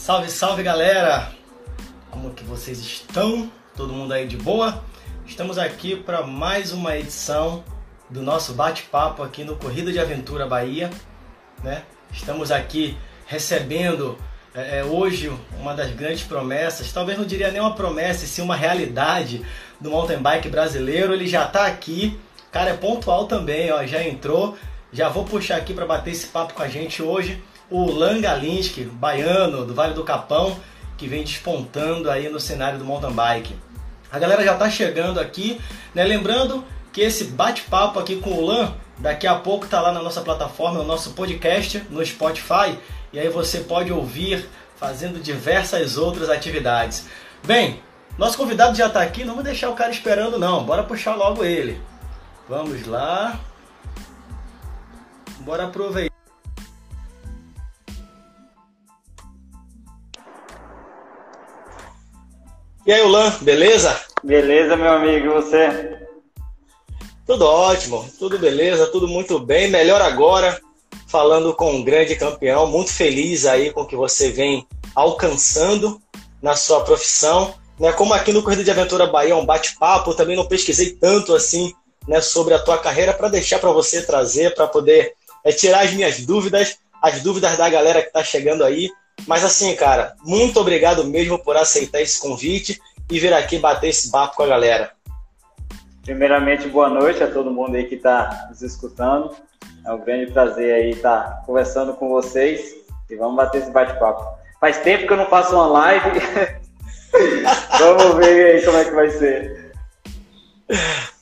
Salve, 0.00 0.30
salve 0.30 0.62
galera! 0.62 1.30
Como 2.10 2.30
que 2.30 2.42
vocês 2.42 2.78
estão? 2.78 3.52
Todo 3.76 3.92
mundo 3.92 4.14
aí 4.14 4.26
de 4.26 4.38
boa? 4.38 4.82
Estamos 5.26 5.58
aqui 5.58 5.94
para 5.94 6.26
mais 6.26 6.72
uma 6.72 6.96
edição 6.96 7.62
do 8.08 8.22
nosso 8.22 8.54
bate-papo 8.54 9.22
aqui 9.22 9.44
no 9.44 9.56
Corrida 9.56 9.92
de 9.92 10.00
Aventura 10.00 10.46
Bahia. 10.46 10.88
Né? 11.62 11.82
Estamos 12.10 12.50
aqui 12.50 12.96
recebendo 13.26 14.16
é, 14.54 14.78
é, 14.78 14.84
hoje 14.84 15.30
uma 15.60 15.74
das 15.74 15.90
grandes 15.90 16.22
promessas, 16.22 16.90
talvez 16.90 17.18
não 17.18 17.26
diria 17.26 17.50
nem 17.50 17.60
uma 17.60 17.74
promessa, 17.74 18.26
sim 18.26 18.40
uma 18.40 18.56
realidade 18.56 19.44
do 19.78 19.90
mountain 19.90 20.22
bike 20.22 20.48
brasileiro. 20.48 21.12
Ele 21.12 21.26
já 21.26 21.44
está 21.44 21.66
aqui, 21.66 22.18
cara 22.50 22.70
é 22.70 22.74
pontual 22.74 23.26
também, 23.26 23.70
ó, 23.70 23.84
já 23.84 24.02
entrou. 24.02 24.56
Já 24.90 25.10
vou 25.10 25.26
puxar 25.26 25.56
aqui 25.56 25.74
para 25.74 25.84
bater 25.84 26.12
esse 26.12 26.28
papo 26.28 26.54
com 26.54 26.62
a 26.62 26.68
gente 26.68 27.02
hoje 27.02 27.40
o 27.70 27.90
Lan 27.90 28.20
Galinski, 28.20 28.84
baiano 28.84 29.64
do 29.64 29.74
Vale 29.74 29.94
do 29.94 30.04
Capão, 30.04 30.58
que 30.98 31.06
vem 31.06 31.22
despontando 31.22 32.10
aí 32.10 32.28
no 32.28 32.40
cenário 32.40 32.78
do 32.78 32.84
mountain 32.84 33.12
bike. 33.12 33.54
A 34.10 34.18
galera 34.18 34.44
já 34.44 34.54
está 34.54 34.68
chegando 34.68 35.20
aqui, 35.20 35.60
né? 35.94 36.04
Lembrando 36.04 36.64
que 36.92 37.00
esse 37.00 37.24
bate-papo 37.24 37.98
aqui 37.98 38.16
com 38.16 38.30
o 38.30 38.44
Lan 38.44 38.74
daqui 38.98 39.26
a 39.26 39.36
pouco 39.36 39.64
está 39.64 39.80
lá 39.80 39.92
na 39.92 40.02
nossa 40.02 40.20
plataforma, 40.20 40.78
no 40.78 40.84
nosso 40.84 41.12
podcast, 41.12 41.82
no 41.88 42.04
Spotify, 42.04 42.78
e 43.12 43.18
aí 43.18 43.28
você 43.28 43.60
pode 43.60 43.92
ouvir 43.92 44.48
fazendo 44.76 45.20
diversas 45.20 45.96
outras 45.96 46.28
atividades. 46.28 47.06
Bem, 47.44 47.80
nosso 48.18 48.36
convidado 48.36 48.76
já 48.76 48.88
está 48.88 49.00
aqui, 49.00 49.24
não 49.24 49.34
vou 49.34 49.44
deixar 49.44 49.70
o 49.70 49.74
cara 49.74 49.90
esperando 49.90 50.38
não, 50.38 50.64
bora 50.64 50.82
puxar 50.82 51.14
logo 51.14 51.44
ele. 51.44 51.80
Vamos 52.48 52.86
lá. 52.86 53.38
Bora 55.40 55.64
aproveitar. 55.64 56.09
E 62.86 62.92
aí, 62.92 63.02
Ulan, 63.02 63.30
beleza? 63.42 64.00
Beleza, 64.24 64.74
meu 64.74 64.92
amigo, 64.92 65.26
e 65.26 65.28
você? 65.28 65.98
Tudo 67.26 67.44
ótimo, 67.44 68.08
tudo 68.18 68.38
beleza, 68.38 68.86
tudo 68.86 69.06
muito 69.06 69.38
bem. 69.38 69.70
Melhor 69.70 70.00
agora, 70.00 70.58
falando 71.06 71.54
com 71.54 71.74
um 71.74 71.84
grande 71.84 72.16
campeão, 72.16 72.66
muito 72.66 72.90
feliz 72.90 73.44
aí 73.44 73.70
com 73.70 73.82
o 73.82 73.86
que 73.86 73.94
você 73.94 74.30
vem 74.30 74.66
alcançando 74.94 76.00
na 76.42 76.56
sua 76.56 76.80
profissão. 76.80 77.54
Né? 77.78 77.92
Como 77.92 78.14
aqui 78.14 78.32
no 78.32 78.42
Corrida 78.42 78.64
de 78.64 78.70
Aventura 78.70 79.06
Bahia 79.06 79.32
é 79.32 79.36
um 79.36 79.44
bate-papo, 79.44 80.14
também 80.14 80.34
não 80.34 80.48
pesquisei 80.48 80.92
tanto 80.92 81.34
assim 81.34 81.74
né, 82.08 82.20
sobre 82.22 82.54
a 82.54 82.58
tua 82.58 82.78
carreira 82.78 83.12
para 83.12 83.28
deixar 83.28 83.58
para 83.58 83.70
você 83.70 84.02
trazer, 84.02 84.54
para 84.54 84.66
poder 84.66 85.12
é, 85.44 85.52
tirar 85.52 85.84
as 85.84 85.92
minhas 85.92 86.20
dúvidas, 86.20 86.78
as 87.02 87.22
dúvidas 87.22 87.58
da 87.58 87.68
galera 87.68 88.00
que 88.00 88.08
está 88.08 88.24
chegando 88.24 88.64
aí. 88.64 88.90
Mas 89.26 89.44
assim, 89.44 89.74
cara, 89.76 90.14
muito 90.24 90.58
obrigado 90.60 91.04
mesmo 91.04 91.38
por 91.38 91.56
aceitar 91.56 92.00
esse 92.00 92.20
convite 92.20 92.80
e 93.10 93.18
vir 93.18 93.32
aqui 93.32 93.58
bater 93.58 93.88
esse 93.88 94.10
papo 94.10 94.36
com 94.36 94.42
a 94.42 94.46
galera. 94.46 94.92
Primeiramente, 96.02 96.68
boa 96.68 96.88
noite 96.88 97.22
a 97.22 97.30
todo 97.30 97.50
mundo 97.50 97.76
aí 97.76 97.84
que 97.84 97.96
está 97.96 98.48
nos 98.48 98.62
escutando. 98.62 99.34
É 99.86 99.92
um 99.92 99.98
grande 99.98 100.32
prazer 100.32 100.74
aí 100.74 100.90
estar 100.90 101.42
conversando 101.46 101.94
com 101.94 102.08
vocês 102.08 102.74
e 103.08 103.16
vamos 103.16 103.36
bater 103.36 103.62
esse 103.62 103.70
bate-papo. 103.70 104.24
Faz 104.60 104.78
tempo 104.78 105.06
que 105.06 105.12
eu 105.12 105.16
não 105.16 105.26
faço 105.26 105.54
uma 105.54 105.66
live. 105.66 106.20
vamos 107.78 108.16
ver 108.16 108.56
aí 108.56 108.64
como 108.64 108.78
é 108.78 108.84
que 108.84 108.90
vai 108.90 109.10
ser. 109.10 109.72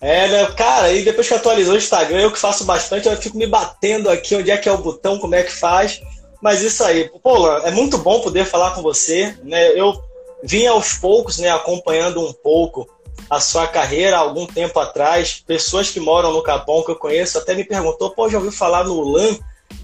É, 0.01 0.29
né? 0.29 0.47
Cara, 0.57 0.93
e 0.93 1.03
depois 1.03 1.27
que 1.27 1.35
atualizou 1.35 1.75
o 1.75 1.79
Instagram, 1.79 2.21
eu 2.21 2.33
que 2.33 2.39
faço 2.39 2.65
bastante, 2.65 3.09
eu 3.09 3.17
fico 3.17 3.37
me 3.37 3.47
batendo 3.47 4.11
aqui 4.11 4.37
onde 4.37 4.51
é 4.51 4.57
que 4.57 4.69
é 4.69 4.73
o 4.73 4.79
botão, 4.79 5.19
como 5.19 5.35
é 5.35 5.43
que 5.43 5.53
faz. 5.53 6.01
Mas 6.41 6.63
isso 6.63 6.85
aí, 6.85 7.11
pô, 7.23 7.51
é 7.59 7.71
muito 7.71 7.99
bom 7.99 8.21
poder 8.21 8.45
falar 8.45 8.73
com 8.75 8.83
você, 8.83 9.37
né? 9.43 9.73
Eu 9.79 10.01
vim 10.43 10.67
aos 10.67 10.95
poucos, 10.95 11.39
né, 11.39 11.51
acompanhando 11.51 12.21
um 12.21 12.33
pouco 12.33 12.89
a 13.29 13.41
sua 13.41 13.67
carreira 13.67 14.17
há 14.17 14.21
algum 14.21 14.47
tempo 14.47 14.79
atrás. 14.79 15.43
Pessoas 15.47 15.91
que 15.91 16.01
moram 16.01 16.33
no 16.33 16.43
Capão 16.43 16.83
que 16.85 16.91
eu 16.91 16.97
conheço 16.97 17.39
até 17.39 17.55
me 17.55 17.65
perguntou, 17.65 18.11
pô, 18.11 18.29
já 18.29 18.39
ouviu 18.39 18.53
falar 18.53 18.85
no 18.85 19.01
LAN, 19.01 19.37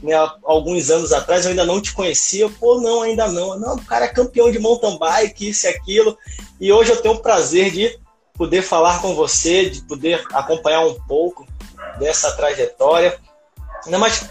né, 0.03 0.15
alguns 0.45 0.91
anos 0.91 1.13
atrás, 1.13 1.45
eu 1.45 1.51
ainda 1.51 1.65
não 1.65 1.81
te 1.81 1.93
conhecia. 1.93 2.49
Pô, 2.49 2.81
não, 2.81 3.03
ainda 3.03 3.27
não. 3.29 3.59
Não, 3.59 3.77
o 3.77 3.85
cara 3.85 4.05
é 4.05 4.09
campeão 4.09 4.51
de 4.51 4.59
mountain 4.59 4.97
bike, 4.99 5.49
isso 5.49 5.67
e 5.67 5.71
aquilo. 5.71 6.17
E 6.61 6.73
hoje 6.73 6.93
eu 6.93 7.03
tenho 7.03 7.15
o 7.15 7.21
prazer 7.21 7.71
de 7.71 7.99
poder 8.35 8.63
falar 8.63 9.01
com 9.01 9.15
você, 9.15 9.69
de 9.69 9.83
poder 9.83 10.25
acompanhar 10.33 10.87
um 10.87 10.95
pouco 11.07 11.47
dessa 11.99 12.33
trajetória. 12.33 13.19
Não, 13.87 13.99
mas 13.99 14.29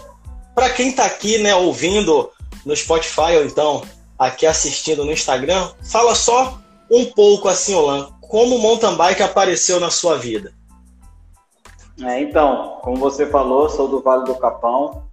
para 0.54 0.70
quem 0.70 0.88
está 0.88 1.04
aqui, 1.04 1.38
né, 1.38 1.54
ouvindo 1.54 2.30
no 2.64 2.74
Spotify 2.76 3.36
ou 3.36 3.44
então 3.44 3.82
aqui 4.18 4.46
assistindo 4.46 5.04
no 5.04 5.12
Instagram, 5.12 5.70
fala 5.82 6.14
só 6.14 6.58
um 6.90 7.04
pouco 7.06 7.48
assim, 7.48 7.74
Olan, 7.74 8.08
como 8.20 8.56
o 8.56 8.58
mountain 8.58 8.96
bike 8.96 9.22
apareceu 9.22 9.80
na 9.80 9.90
sua 9.90 10.16
vida. 10.16 10.52
É, 12.02 12.20
então, 12.20 12.78
como 12.82 12.96
você 12.96 13.26
falou, 13.26 13.68
sou 13.68 13.88
do 13.88 14.00
Vale 14.00 14.24
do 14.24 14.34
Capão, 14.36 15.04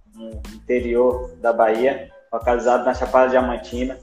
interior 0.54 1.30
da 1.40 1.52
Bahia, 1.52 2.10
localizado 2.32 2.84
na 2.84 2.94
Chapada 2.94 3.30
Diamantina. 3.30 3.98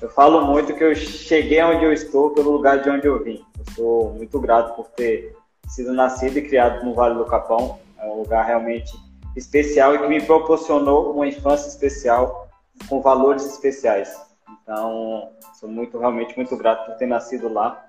Eu 0.00 0.08
falo 0.10 0.44
muito 0.44 0.74
que 0.74 0.82
eu 0.82 0.94
cheguei 0.94 1.62
onde 1.62 1.84
eu 1.84 1.92
estou 1.92 2.30
pelo 2.30 2.50
lugar 2.50 2.82
de 2.82 2.90
onde 2.90 3.06
eu 3.06 3.22
vim. 3.22 3.44
Eu 3.58 3.74
sou 3.74 4.10
muito 4.14 4.40
grato 4.40 4.74
por 4.74 4.88
ter 4.88 5.36
sido 5.68 5.92
nascido 5.92 6.38
e 6.38 6.42
criado 6.42 6.84
no 6.84 6.94
Vale 6.94 7.16
do 7.16 7.24
Capão. 7.24 7.78
É 7.98 8.06
um 8.06 8.18
lugar 8.18 8.44
realmente 8.44 8.92
especial 9.36 9.94
e 9.94 9.98
que 9.98 10.08
me 10.08 10.20
proporcionou 10.22 11.12
uma 11.12 11.26
infância 11.26 11.68
especial 11.68 12.48
com 12.88 13.00
valores 13.00 13.44
especiais. 13.46 14.14
Então, 14.62 15.30
sou 15.58 15.68
muito, 15.68 15.98
realmente 15.98 16.36
muito 16.36 16.56
grato 16.56 16.86
por 16.86 16.96
ter 16.96 17.06
nascido 17.06 17.52
lá. 17.52 17.82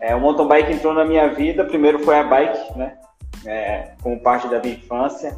É, 0.00 0.14
o 0.14 0.20
mountain 0.20 0.48
bike 0.48 0.72
entrou 0.72 0.92
na 0.92 1.04
minha 1.04 1.28
vida, 1.28 1.64
primeiro 1.64 2.00
foi 2.00 2.18
a 2.18 2.24
bike, 2.24 2.76
né? 2.76 2.98
É, 3.46 3.92
como 4.02 4.20
parte 4.20 4.48
da 4.48 4.60
minha 4.60 4.74
infância. 4.74 5.36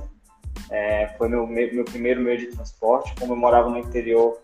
É, 0.71 1.09
foi 1.19 1.29
meu, 1.29 1.47
meu 1.47 1.85
primeiro 1.85 2.21
meio 2.21 2.39
de 2.39 2.47
transporte. 2.47 3.15
Como 3.21 3.33
eu 3.33 3.37
morava 3.37 3.69
no 3.69 3.79
interior, 3.79 4.41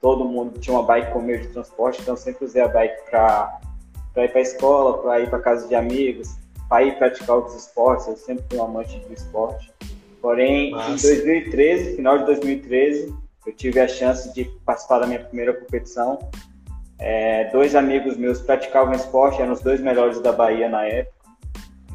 todo 0.00 0.24
mundo 0.24 0.58
tinha 0.58 0.76
uma 0.76 0.84
bike 0.84 1.12
como 1.12 1.26
meio 1.26 1.40
de 1.40 1.48
transporte, 1.48 2.02
então 2.02 2.14
eu 2.14 2.18
sempre 2.18 2.44
usei 2.44 2.60
a 2.62 2.68
bike 2.68 3.08
para 3.08 3.60
ir 4.16 4.28
para 4.28 4.38
a 4.38 4.42
escola, 4.42 4.98
para 4.98 5.20
ir 5.20 5.30
para 5.30 5.38
casa 5.38 5.68
de 5.68 5.74
amigos, 5.74 6.36
para 6.68 6.82
ir 6.82 6.98
praticar 6.98 7.36
outros 7.36 7.54
esportes. 7.54 8.06
Eu 8.06 8.16
sempre 8.16 8.44
fui 8.50 8.58
um 8.58 8.64
amante 8.64 8.98
do 8.98 9.12
esporte. 9.12 9.72
Porém, 10.24 10.70
Nossa. 10.70 10.90
em 10.90 10.96
2013, 10.96 11.96
final 11.96 12.16
de 12.16 12.24
2013, 12.24 13.14
eu 13.46 13.52
tive 13.52 13.78
a 13.78 13.86
chance 13.86 14.32
de 14.32 14.46
participar 14.64 15.00
da 15.00 15.06
minha 15.06 15.20
primeira 15.20 15.52
competição. 15.52 16.18
É, 16.98 17.50
dois 17.50 17.74
amigos 17.74 18.16
meus 18.16 18.40
praticavam 18.40 18.94
esporte, 18.94 19.42
eram 19.42 19.52
os 19.52 19.60
dois 19.60 19.80
melhores 19.80 20.18
da 20.20 20.32
Bahia 20.32 20.66
na 20.66 20.82
época. 20.86 21.28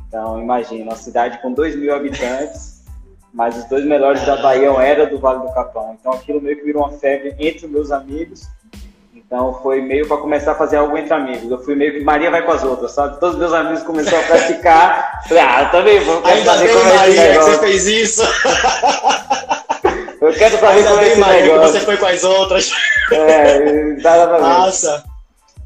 Então, 0.07 0.39
imagina, 0.39 0.83
uma 0.83 0.95
cidade 0.95 1.41
com 1.41 1.51
2 1.51 1.75
mil 1.75 1.91
habitantes, 1.91 2.85
mas 3.33 3.57
os 3.57 3.63
dois 3.63 3.83
melhores 3.83 4.23
da 4.23 4.39
Bahia 4.39 4.69
eram 4.73 5.09
do 5.09 5.17
Vale 5.17 5.39
do 5.39 5.51
Capão. 5.51 5.97
Então, 5.99 6.13
aquilo 6.13 6.39
meio 6.39 6.55
que 6.55 6.65
virou 6.65 6.83
uma 6.83 6.99
febre 6.99 7.35
entre 7.39 7.65
os 7.65 7.71
meus 7.71 7.89
amigos. 7.89 8.47
Então, 9.29 9.59
foi 9.61 9.79
meio 9.79 10.07
para 10.07 10.17
começar 10.17 10.53
a 10.53 10.55
fazer 10.55 10.77
algo 10.77 10.97
entre 10.97 11.13
amigos. 11.13 11.51
Eu 11.51 11.59
fui 11.59 11.75
meio 11.75 11.93
que 11.93 12.03
Maria 12.03 12.31
vai 12.31 12.41
com 12.41 12.51
as 12.51 12.63
outras, 12.63 12.93
sabe? 12.93 13.19
Todos 13.19 13.35
os 13.35 13.39
meus 13.39 13.53
amigos 13.53 13.83
começaram 13.83 14.23
a 14.23 14.27
praticar. 14.27 15.21
Falei, 15.29 15.43
ah, 15.43 15.61
eu 15.61 15.69
também 15.69 15.99
vou. 15.99 16.25
Ainda 16.25 16.57
bem, 16.57 16.67
é 16.67 16.97
Maria, 16.97 17.31
que 17.33 17.37
você 17.37 17.59
fez 17.59 17.85
isso. 17.85 18.23
Eu 20.19 20.33
quero 20.33 20.59
saber 20.59 20.83
como 20.85 20.99
é 20.99 21.07
esse 21.07 21.19
negócio. 21.19 21.61
que 21.61 21.67
você 21.67 21.79
foi 21.79 21.97
com 21.97 22.05
as 22.05 22.23
outras. 22.23 22.71
É, 23.11 23.57
exatamente. 23.97 24.41
Nossa. 24.41 25.03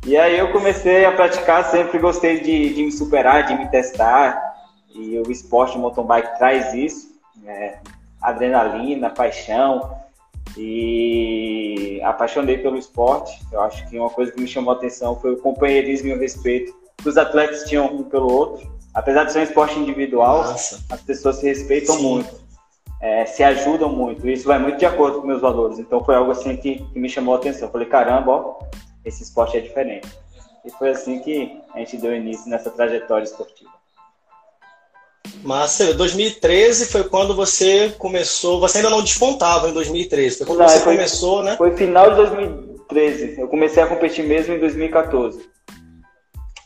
E 0.05 0.15
aí 0.15 0.39
eu 0.39 0.53
comecei 0.53 1.03
a 1.03 1.11
praticar, 1.11 1.65
sempre 1.65 1.99
gostei 1.99 2.39
de, 2.39 2.73
de 2.73 2.83
me 2.83 2.91
superar, 2.91 3.45
de 3.45 3.53
me 3.53 3.67
testar. 3.67 4.41
E 4.95 5.21
o 5.27 5.29
esporte 5.29 5.77
mountain 5.77 6.05
bike 6.05 6.37
traz 6.37 6.73
isso. 6.73 7.09
Né? 7.43 7.79
Adrenalina, 8.21 9.09
paixão. 9.09 9.93
E 10.57 11.99
apaixonei 12.03 12.57
pelo 12.57 12.77
esporte. 12.77 13.39
Eu 13.51 13.61
acho 13.61 13.87
que 13.89 13.97
uma 13.97 14.09
coisa 14.09 14.31
que 14.31 14.41
me 14.41 14.47
chamou 14.47 14.73
a 14.73 14.77
atenção 14.77 15.15
foi 15.15 15.33
o 15.33 15.37
companheirismo 15.37 16.09
e 16.09 16.13
o 16.13 16.19
respeito 16.19 16.73
que 16.97 17.09
os 17.09 17.17
atletas 17.17 17.63
tinham 17.63 17.87
um 17.87 18.03
pelo 18.03 18.31
outro. 18.31 18.71
Apesar 18.93 19.23
de 19.23 19.33
ser 19.33 19.39
um 19.39 19.43
esporte 19.43 19.79
individual, 19.79 20.43
Nossa. 20.43 20.83
as 20.89 21.01
pessoas 21.01 21.37
se 21.37 21.47
respeitam 21.47 21.95
Sim. 21.95 22.03
muito 22.03 22.43
é, 23.03 23.25
se 23.25 23.43
ajudam 23.43 23.89
muito. 23.89 24.29
Isso 24.29 24.47
vai 24.47 24.57
muito 24.57 24.77
de 24.77 24.85
acordo 24.85 25.19
com 25.19 25.27
meus 25.27 25.41
valores. 25.41 25.77
Então 25.77 26.01
foi 26.01 26.15
algo 26.15 26.31
assim 26.31 26.55
que, 26.55 26.75
que 26.85 26.97
me 26.97 27.09
chamou 27.09 27.35
a 27.35 27.37
atenção. 27.37 27.67
Eu 27.67 27.71
falei, 27.71 27.85
caramba, 27.85 28.31
ó, 28.31 28.59
esse 29.03 29.23
esporte 29.23 29.57
é 29.57 29.59
diferente. 29.59 30.07
E 30.63 30.71
foi 30.71 30.91
assim 30.91 31.19
que 31.19 31.59
a 31.73 31.79
gente 31.79 31.97
deu 31.97 32.15
início 32.15 32.49
nessa 32.49 32.71
trajetória 32.71 33.25
esportiva. 33.25 33.72
Massa, 35.43 35.93
2013 35.93 36.87
foi 36.87 37.03
quando 37.03 37.35
você 37.35 37.93
começou. 37.97 38.59
Você 38.59 38.77
ainda 38.77 38.89
não 38.89 39.03
despontava 39.03 39.69
em 39.69 39.73
2013, 39.73 40.37
foi 40.37 40.45
quando 40.47 40.59
não, 40.59 40.67
você 40.69 40.79
foi, 40.79 40.95
começou, 40.95 41.43
né? 41.43 41.57
Foi 41.57 41.75
final 41.75 42.11
de 42.11 42.15
2013. 42.17 43.39
Eu 43.39 43.47
comecei 43.47 43.83
a 43.83 43.87
competir 43.87 44.25
mesmo 44.25 44.53
em 44.53 44.59
2014. 44.59 45.45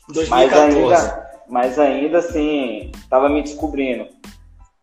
2014. 0.10 0.80
Mas 0.80 1.00
ainda, 1.00 1.30
mas 1.50 1.80
ainda 1.80 2.18
assim, 2.20 2.92
estava 2.96 3.30
me 3.30 3.42
descobrindo. 3.42 4.08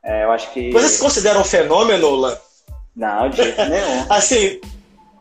É, 0.02 0.24
eu 0.24 0.32
acho 0.32 0.52
que. 0.52 0.70
Você 0.70 0.88
se 0.88 1.00
considera 1.00 1.38
um 1.38 1.44
fenômeno, 1.44 2.10
Lan? 2.10 2.36
Não, 2.94 3.28
de 3.28 3.36
jeito 3.36 3.64
nenhum. 3.64 4.06
assim, 4.10 4.60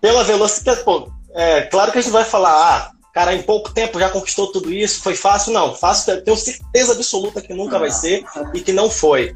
pela 0.02 0.24
velocidade. 0.24 0.84
Pô, 0.84 1.08
É, 1.34 1.62
claro 1.64 1.92
que 1.92 2.00
a 2.00 2.02
gente 2.02 2.12
vai 2.12 2.26
falar, 2.26 2.52
ah, 2.52 2.92
cara, 3.14 3.36
em 3.36 3.44
pouco 3.44 3.72
tempo 3.72 4.00
já 4.00 4.10
conquistou 4.10 4.52
tudo 4.52 4.74
isso, 4.74 5.02
foi 5.02 5.16
fácil? 5.16 5.54
Não, 5.54 5.76
fácil, 5.76 6.24
tenho 6.24 6.36
certeza 6.36 6.94
absoluta 6.94 7.42
que 7.42 7.54
nunca 7.54 7.78
vai 7.78 7.92
ser 7.92 8.26
e 8.54 8.60
que 8.60 8.74
não 8.74 8.90
foi. 8.90 9.36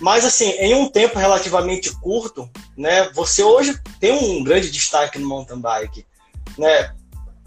Mas, 0.00 0.24
assim, 0.24 0.50
em 0.58 0.74
um 0.74 0.88
tempo 0.88 1.18
relativamente 1.18 1.94
curto, 2.00 2.50
né, 2.76 3.08
você 3.14 3.44
hoje 3.44 3.78
tem 4.00 4.12
um 4.12 4.42
grande 4.42 4.70
destaque 4.70 5.18
no 5.18 5.28
mountain 5.28 5.60
bike. 5.60 6.04
Né? 6.58 6.92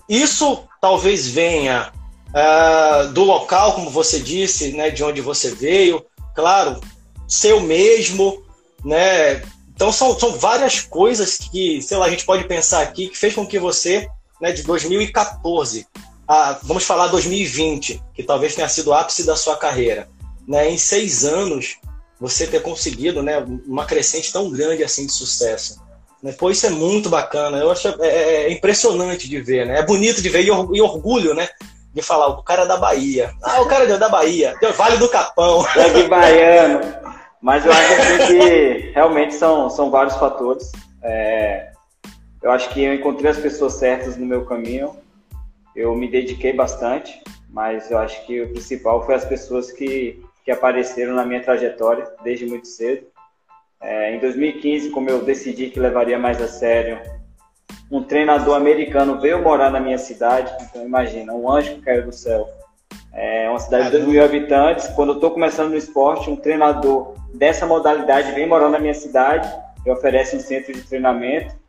Isso 0.08 0.64
talvez 0.80 1.28
venha 1.28 1.92
uh, 2.30 3.12
do 3.12 3.26
local, 3.26 3.74
como 3.74 3.90
você 3.90 4.20
disse, 4.20 4.72
né, 4.72 4.90
de 4.90 5.04
onde 5.04 5.20
você 5.20 5.54
veio, 5.54 6.06
claro, 6.34 6.80
ser 7.28 7.54
o 7.54 7.60
mesmo, 7.60 8.42
né? 8.84 9.42
Então 9.74 9.92
são, 9.92 10.18
são 10.18 10.38
várias 10.38 10.80
coisas 10.80 11.38
que, 11.38 11.82
sei 11.82 11.98
lá, 11.98 12.06
a 12.06 12.10
gente 12.10 12.26
pode 12.26 12.46
pensar 12.46 12.82
aqui 12.82 13.10
que 13.10 13.18
fez 13.18 13.34
com 13.36 13.46
que 13.46 13.60
você, 13.60 14.08
né, 14.46 14.52
de 14.52 14.62
2014 14.62 15.88
a, 16.28 16.60
vamos 16.62 16.84
falar 16.84 17.08
2020, 17.08 18.00
que 18.14 18.22
talvez 18.22 18.54
tenha 18.54 18.70
sido 18.70 18.92
o 18.92 18.94
ápice 18.94 19.26
da 19.26 19.36
sua 19.36 19.58
carreira, 19.58 20.08
né, 20.48 20.70
em 20.70 20.78
seis 20.78 21.26
anos 21.26 21.78
você 22.20 22.46
ter 22.46 22.62
conseguido, 22.62 23.24
né, 23.24 23.44
uma 23.66 23.86
crescente 23.86 24.32
tão 24.32 24.52
grande 24.52 24.84
assim 24.84 25.08
de 25.08 25.12
sucesso. 25.12 25.84
Né? 26.22 26.32
Pô, 26.32 26.52
isso 26.52 26.68
é 26.68 26.70
muito 26.70 27.10
bacana. 27.10 27.58
Eu 27.58 27.72
acho 27.72 27.88
é, 27.88 27.96
é, 28.02 28.44
é 28.44 28.52
impressionante 28.52 29.28
de 29.28 29.42
ver, 29.42 29.66
né? 29.66 29.80
É 29.80 29.86
bonito 29.86 30.22
de 30.22 30.30
ver 30.30 30.44
e, 30.44 30.50
orgulho, 30.50 31.36
né? 31.36 31.48
De 31.94 32.02
falar, 32.02 32.28
o 32.30 32.42
cara 32.42 32.64
é 32.64 32.68
da 32.68 32.78
Bahia. 32.78 33.32
Ah, 33.44 33.62
o 33.62 33.68
cara 33.68 33.84
é 33.84 33.98
da 33.98 34.10
Bahia, 34.10 34.56
Vale 34.76 34.98
do 34.98 35.10
Capão. 35.10 35.66
É 35.76 35.90
de 35.90 36.08
baiano. 36.08 36.82
Mas 37.42 37.66
eu 37.66 37.72
acho 37.72 38.28
que 38.28 38.92
realmente 38.96 39.36
são, 39.36 39.70
são 39.70 39.92
vários 39.92 40.16
fatores. 40.16 40.72
É, 41.04 41.75
eu 42.46 42.52
acho 42.52 42.70
que 42.70 42.84
eu 42.84 42.94
encontrei 42.94 43.32
as 43.32 43.40
pessoas 43.40 43.74
certas 43.74 44.18
no 44.18 44.26
meu 44.26 44.46
caminho. 44.46 44.96
Eu 45.76 45.96
me 45.96 46.08
dediquei 46.08 46.54
bastante, 46.54 47.20
mas 47.50 47.90
eu 47.90 47.98
acho 47.98 48.24
que 48.28 48.40
o 48.40 48.50
principal 48.50 49.04
foi 49.04 49.16
as 49.16 49.26
pessoas 49.26 49.72
que, 49.72 50.24
que 50.44 50.52
apareceram 50.52 51.16
na 51.16 51.26
minha 51.26 51.42
trajetória 51.42 52.08
desde 52.24 52.46
muito 52.46 52.68
cedo. 52.68 53.08
É, 53.82 54.16
em 54.16 54.20
2015, 54.20 54.92
como 54.92 55.10
eu 55.10 55.24
decidi 55.24 55.72
que 55.72 55.80
levaria 55.80 56.20
mais 56.20 56.40
a 56.40 56.48
sério, 56.48 57.02
um 57.92 58.04
treinador 58.04 58.56
americano 58.56 59.20
veio 59.20 59.42
morar 59.42 59.72
na 59.72 59.80
minha 59.80 59.98
cidade. 59.98 60.56
Então, 60.70 60.86
imagina, 60.86 61.34
um 61.34 61.52
anjo 61.52 61.74
que 61.74 61.82
caiu 61.82 62.06
do 62.06 62.14
céu. 62.14 62.48
É 63.12 63.50
uma 63.50 63.60
cidade 63.60 63.86
de 63.86 63.92
2 63.94 64.08
mil 64.08 64.24
habitantes. 64.24 64.88
Quando 64.90 65.14
eu 65.14 65.16
estou 65.16 65.32
começando 65.32 65.72
no 65.72 65.78
esporte, 65.78 66.30
um 66.30 66.36
treinador 66.36 67.16
dessa 67.34 67.66
modalidade 67.66 68.34
vem 68.34 68.48
morar 68.48 68.70
na 68.70 68.78
minha 68.78 68.94
cidade 68.94 69.52
e 69.84 69.90
oferece 69.90 70.36
um 70.36 70.40
centro 70.40 70.72
de 70.72 70.84
treinamento. 70.84 71.65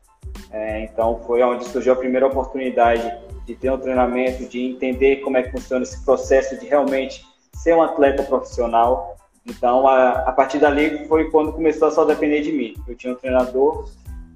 É, 0.51 0.85
então, 0.85 1.21
foi 1.27 1.43
onde 1.43 1.65
surgiu 1.69 1.93
a 1.93 1.97
primeira 1.97 2.27
oportunidade 2.27 3.03
de 3.45 3.55
ter 3.55 3.71
um 3.71 3.79
treinamento, 3.79 4.47
de 4.49 4.61
entender 4.61 5.17
como 5.17 5.37
é 5.37 5.43
que 5.43 5.53
funciona 5.53 5.83
esse 5.83 6.05
processo 6.05 6.59
de 6.59 6.67
realmente 6.67 7.25
ser 7.55 7.75
um 7.75 7.83
atleta 7.83 8.23
profissional. 8.23 9.17
Então, 9.45 9.87
a, 9.87 10.11
a 10.29 10.33
partir 10.33 10.59
dali 10.59 11.07
foi 11.07 11.31
quando 11.31 11.53
começou 11.53 11.89
a 11.89 11.91
só 11.91 12.05
depender 12.05 12.43
de 12.43 12.53
mim. 12.53 12.75
Eu 12.87 12.97
tinha 12.97 13.13
um 13.13 13.17
treinador, 13.17 13.89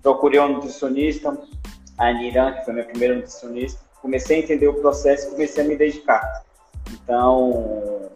procurei 0.02 0.40
um 0.40 0.54
nutricionista, 0.54 1.36
a 1.98 2.06
Aniran, 2.06 2.52
que 2.52 2.64
foi 2.64 2.72
minha 2.72 2.86
primeira 2.86 3.14
nutricionista. 3.16 3.80
Comecei 4.00 4.36
a 4.36 4.40
entender 4.40 4.68
o 4.68 4.74
processo 4.74 5.28
e 5.28 5.30
comecei 5.32 5.64
a 5.64 5.66
me 5.66 5.76
dedicar. 5.76 6.44
Então, 6.92 8.10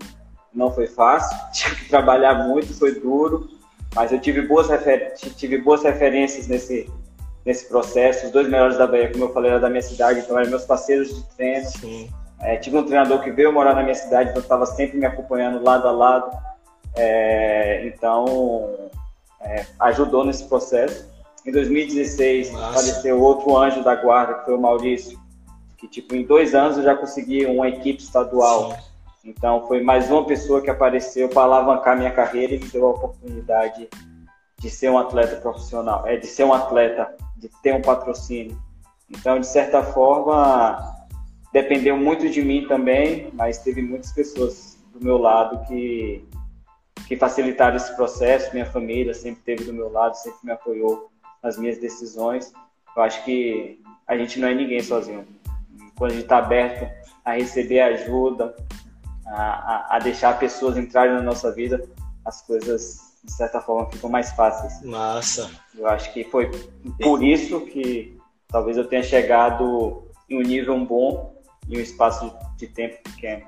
não 0.52 0.73
foi 0.73 0.87
fácil, 0.87 1.37
tive 1.52 1.76
que 1.76 1.88
trabalhar 1.88 2.47
muito, 2.47 2.73
foi 2.73 2.99
duro, 2.99 3.50
mas 3.94 4.12
eu 4.12 4.20
tive 4.20 4.43
boas, 4.43 4.69
tive 5.37 5.58
boas 5.58 5.82
referências 5.82 6.47
nesse, 6.47 6.90
nesse 7.44 7.69
processo. 7.69 8.26
Os 8.26 8.32
dois 8.32 8.49
melhores 8.49 8.79
da 8.79 8.87
Bahia, 8.87 9.11
como 9.12 9.25
eu 9.25 9.32
falei, 9.32 9.50
eram 9.50 9.61
da 9.61 9.69
minha 9.69 9.82
cidade, 9.82 10.20
então 10.20 10.38
eram 10.38 10.50
meus 10.50 10.64
parceiros 10.64 11.14
de 11.14 11.23
treino. 11.37 11.69
É, 12.41 12.56
tive 12.56 12.76
um 12.76 12.85
treinador 12.85 13.20
que 13.20 13.31
veio 13.31 13.52
morar 13.52 13.75
na 13.75 13.82
minha 13.82 13.94
cidade, 13.94 14.31
então 14.31 14.43
estava 14.43 14.67
sempre 14.67 14.99
me 14.99 15.06
acompanhando 15.06 15.62
lado 15.62 15.87
a 15.88 15.91
lado. 15.91 16.31
É, 16.96 17.87
então, 17.87 18.91
é, 19.41 19.64
ajudou 19.81 20.25
nesse 20.25 20.44
processo. 20.44 21.12
Em 21.46 21.52
2016, 21.52 22.52
Nossa. 22.52 22.73
faleceu 22.75 23.20
outro 23.20 23.56
anjo 23.56 23.82
da 23.82 23.94
guarda, 23.94 24.35
que 24.35 24.44
foi 24.47 24.55
o 24.55 24.61
Maurício, 24.61 25.19
que 25.76 25.87
tipo, 25.87 26.14
em 26.14 26.25
dois 26.25 26.55
anos 26.55 26.79
eu 26.79 26.82
já 26.82 26.94
consegui 26.94 27.44
uma 27.44 27.69
equipe 27.69 28.02
estadual. 28.02 28.73
Sim. 28.73 28.76
Então, 29.26 29.67
foi 29.67 29.82
mais 29.82 30.11
uma 30.11 30.25
pessoa 30.26 30.61
que 30.61 30.70
apareceu 30.70 31.29
para 31.29 31.43
alavancar 31.43 31.97
minha 31.97 32.11
carreira 32.11 32.55
e 32.55 32.58
me 32.58 32.69
deu 32.69 32.87
a 32.87 32.90
oportunidade 32.90 33.88
de 34.58 34.70
ser 34.70 34.90
um 34.90 34.99
atleta 34.99 35.37
profissional, 35.37 36.06
é 36.06 36.17
de 36.17 36.26
ser 36.26 36.44
um 36.44 36.52
atleta, 36.52 37.14
de 37.49 37.62
ter 37.62 37.75
um 37.75 37.82
patrocínio. 37.82 38.58
Então, 39.11 39.38
de 39.38 39.46
certa 39.46 39.82
forma, 39.82 40.79
dependeu 41.52 41.96
muito 41.96 42.29
de 42.29 42.43
mim 42.43 42.67
também, 42.67 43.31
mas 43.35 43.58
teve 43.58 43.82
muitas 43.82 44.12
pessoas 44.12 44.79
do 44.93 45.05
meu 45.05 45.19
lado 45.19 45.67
que 45.67 46.26
que 47.06 47.19
facilitaram 47.19 47.76
esse 47.76 47.94
processo. 47.96 48.50
Minha 48.55 48.64
família 48.64 49.12
sempre 49.12 49.41
esteve 49.41 49.64
do 49.64 49.75
meu 49.75 49.93
lado, 49.93 50.14
sempre 50.14 50.38
me 50.43 50.52
apoiou 50.52 51.11
nas 51.43 51.58
minhas 51.58 51.76
decisões. 51.76 52.50
Eu 52.96 53.02
acho 53.02 53.23
que 53.25 53.79
a 54.06 54.17
gente 54.17 54.40
não 54.40 54.49
é 54.49 54.55
ninguém 54.55 54.82
sozinho. 54.82 55.26
Quando 55.97 56.12
a 56.12 56.14
gente 56.14 56.25
está 56.25 56.38
aberto 56.38 56.90
a 57.25 57.32
receber 57.32 57.81
ajuda, 57.81 58.56
a, 59.26 59.43
a, 59.43 59.97
a, 59.97 59.99
deixar 59.99 60.38
pessoas 60.38 60.79
entrarem 60.79 61.12
na 61.12 61.23
nossa 61.23 61.52
vida, 61.52 61.87
as 62.25 62.40
coisas 62.40 63.13
de 63.25 63.32
certa 63.32 63.61
forma 63.61 63.91
ficam 63.91 64.11
mais 64.11 64.31
fáceis. 64.32 64.82
Massa. 64.82 65.50
Eu 65.76 65.88
acho 65.88 66.12
que 66.12 66.25
foi 66.25 66.50
por 67.00 67.25
isso 67.25 67.62
que 67.62 68.17
talvez 68.49 68.76
eu 68.76 68.87
tenha 68.87 69.03
chegado 69.03 70.05
em 70.29 70.38
um 70.38 70.43
nível 70.43 70.79
bom 70.85 71.35
em 71.69 71.79
um 71.79 71.81
espaço 71.81 72.32
de 72.56 72.67
tempo 72.67 73.03
pequeno. 73.03 73.44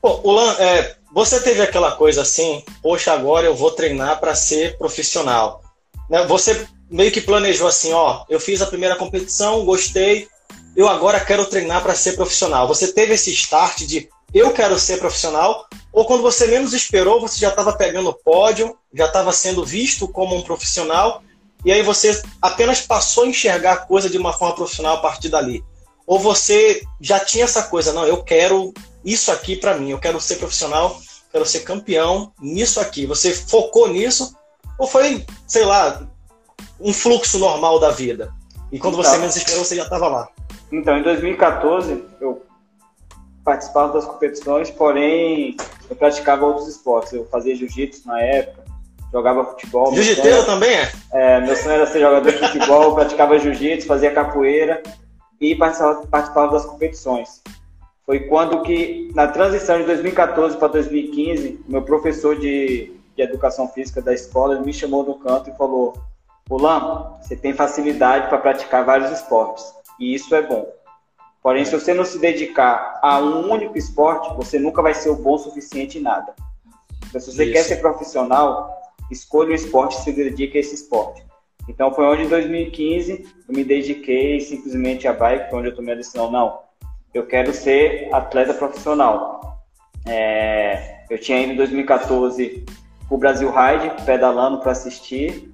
Pô, 0.00 0.20
Ulan, 0.22 0.52
é, 0.58 0.96
você 1.12 1.40
teve 1.40 1.62
aquela 1.62 1.92
coisa 1.92 2.22
assim, 2.22 2.62
poxa, 2.82 3.12
agora 3.12 3.46
eu 3.46 3.54
vou 3.54 3.70
treinar 3.70 4.20
para 4.20 4.34
ser 4.34 4.76
profissional. 4.76 5.62
Né? 6.10 6.26
Você 6.26 6.68
meio 6.90 7.10
que 7.10 7.22
planejou 7.22 7.66
assim, 7.66 7.92
ó, 7.92 8.24
eu 8.28 8.38
fiz 8.38 8.60
a 8.60 8.66
primeira 8.66 8.96
competição, 8.96 9.64
gostei, 9.64 10.28
eu 10.76 10.88
agora 10.88 11.20
quero 11.20 11.46
treinar 11.46 11.82
para 11.82 11.94
ser 11.94 12.12
profissional. 12.12 12.68
Você 12.68 12.92
teve 12.92 13.14
esse 13.14 13.32
start 13.32 13.84
de 13.84 14.08
eu 14.34 14.52
quero 14.52 14.76
ser 14.78 14.98
profissional, 14.98 15.68
ou 15.92 16.04
quando 16.04 16.22
você 16.22 16.48
menos 16.48 16.72
esperou, 16.72 17.20
você 17.20 17.38
já 17.38 17.50
estava 17.50 17.72
pegando 17.72 18.10
o 18.10 18.14
pódio, 18.14 18.76
já 18.92 19.06
estava 19.06 19.32
sendo 19.32 19.64
visto 19.64 20.08
como 20.08 20.34
um 20.34 20.42
profissional, 20.42 21.22
e 21.64 21.70
aí 21.70 21.82
você 21.82 22.20
apenas 22.42 22.80
passou 22.80 23.24
a 23.24 23.28
enxergar 23.28 23.72
a 23.72 23.76
coisa 23.76 24.10
de 24.10 24.18
uma 24.18 24.32
forma 24.32 24.56
profissional 24.56 24.96
a 24.96 25.00
partir 25.00 25.28
dali. 25.28 25.64
Ou 26.06 26.18
você 26.18 26.82
já 27.00 27.20
tinha 27.20 27.44
essa 27.44 27.62
coisa, 27.62 27.92
não, 27.92 28.04
eu 28.04 28.22
quero 28.22 28.74
isso 29.04 29.30
aqui 29.30 29.56
para 29.56 29.76
mim, 29.76 29.90
eu 29.90 29.98
quero 29.98 30.20
ser 30.20 30.36
profissional, 30.36 31.00
quero 31.30 31.46
ser 31.46 31.60
campeão 31.60 32.32
nisso 32.40 32.80
aqui. 32.80 33.06
Você 33.06 33.32
focou 33.32 33.88
nisso 33.88 34.34
ou 34.78 34.86
foi, 34.86 35.24
sei 35.46 35.64
lá, 35.64 36.06
um 36.80 36.92
fluxo 36.92 37.38
normal 37.38 37.78
da 37.78 37.90
vida? 37.90 38.34
E 38.70 38.78
quando 38.78 38.98
então, 38.98 39.10
você 39.10 39.18
menos 39.18 39.36
esperou, 39.36 39.64
você 39.64 39.76
já 39.76 39.84
estava 39.84 40.08
lá? 40.08 40.28
Então, 40.72 40.98
em 40.98 41.02
2014, 41.02 42.04
eu 42.20 42.42
participava 43.44 43.92
das 43.92 44.06
competições, 44.06 44.70
porém 44.70 45.56
eu 45.88 45.94
praticava 45.94 46.46
outros 46.46 46.68
esportes. 46.68 47.12
Eu 47.12 47.26
fazia 47.26 47.54
jiu-jitsu 47.54 48.08
na 48.08 48.20
época, 48.20 48.64
jogava 49.12 49.44
futebol. 49.44 49.94
Jiu-jiteiro 49.94 50.44
também 50.44 50.70
é? 50.70 50.92
É, 51.12 51.40
meu 51.40 51.54
sonho 51.54 51.74
era 51.76 51.86
ser 51.86 52.00
jogador 52.00 52.32
de 52.32 52.38
futebol, 52.38 52.94
praticava 52.96 53.38
jiu-jitsu, 53.38 53.86
fazia 53.86 54.10
capoeira 54.10 54.82
e 55.40 55.54
participava, 55.54 56.06
participava 56.06 56.52
das 56.52 56.64
competições. 56.64 57.42
Foi 58.06 58.20
quando 58.20 58.62
que, 58.62 59.10
na 59.14 59.28
transição 59.28 59.78
de 59.78 59.84
2014 59.84 60.56
para 60.56 60.68
2015, 60.68 61.64
meu 61.66 61.82
professor 61.82 62.38
de, 62.38 62.92
de 63.16 63.22
educação 63.22 63.68
física 63.68 64.02
da 64.02 64.12
escola 64.12 64.60
me 64.60 64.74
chamou 64.74 65.04
no 65.04 65.18
canto 65.18 65.48
e 65.48 65.56
falou: 65.56 65.94
Ulan, 66.50 67.14
você 67.22 67.34
tem 67.34 67.54
facilidade 67.54 68.28
para 68.28 68.38
praticar 68.38 68.84
vários 68.84 69.10
esportes, 69.10 69.64
e 69.98 70.14
isso 70.14 70.34
é 70.34 70.42
bom. 70.42 70.66
Porém, 71.44 71.62
se 71.62 71.78
você 71.78 71.92
não 71.92 72.06
se 72.06 72.18
dedicar 72.18 72.98
a 73.02 73.18
um 73.18 73.52
único 73.52 73.76
esporte, 73.76 74.34
você 74.34 74.58
nunca 74.58 74.80
vai 74.80 74.94
ser 74.94 75.10
o 75.10 75.16
bom 75.16 75.34
o 75.34 75.38
suficiente 75.38 75.98
em 75.98 76.00
nada. 76.00 76.34
Então, 77.06 77.20
se 77.20 77.30
você 77.30 77.44
isso. 77.44 77.52
quer 77.52 77.62
ser 77.64 77.76
profissional, 77.82 78.74
escolha 79.10 79.50
o 79.50 79.54
esporte 79.54 79.98
e 79.98 80.00
se 80.00 80.10
dedique 80.10 80.56
a 80.56 80.60
esse 80.62 80.74
esporte. 80.74 81.22
Então, 81.68 81.92
foi 81.92 82.06
onde 82.06 82.22
em 82.22 82.28
2015 82.28 83.26
eu 83.46 83.54
me 83.54 83.62
dediquei 83.62 84.40
simplesmente 84.40 85.06
à 85.06 85.12
bike, 85.12 85.54
onde 85.54 85.68
eu 85.68 85.74
tomei 85.74 85.92
a 85.92 85.98
decisão, 85.98 86.30
não, 86.30 86.60
eu 87.12 87.26
quero 87.26 87.52
ser 87.52 88.08
atleta 88.10 88.54
profissional. 88.54 89.62
É, 90.06 91.04
eu 91.10 91.18
tinha 91.18 91.42
ido 91.42 91.52
em 91.52 91.56
2014 91.56 92.64
para 93.06 93.14
o 93.14 93.18
Brasil 93.18 93.50
Ride, 93.50 94.02
pedalando 94.06 94.60
para 94.60 94.72
assistir, 94.72 95.53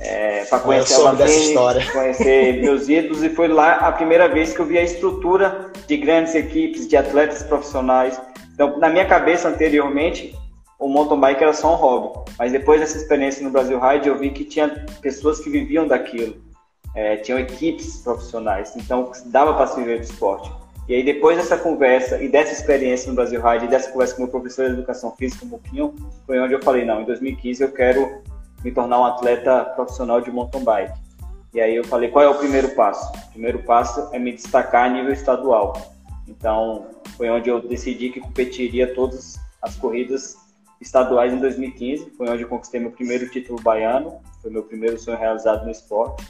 é, 0.00 0.44
para 0.44 0.60
conhecer 0.60 0.94
a 0.94 0.98
Lavene, 0.98 1.54
conhecer 1.92 2.60
meus 2.60 2.88
ídolos, 2.88 3.22
e 3.22 3.30
foi 3.30 3.48
lá 3.48 3.74
a 3.76 3.92
primeira 3.92 4.28
vez 4.28 4.52
que 4.52 4.60
eu 4.60 4.66
vi 4.66 4.78
a 4.78 4.82
estrutura 4.82 5.70
de 5.86 5.96
grandes 5.96 6.34
equipes, 6.34 6.86
de 6.86 6.96
atletas 6.96 7.42
profissionais. 7.42 8.20
Então, 8.54 8.78
na 8.78 8.88
minha 8.88 9.06
cabeça 9.06 9.48
anteriormente, 9.48 10.36
o 10.78 10.88
mountain 10.88 11.18
bike 11.18 11.42
era 11.42 11.52
só 11.52 11.74
um 11.74 11.76
hobby, 11.76 12.30
mas 12.38 12.52
depois 12.52 12.80
dessa 12.80 12.96
experiência 12.96 13.42
no 13.42 13.50
Brasil 13.50 13.80
Ride, 13.80 14.08
eu 14.08 14.16
vi 14.16 14.30
que 14.30 14.44
tinha 14.44 14.68
pessoas 15.00 15.40
que 15.40 15.50
viviam 15.50 15.86
daquilo. 15.86 16.36
é, 16.94 17.16
tinham 17.16 17.38
equipes 17.38 17.98
profissionais, 17.98 18.74
então 18.74 19.12
dava 19.26 19.54
para 19.54 19.66
se 19.66 19.78
viver 19.78 19.98
do 19.98 20.04
esporte. 20.04 20.50
E 20.88 20.94
aí, 20.94 21.02
depois 21.02 21.36
dessa 21.36 21.56
conversa 21.56 22.20
e 22.22 22.28
dessa 22.28 22.52
experiência 22.52 23.08
no 23.08 23.14
Brasil 23.14 23.42
Ride, 23.42 23.66
e 23.66 23.68
dessa 23.68 23.90
conversa 23.90 24.14
com 24.14 24.22
o 24.22 24.24
meu 24.24 24.30
professor 24.30 24.66
de 24.66 24.72
educação 24.72 25.14
física, 25.14 25.44
Muquinho, 25.44 25.94
foi 26.26 26.40
onde 26.40 26.54
eu 26.54 26.62
falei: 26.62 26.84
não, 26.84 27.02
em 27.02 27.04
2015 27.04 27.62
eu 27.62 27.70
quero 27.70 28.22
me 28.64 28.72
tornar 28.72 29.00
um 29.00 29.04
atleta 29.04 29.64
profissional 29.76 30.20
de 30.20 30.30
mountain 30.30 30.64
bike. 30.64 30.98
E 31.54 31.60
aí 31.60 31.76
eu 31.76 31.84
falei: 31.84 32.10
qual 32.10 32.24
é 32.24 32.28
o 32.28 32.34
primeiro 32.34 32.70
passo? 32.70 33.10
O 33.28 33.30
primeiro 33.32 33.62
passo 33.62 34.08
é 34.12 34.18
me 34.18 34.32
destacar 34.32 34.86
a 34.86 34.88
nível 34.88 35.12
estadual. 35.12 35.94
Então, 36.26 36.86
foi 37.16 37.30
onde 37.30 37.48
eu 37.48 37.60
decidi 37.60 38.10
que 38.10 38.20
competiria 38.20 38.94
todas 38.94 39.40
as 39.62 39.76
corridas 39.76 40.36
estaduais 40.80 41.32
em 41.32 41.38
2015. 41.38 42.10
Foi 42.16 42.28
onde 42.28 42.42
eu 42.42 42.48
conquistei 42.48 42.80
meu 42.80 42.90
primeiro 42.90 43.28
título 43.30 43.60
baiano. 43.62 44.20
Foi 44.42 44.50
meu 44.50 44.62
primeiro 44.62 44.98
sonho 44.98 45.18
realizado 45.18 45.64
no 45.64 45.70
esporte. 45.70 46.26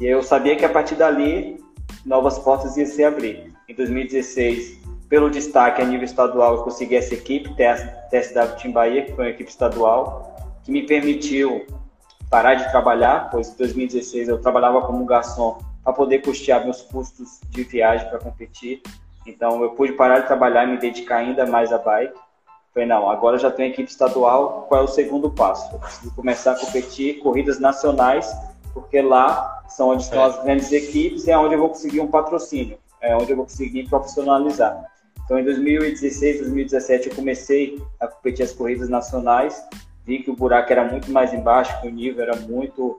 E 0.00 0.06
eu 0.06 0.22
sabia 0.22 0.56
que 0.56 0.64
a 0.64 0.68
partir 0.68 0.96
dali 0.96 1.62
novas 2.04 2.38
portas 2.38 2.76
iam 2.76 2.86
se 2.86 3.02
abrir. 3.04 3.52
Em 3.68 3.74
2016, 3.74 4.78
pelo 5.08 5.30
destaque 5.30 5.80
a 5.80 5.84
nível 5.84 6.04
estadual, 6.04 6.56
eu 6.56 6.62
consegui 6.62 6.96
essa 6.96 7.14
equipe, 7.14 7.54
TSW 7.54 8.56
Team 8.60 8.72
Bahia, 8.72 9.04
que 9.04 9.12
foi 9.12 9.24
uma 9.24 9.30
equipe 9.30 9.50
estadual, 9.50 10.36
que 10.68 10.72
me 10.72 10.82
permitiu 10.82 11.66
parar 12.28 12.54
de 12.54 12.70
trabalhar, 12.70 13.30
pois 13.30 13.48
em 13.48 13.56
2016 13.56 14.28
eu 14.28 14.38
trabalhava 14.38 14.82
como 14.82 15.02
garçom 15.06 15.58
para 15.82 15.94
poder 15.94 16.18
custear 16.18 16.62
meus 16.62 16.82
custos 16.82 17.40
de 17.48 17.64
viagem 17.64 18.06
para 18.10 18.18
competir. 18.18 18.82
Então 19.26 19.62
eu 19.62 19.70
pude 19.70 19.94
parar 19.94 20.20
de 20.20 20.26
trabalhar 20.26 20.64
e 20.64 20.72
me 20.72 20.76
dedicar 20.76 21.16
ainda 21.16 21.46
mais 21.46 21.72
à 21.72 21.78
bike. 21.78 22.12
Falei, 22.74 22.86
não, 22.86 23.08
agora 23.08 23.38
já 23.38 23.50
tenho 23.50 23.72
equipe 23.72 23.90
estadual, 23.90 24.66
qual 24.68 24.82
é 24.82 24.84
o 24.84 24.88
segundo 24.88 25.30
passo? 25.30 25.74
Eu 25.74 25.78
preciso 25.78 26.14
começar 26.14 26.52
a 26.52 26.56
competir 26.56 27.20
corridas 27.20 27.58
nacionais 27.58 28.30
porque 28.74 29.00
lá 29.00 29.64
são 29.68 29.88
onde 29.88 30.02
estão 30.02 30.20
é. 30.20 30.26
as 30.26 30.42
grandes 30.42 30.70
equipes 30.70 31.26
e 31.26 31.30
é 31.30 31.38
onde 31.38 31.54
eu 31.54 31.60
vou 31.60 31.70
conseguir 31.70 32.00
um 32.00 32.08
patrocínio, 32.08 32.78
é 33.00 33.16
onde 33.16 33.30
eu 33.30 33.36
vou 33.36 33.46
conseguir 33.46 33.88
profissionalizar. 33.88 34.84
Então, 35.24 35.38
em 35.38 35.44
2016, 35.44 36.40
2017, 36.40 37.08
eu 37.08 37.14
comecei 37.14 37.82
a 37.98 38.06
competir 38.06 38.44
as 38.44 38.52
corridas 38.52 38.90
nacionais, 38.90 39.62
vi 40.08 40.22
que 40.22 40.30
o 40.30 40.36
buraco 40.36 40.72
era 40.72 40.84
muito 40.84 41.10
mais 41.12 41.32
embaixo, 41.34 41.78
que 41.80 41.86
o 41.86 41.92
nível 41.92 42.22
era 42.24 42.36
muito 42.36 42.96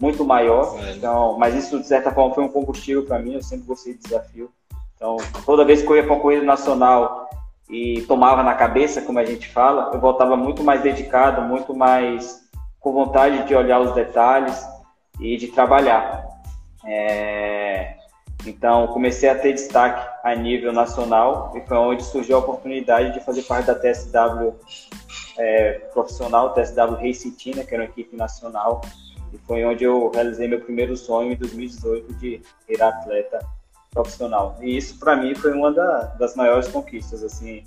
muito 0.00 0.24
maior. 0.24 0.78
É. 0.84 0.92
Então, 0.92 1.38
mas 1.38 1.54
isso 1.54 1.78
de 1.78 1.86
certa 1.86 2.12
forma 2.12 2.34
foi 2.34 2.44
um 2.44 2.48
combustível 2.48 3.04
para 3.04 3.18
mim. 3.18 3.34
Eu 3.34 3.42
sempre 3.42 3.66
gostei 3.66 3.94
de 3.94 4.00
desafio. 4.00 4.50
Então, 4.94 5.16
toda 5.46 5.64
vez 5.64 5.82
que 5.82 5.88
eu 5.88 5.96
ia 5.96 6.04
para 6.04 6.12
uma 6.12 6.20
corrida 6.20 6.44
nacional 6.44 7.30
e 7.70 8.02
tomava 8.02 8.42
na 8.42 8.54
cabeça, 8.54 9.02
como 9.02 9.18
a 9.18 9.24
gente 9.24 9.48
fala, 9.48 9.90
eu 9.92 10.00
voltava 10.00 10.36
muito 10.36 10.62
mais 10.62 10.82
dedicado, 10.82 11.42
muito 11.42 11.74
mais 11.74 12.40
com 12.80 12.92
vontade 12.92 13.46
de 13.46 13.54
olhar 13.54 13.80
os 13.80 13.92
detalhes, 13.92 14.64
e 15.20 15.36
de 15.36 15.48
trabalhar. 15.48 16.26
É, 16.84 17.96
então, 18.46 18.86
comecei 18.88 19.28
a 19.28 19.34
ter 19.34 19.52
destaque 19.52 20.08
a 20.22 20.34
nível 20.34 20.72
nacional 20.72 21.52
e 21.56 21.60
foi 21.66 21.76
onde 21.76 22.04
surgiu 22.04 22.36
a 22.36 22.40
oportunidade 22.40 23.12
de 23.12 23.20
fazer 23.20 23.42
parte 23.42 23.66
da 23.66 23.74
TSW 23.74 24.54
é, 25.38 25.72
profissional, 25.92 26.52
TSW 26.52 26.96
Racing 26.96 27.30
Team, 27.30 27.56
né, 27.56 27.64
que 27.64 27.74
era 27.74 27.84
uma 27.84 27.90
equipe 27.90 28.16
nacional. 28.16 28.82
E 29.32 29.38
foi 29.38 29.64
onde 29.64 29.84
eu 29.84 30.10
realizei 30.10 30.48
meu 30.48 30.60
primeiro 30.60 30.96
sonho 30.96 31.32
em 31.32 31.36
2018 31.36 32.14
de 32.14 32.42
virar 32.66 32.88
atleta 32.88 33.38
profissional. 33.90 34.56
E 34.60 34.76
isso, 34.76 34.98
para 34.98 35.16
mim, 35.16 35.34
foi 35.34 35.52
uma 35.52 35.72
da, 35.72 36.02
das 36.18 36.34
maiores 36.34 36.68
conquistas. 36.68 37.22
assim 37.22 37.64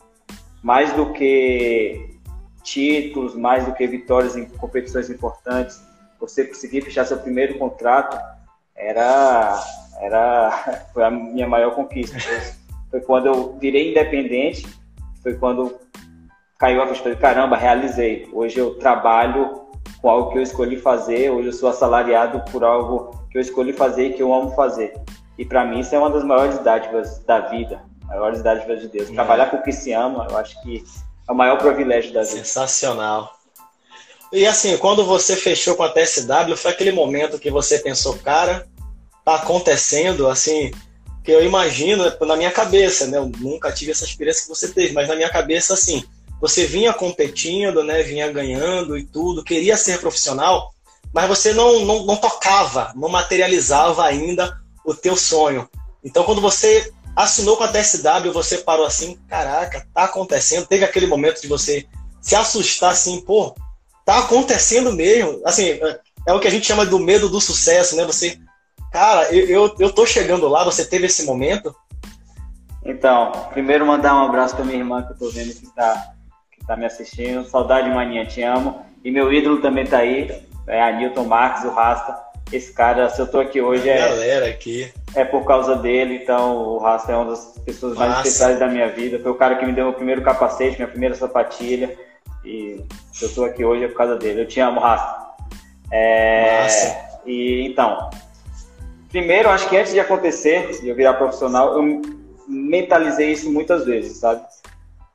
Mais 0.61 0.91
do 0.93 1.13
que 1.13 2.19
títulos, 2.63 3.35
mais 3.35 3.65
do 3.65 3.73
que 3.73 3.87
vitórias 3.87 4.35
em 4.35 4.45
competições 4.45 5.09
importantes, 5.09 5.81
você 6.19 6.45
conseguir 6.45 6.81
fechar 6.81 7.05
seu 7.05 7.17
primeiro 7.17 7.57
contrato 7.57 8.17
era, 8.75 9.59
era 9.99 10.85
foi 10.93 11.03
a 11.03 11.09
minha 11.09 11.47
maior 11.47 11.73
conquista. 11.73 12.17
Foi 12.89 13.01
quando 13.01 13.27
eu 13.27 13.57
virei 13.57 13.91
independente, 13.91 14.67
foi 15.23 15.35
quando 15.35 15.79
caiu 16.61 16.83
a 16.83 16.87
questão 16.87 17.11
de 17.11 17.17
caramba, 17.17 17.57
realizei. 17.57 18.29
Hoje 18.31 18.59
eu 18.59 18.75
trabalho 18.75 19.63
com 19.99 20.07
algo 20.07 20.31
que 20.31 20.37
eu 20.37 20.43
escolhi 20.43 20.77
fazer, 20.77 21.31
hoje 21.31 21.47
eu 21.47 21.53
sou 21.53 21.67
assalariado 21.67 22.39
por 22.51 22.63
algo 22.63 23.19
que 23.31 23.39
eu 23.39 23.41
escolhi 23.41 23.73
fazer 23.73 24.09
e 24.09 24.13
que 24.13 24.21
eu 24.21 24.31
amo 24.31 24.51
fazer. 24.51 24.93
E 25.39 25.43
para 25.43 25.65
mim 25.65 25.79
isso 25.79 25.95
é 25.95 25.97
uma 25.97 26.11
das 26.11 26.23
maiores 26.23 26.59
dádivas 26.59 27.17
da 27.25 27.39
vida, 27.39 27.81
maiores 28.05 28.43
dádivas 28.43 28.79
de 28.79 28.89
Deus. 28.89 29.09
É. 29.09 29.13
Trabalhar 29.13 29.47
com 29.47 29.57
o 29.57 29.63
que 29.63 29.71
se 29.71 29.91
ama, 29.91 30.27
eu 30.29 30.37
acho 30.37 30.61
que 30.61 30.83
é 31.27 31.31
o 31.31 31.35
maior 31.35 31.57
privilégio 31.57 32.13
da 32.13 32.21
vida. 32.21 32.35
Sensacional. 32.37 33.35
E 34.31 34.45
assim, 34.45 34.77
quando 34.77 35.03
você 35.03 35.35
fechou 35.35 35.75
com 35.75 35.81
a 35.81 35.89
TSW, 35.89 36.55
foi 36.55 36.69
aquele 36.69 36.91
momento 36.91 37.39
que 37.39 37.49
você 37.49 37.79
pensou, 37.79 38.19
cara, 38.19 38.67
tá 39.25 39.33
acontecendo, 39.33 40.27
assim, 40.27 40.69
que 41.23 41.31
eu 41.31 41.43
imagino 41.43 42.03
na 42.21 42.37
minha 42.37 42.51
cabeça, 42.51 43.07
né? 43.07 43.17
Eu 43.17 43.31
nunca 43.39 43.71
tive 43.71 43.89
essa 43.89 44.05
experiência 44.05 44.43
que 44.43 44.49
você 44.49 44.67
teve, 44.67 44.93
mas 44.93 45.07
na 45.07 45.15
minha 45.15 45.29
cabeça, 45.29 45.73
assim, 45.73 46.05
você 46.41 46.65
vinha 46.65 46.91
competindo, 46.91 47.83
né? 47.83 48.01
Vinha 48.01 48.31
ganhando 48.31 48.97
e 48.97 49.05
tudo, 49.05 49.43
queria 49.43 49.77
ser 49.77 49.99
profissional, 49.99 50.73
mas 51.13 51.27
você 51.27 51.53
não, 51.53 51.85
não, 51.85 52.05
não 52.05 52.15
tocava, 52.17 52.91
não 52.95 53.07
materializava 53.07 54.03
ainda 54.03 54.59
o 54.83 54.95
teu 54.95 55.15
sonho. 55.15 55.69
Então, 56.03 56.23
quando 56.23 56.41
você 56.41 56.91
assinou 57.15 57.55
com 57.55 57.63
a 57.63 57.67
TSW, 57.67 58.33
você 58.33 58.57
parou 58.57 58.85
assim, 58.85 59.19
caraca, 59.27 59.85
tá 59.93 60.05
acontecendo. 60.05 60.65
Teve 60.65 60.83
aquele 60.83 61.05
momento 61.05 61.41
de 61.41 61.47
você 61.47 61.85
se 62.19 62.35
assustar 62.35 62.91
assim, 62.91 63.21
pô, 63.21 63.55
tá 64.03 64.19
acontecendo 64.19 64.91
mesmo. 64.93 65.41
Assim, 65.45 65.69
é, 65.69 65.99
é 66.27 66.33
o 66.33 66.39
que 66.39 66.47
a 66.47 66.51
gente 66.51 66.65
chama 66.65 66.85
do 66.85 66.97
medo 66.97 67.29
do 67.29 67.39
sucesso, 67.39 67.95
né? 67.95 68.03
Você, 68.05 68.39
cara, 68.91 69.31
eu, 69.31 69.47
eu, 69.47 69.75
eu 69.79 69.93
tô 69.93 70.07
chegando 70.07 70.47
lá, 70.47 70.63
você 70.63 70.85
teve 70.85 71.05
esse 71.05 71.23
momento? 71.23 71.75
Então, 72.83 73.31
primeiro 73.51 73.85
mandar 73.85 74.15
um 74.15 74.25
abraço 74.25 74.55
pra 74.55 74.65
minha 74.65 74.79
irmã 74.79 75.03
que 75.03 75.13
eu 75.13 75.17
tô 75.17 75.29
vendo 75.29 75.53
que 75.53 75.67
tá, 75.75 76.13
que 76.61 76.67
tá 76.67 76.77
me 76.77 76.85
assistindo. 76.85 77.43
Saudade, 77.43 77.89
maninha, 77.89 78.25
te 78.25 78.41
amo. 78.41 78.85
E 79.03 79.11
meu 79.11 79.33
ídolo 79.33 79.61
também 79.61 79.85
tá 79.85 79.97
aí, 79.97 80.31
é 80.67 80.81
a 80.81 80.91
Newton 80.91 81.25
Marques, 81.25 81.63
o 81.65 81.71
Rasta. 81.71 82.15
Esse 82.51 82.71
cara, 82.73 83.09
se 83.09 83.19
eu 83.19 83.27
tô 83.27 83.39
aqui 83.39 83.61
hoje 83.61 83.89
é. 83.89 83.97
Galera 83.97 84.47
aqui. 84.47 84.91
É 85.15 85.25
por 85.25 85.45
causa 85.45 85.75
dele, 85.75 86.15
então 86.15 86.57
o 86.57 86.77
Rasta 86.77 87.11
é 87.11 87.15
uma 87.15 87.31
das 87.31 87.57
pessoas 87.65 87.97
mais 87.97 88.17
especiais 88.17 88.59
da 88.59 88.67
minha 88.67 88.89
vida. 88.89 89.19
Foi 89.19 89.31
o 89.31 89.35
cara 89.35 89.55
que 89.55 89.65
me 89.65 89.73
deu 89.73 89.89
o 89.89 89.93
primeiro 89.93 90.21
capacete, 90.21 90.77
minha 90.77 90.87
primeira 90.87 91.15
sapatilha. 91.15 91.97
E 92.43 92.83
eu 93.21 93.27
estou 93.27 93.45
aqui 93.45 93.63
hoje 93.63 93.85
é 93.85 93.87
por 93.87 93.97
causa 93.97 94.15
dele. 94.15 94.41
Eu 94.41 94.47
te 94.47 94.59
amo, 94.59 94.79
Rasta. 94.79 95.21
É, 95.91 96.67
e 97.25 97.65
então, 97.67 98.09
primeiro, 99.09 99.49
acho 99.49 99.67
que 99.67 99.77
antes 99.77 99.93
de 99.93 99.99
acontecer, 99.99 100.79
de 100.81 100.87
eu 100.87 100.95
virar 100.95 101.15
profissional, 101.15 101.75
eu 101.75 102.01
mentalizei 102.47 103.31
isso 103.31 103.51
muitas 103.51 103.85
vezes, 103.85 104.17
sabe? 104.17 104.41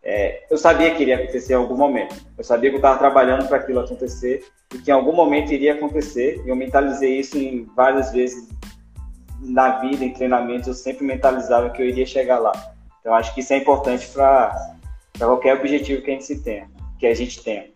É, 0.09 0.45
eu 0.49 0.57
sabia 0.57 0.95
que 0.95 1.03
iria 1.03 1.17
acontecer 1.17 1.55
em 1.55 1.57
algum 1.57 1.77
momento. 1.77 2.15
Eu 2.39 2.45
sabia 2.45 2.71
que 2.71 2.77
eu 2.77 2.79
estava 2.79 2.97
trabalhando 2.97 3.49
para 3.49 3.57
aquilo 3.57 3.81
acontecer 3.81 4.45
e 4.73 4.79
que 4.79 4.91
em 4.91 4.95
algum 4.95 5.13
momento 5.13 5.53
iria 5.53 5.75
acontecer. 5.75 6.41
E 6.47 6.49
eu 6.49 6.55
mentalizei 6.55 7.19
isso 7.19 7.37
em 7.37 7.65
várias 7.75 8.13
vezes 8.13 8.49
na 9.41 9.81
vida, 9.81 10.05
em 10.05 10.13
treinamentos. 10.13 10.69
Eu 10.69 10.75
sempre 10.75 11.05
mentalizava 11.05 11.71
que 11.71 11.83
eu 11.83 11.87
iria 11.87 12.07
chegar 12.07 12.39
lá. 12.39 12.53
Então, 13.01 13.15
acho 13.15 13.35
que 13.35 13.41
isso 13.41 13.53
é 13.53 13.57
importante 13.57 14.07
para 14.09 14.77
qualquer 15.19 15.55
objetivo 15.55 16.03
que 16.03 16.11
a 16.11 16.15
gente 16.15 16.25
se 16.25 16.41
tenha 16.41 16.69
que 16.99 17.07
a 17.07 17.15
gente 17.15 17.43
tem. 17.43 17.73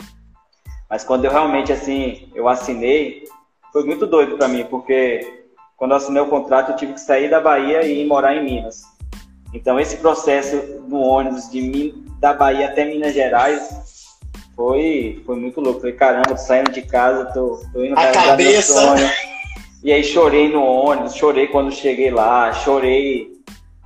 Mas 0.88 1.04
quando 1.04 1.24
eu 1.24 1.30
realmente 1.30 1.72
assim, 1.72 2.30
eu 2.34 2.48
assinei, 2.48 3.24
foi 3.72 3.84
muito 3.84 4.06
doido 4.06 4.36
para 4.36 4.48
mim, 4.48 4.64
porque 4.64 5.44
quando 5.76 5.92
eu 5.92 5.96
assinei 5.98 6.20
o 6.20 6.28
contrato, 6.28 6.72
eu 6.72 6.76
tive 6.76 6.94
que 6.94 7.00
sair 7.00 7.30
da 7.30 7.40
Bahia 7.40 7.82
e 7.82 8.02
ir 8.02 8.06
morar 8.06 8.34
em 8.34 8.44
Minas. 8.44 8.82
Então 9.52 9.78
esse 9.78 9.96
processo 9.96 10.56
do 10.88 10.98
ônibus 10.98 11.50
de 11.50 11.94
da 12.20 12.32
Bahia 12.32 12.66
até 12.66 12.84
Minas 12.84 13.14
Gerais 13.14 13.68
foi, 14.54 15.22
foi 15.24 15.36
muito 15.36 15.60
louco. 15.60 15.80
Falei, 15.80 15.94
caramba, 15.94 16.28
tô 16.28 16.36
saindo 16.36 16.70
de 16.70 16.82
casa, 16.82 17.26
tô, 17.26 17.60
tô 17.72 17.84
indo 17.84 17.98
A 17.98 18.12
cabeça. 18.12 18.94
E 19.82 19.92
aí 19.92 20.04
chorei 20.04 20.52
no 20.52 20.62
ônibus, 20.62 21.14
chorei 21.14 21.46
quando 21.46 21.72
cheguei 21.72 22.10
lá, 22.10 22.52
chorei, 22.52 23.30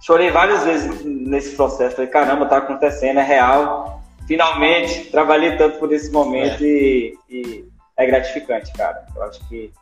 chorei 0.00 0.30
várias 0.30 0.64
vezes 0.64 1.04
nesse 1.04 1.54
processo. 1.54 1.94
Falei, 1.94 2.11
caramba, 2.11 2.47
tá 2.47 2.56
acontecendo, 2.56 3.21
é 3.21 3.23
real 3.23 3.94
finalmente 4.26 5.11
trabalhei 5.11 5.56
tanto 5.56 5.78
por 5.78 5.92
esse 5.92 6.11
momento 6.11 6.62
é. 6.62 6.66
E, 6.66 7.14
e, 7.30 7.64
é 7.97 8.06
gratificante, 8.06 8.73
cara. 8.73 9.06
Eu 9.14 9.23
acho 9.23 9.47
que 9.49 9.73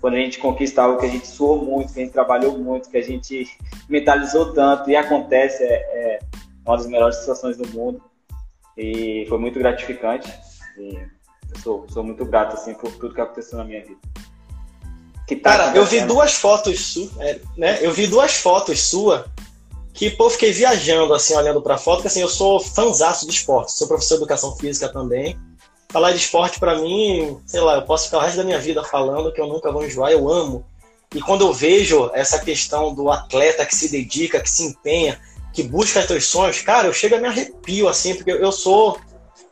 quando 0.00 0.14
a 0.14 0.18
gente 0.18 0.38
conquista 0.38 0.82
algo 0.82 0.98
que 0.98 1.06
a 1.06 1.10
gente 1.10 1.26
suou 1.26 1.64
muito, 1.64 1.92
que 1.92 2.00
a 2.00 2.04
gente 2.04 2.12
trabalhou 2.12 2.58
muito, 2.58 2.88
que 2.88 2.96
a 2.96 3.02
gente 3.02 3.46
mentalizou 3.88 4.52
tanto 4.52 4.90
e 4.90 4.96
acontece, 4.96 5.62
é, 5.62 5.74
é 5.74 6.18
uma 6.66 6.76
das 6.76 6.86
melhores 6.86 7.16
situações 7.16 7.56
do 7.56 7.68
mundo. 7.68 8.02
E 8.76 9.26
foi 9.28 9.38
muito 9.38 9.58
gratificante. 9.58 10.32
E 10.78 10.94
eu 10.94 11.60
sou, 11.62 11.86
sou 11.90 12.02
muito 12.02 12.24
grato 12.24 12.54
assim, 12.54 12.72
por 12.74 12.90
tudo 12.92 13.14
que 13.14 13.20
aconteceu 13.20 13.58
na 13.58 13.64
minha 13.64 13.84
vida. 13.84 14.00
Tá 15.36 15.58
cara, 15.58 15.76
eu 15.76 15.84
vi 15.84 16.00
duas 16.00 16.34
fotos 16.34 16.92
suas, 16.92 17.16
é, 17.20 17.40
né? 17.56 17.78
Eu 17.80 17.92
vi 17.92 18.08
duas 18.08 18.34
fotos 18.34 18.80
suas 18.80 19.24
que, 19.92 20.10
pô, 20.10 20.30
fiquei 20.30 20.52
viajando, 20.52 21.12
assim, 21.14 21.34
olhando 21.34 21.62
pra 21.62 21.78
foto, 21.78 21.96
porque, 21.96 22.08
assim, 22.08 22.20
eu 22.20 22.28
sou 22.28 22.58
fanzaço 22.58 23.26
de 23.26 23.32
esporte, 23.32 23.72
sou 23.72 23.86
professor 23.86 24.14
de 24.14 24.22
educação 24.22 24.56
física 24.56 24.88
também. 24.88 25.38
Falar 25.92 26.12
de 26.12 26.18
esporte, 26.18 26.60
para 26.60 26.78
mim, 26.78 27.40
sei 27.44 27.60
lá, 27.60 27.76
eu 27.76 27.82
posso 27.82 28.04
ficar 28.04 28.18
o 28.18 28.20
resto 28.20 28.36
da 28.36 28.44
minha 28.44 28.60
vida 28.60 28.82
falando 28.84 29.32
que 29.32 29.40
eu 29.40 29.46
nunca 29.46 29.72
vou 29.72 29.84
enjoar, 29.84 30.12
eu 30.12 30.28
amo. 30.28 30.64
E 31.12 31.20
quando 31.20 31.44
eu 31.44 31.52
vejo 31.52 32.10
essa 32.14 32.38
questão 32.38 32.94
do 32.94 33.10
atleta 33.10 33.66
que 33.66 33.74
se 33.74 33.88
dedica, 33.88 34.40
que 34.40 34.48
se 34.48 34.64
empenha, 34.64 35.20
que 35.52 35.64
busca 35.64 36.06
seus 36.06 36.26
sonhos, 36.26 36.60
cara, 36.60 36.86
eu 36.86 36.92
chego 36.92 37.16
a 37.16 37.18
me 37.18 37.26
arrepio 37.26 37.88
assim, 37.88 38.14
porque 38.14 38.30
eu 38.30 38.52
sou 38.52 39.00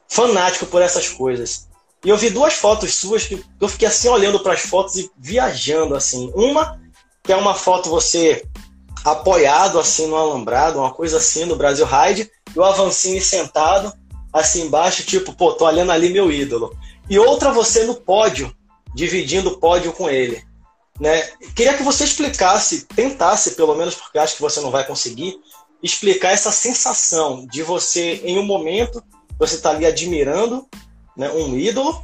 fanático 0.09 0.67
por 0.67 0.81
essas 0.81 1.09
coisas. 1.09 1.67
E 2.05 2.09
eu 2.09 2.17
vi 2.17 2.31
duas 2.31 2.55
fotos 2.55 2.95
suas 2.95 3.25
que 3.25 3.43
eu 3.61 3.69
fiquei 3.69 3.89
assim 3.89 4.09
olhando 4.09 4.39
para 4.39 4.53
as 4.53 4.61
fotos 4.61 4.97
e 4.97 5.11
viajando 5.19 5.97
assim. 5.97 6.31
Uma 6.35 6.81
que 7.25 7.33
é 7.33 7.37
uma 7.37 7.55
foto 7.55 7.91
você 7.91 8.45
apoiado 9.05 9.79
assim 9.79 10.07
no 10.07 10.17
alambrado, 10.17 10.79
uma 10.79 10.93
coisa 10.93 11.19
assim 11.19 11.45
no 11.45 11.57
Brasil 11.57 11.85
Ride, 11.85 12.31
e 12.55 12.59
o 12.59 12.63
Avancini 12.63 13.21
sentado 13.21 13.93
assim 14.39 14.63
embaixo, 14.63 15.05
tipo, 15.05 15.33
pô, 15.33 15.53
tô 15.53 15.67
olhando 15.67 15.93
ali 15.93 16.11
meu 16.11 16.31
ídolo. 16.31 16.77
E 17.09 17.19
outra 17.19 17.53
você 17.53 17.85
no 17.85 17.95
pódio, 17.95 18.55
dividindo 18.95 19.51
o 19.51 19.59
pódio 19.59 19.93
com 19.93 20.09
ele. 20.09 20.43
Né? 21.01 21.23
Queria 21.55 21.75
que 21.75 21.83
você 21.83 22.05
explicasse, 22.05 22.87
tentasse 22.87 23.53
pelo 23.53 23.75
menos, 23.75 23.95
porque 23.95 24.19
acho 24.19 24.35
que 24.37 24.43
você 24.43 24.61
não 24.61 24.71
vai 24.71 24.85
conseguir, 24.85 25.39
explicar 25.83 26.33
essa 26.33 26.51
sensação 26.51 27.47
de 27.47 27.63
você, 27.63 28.21
em 28.25 28.39
um 28.39 28.45
momento, 28.45 29.03
você 29.39 29.55
está 29.55 29.71
ali 29.71 29.87
admirando 29.87 30.67
né, 31.17 31.31
um 31.31 31.57
ídolo, 31.57 32.01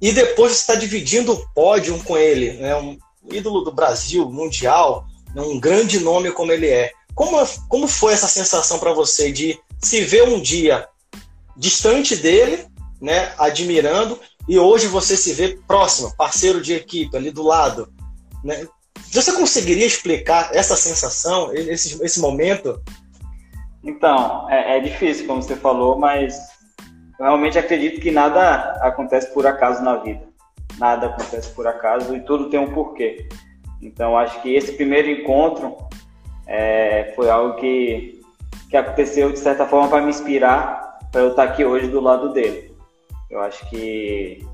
e 0.00 0.12
depois 0.12 0.52
você 0.52 0.58
está 0.58 0.74
dividindo 0.74 1.32
o 1.32 1.48
pódio 1.54 1.96
com 2.04 2.16
ele, 2.16 2.54
né, 2.54 2.74
um 2.76 2.98
ídolo 3.30 3.60
do 3.60 3.72
Brasil, 3.72 4.28
mundial, 4.28 5.06
né, 5.34 5.40
um 5.40 5.58
grande 5.58 6.00
nome 6.00 6.32
como 6.32 6.52
ele 6.52 6.68
é. 6.68 6.92
Como, 7.14 7.38
como 7.68 7.86
foi 7.86 8.12
essa 8.12 8.26
sensação 8.26 8.80
para 8.80 8.92
você 8.92 9.30
de 9.30 9.58
se 9.80 10.00
ver 10.00 10.28
um 10.28 10.40
dia 10.40 10.88
distante 11.56 12.16
dele, 12.16 12.66
né, 13.00 13.32
admirando, 13.38 14.18
e 14.48 14.58
hoje 14.58 14.86
você 14.86 15.16
se 15.16 15.32
vê 15.32 15.58
próximo, 15.66 16.14
parceiro 16.16 16.60
de 16.60 16.74
equipe, 16.74 17.16
ali 17.16 17.30
do 17.30 17.42
lado? 17.42 17.92
Né? 18.42 18.66
Você 19.12 19.32
conseguiria 19.32 19.86
explicar 19.86 20.50
essa 20.54 20.76
sensação, 20.76 21.52
esse, 21.54 22.02
esse 22.04 22.20
momento? 22.20 22.82
Então, 23.82 24.48
é, 24.50 24.78
é 24.78 24.80
difícil, 24.80 25.26
como 25.26 25.42
você 25.42 25.56
falou, 25.56 25.98
mas 25.98 26.36
eu 27.18 27.26
realmente 27.26 27.58
acredito 27.58 28.00
que 28.00 28.10
nada 28.10 28.72
acontece 28.82 29.32
por 29.32 29.46
acaso 29.46 29.82
na 29.82 29.96
vida. 29.96 30.22
Nada 30.78 31.06
acontece 31.06 31.50
por 31.50 31.66
acaso 31.66 32.14
e 32.16 32.20
tudo 32.20 32.50
tem 32.50 32.58
um 32.58 32.72
porquê. 32.72 33.28
Então, 33.80 34.16
acho 34.16 34.40
que 34.42 34.54
esse 34.54 34.72
primeiro 34.72 35.08
encontro 35.10 35.76
é, 36.46 37.12
foi 37.14 37.30
algo 37.30 37.56
que, 37.56 38.20
que 38.70 38.76
aconteceu, 38.76 39.30
de 39.30 39.38
certa 39.38 39.66
forma, 39.66 39.88
para 39.88 40.02
me 40.02 40.10
inspirar 40.10 40.93
para 41.14 41.22
eu 41.22 41.28
estar 41.28 41.44
aqui 41.44 41.64
hoje 41.64 41.86
do 41.86 42.00
lado 42.00 42.32
dele. 42.32 42.76
Eu 43.30 43.40
acho 43.40 43.70
que 43.70 44.44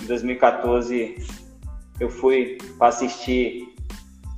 em 0.00 0.06
2014 0.06 1.16
eu 2.00 2.08
fui 2.08 2.56
para 2.78 2.88
assistir 2.88 3.74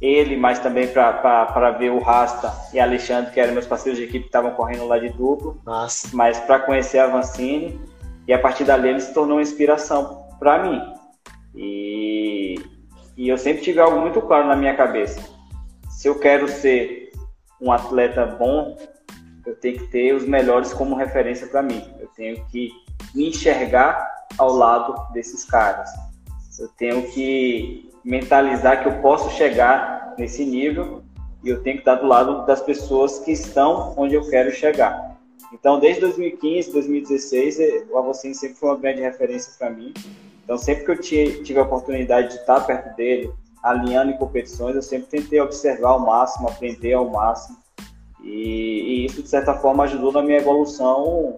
ele, 0.00 0.36
mas 0.36 0.58
também 0.58 0.88
para 0.88 1.70
ver 1.78 1.92
o 1.92 2.00
Rasta 2.00 2.52
e 2.74 2.80
Alexandre, 2.80 3.30
que 3.30 3.38
eram 3.38 3.52
meus 3.52 3.68
parceiros 3.68 4.00
de 4.00 4.06
equipe 4.06 4.22
que 4.22 4.26
estavam 4.26 4.50
correndo 4.50 4.84
lá 4.88 4.98
de 4.98 5.10
duplo. 5.10 5.62
Nossa. 5.64 6.08
Mas 6.12 6.40
para 6.40 6.58
conhecer 6.58 6.98
a 6.98 7.06
Vancini, 7.06 7.80
e 8.26 8.32
a 8.32 8.38
partir 8.40 8.64
dali 8.64 8.88
ele 8.88 9.00
se 9.00 9.14
tornou 9.14 9.36
uma 9.36 9.42
inspiração 9.42 10.26
para 10.40 10.64
mim. 10.64 10.82
E, 11.54 12.56
e 13.16 13.28
eu 13.28 13.38
sempre 13.38 13.62
tive 13.62 13.78
algo 13.78 14.00
muito 14.00 14.20
claro 14.22 14.48
na 14.48 14.56
minha 14.56 14.74
cabeça. 14.74 15.22
Se 15.88 16.08
eu 16.08 16.18
quero 16.18 16.48
ser 16.48 17.12
um 17.60 17.70
atleta 17.70 18.26
bom, 18.26 18.76
eu 19.50 19.56
tenho 19.56 19.78
que 19.78 19.88
ter 19.88 20.14
os 20.14 20.24
melhores 20.24 20.72
como 20.72 20.94
referência 20.94 21.46
para 21.46 21.62
mim. 21.62 21.84
Eu 21.98 22.08
tenho 22.16 22.44
que 22.46 22.70
me 23.14 23.28
enxergar 23.28 24.08
ao 24.38 24.52
lado 24.52 25.12
desses 25.12 25.44
caras. 25.44 25.90
Eu 26.58 26.68
tenho 26.78 27.02
que 27.10 27.90
mentalizar 28.04 28.82
que 28.82 28.88
eu 28.88 29.00
posso 29.00 29.30
chegar 29.36 30.14
nesse 30.16 30.44
nível 30.44 31.02
e 31.42 31.48
eu 31.48 31.62
tenho 31.62 31.76
que 31.76 31.82
estar 31.82 31.96
do 31.96 32.06
lado 32.06 32.46
das 32.46 32.60
pessoas 32.60 33.18
que 33.18 33.32
estão 33.32 33.94
onde 33.96 34.14
eu 34.14 34.28
quero 34.28 34.52
chegar. 34.52 35.18
Então, 35.52 35.80
desde 35.80 36.02
2015, 36.02 36.70
2016, 36.72 37.60
eh, 37.60 37.84
o 37.90 37.98
Avocin 37.98 38.32
sempre 38.34 38.56
foi 38.56 38.68
uma 38.68 38.78
grande 38.78 39.00
referência 39.00 39.52
para 39.58 39.68
mim. 39.68 39.92
Então, 40.44 40.56
sempre 40.56 40.84
que 40.84 40.90
eu 40.92 41.42
tive 41.42 41.58
a 41.58 41.62
oportunidade 41.62 42.28
de 42.28 42.34
estar 42.34 42.60
perto 42.60 42.94
dele, 42.94 43.32
alinhando 43.62 44.12
em 44.12 44.16
competições, 44.16 44.76
eu 44.76 44.82
sempre 44.82 45.08
tentei 45.08 45.40
observar 45.40 45.90
ao 45.90 46.00
máximo, 46.00 46.48
aprender 46.48 46.92
ao 46.92 47.10
máximo. 47.10 47.58
E, 48.22 48.28
e 48.30 49.06
isso, 49.06 49.22
de 49.22 49.28
certa 49.28 49.54
forma, 49.54 49.84
ajudou 49.84 50.12
na 50.12 50.22
minha 50.22 50.38
evolução 50.38 51.36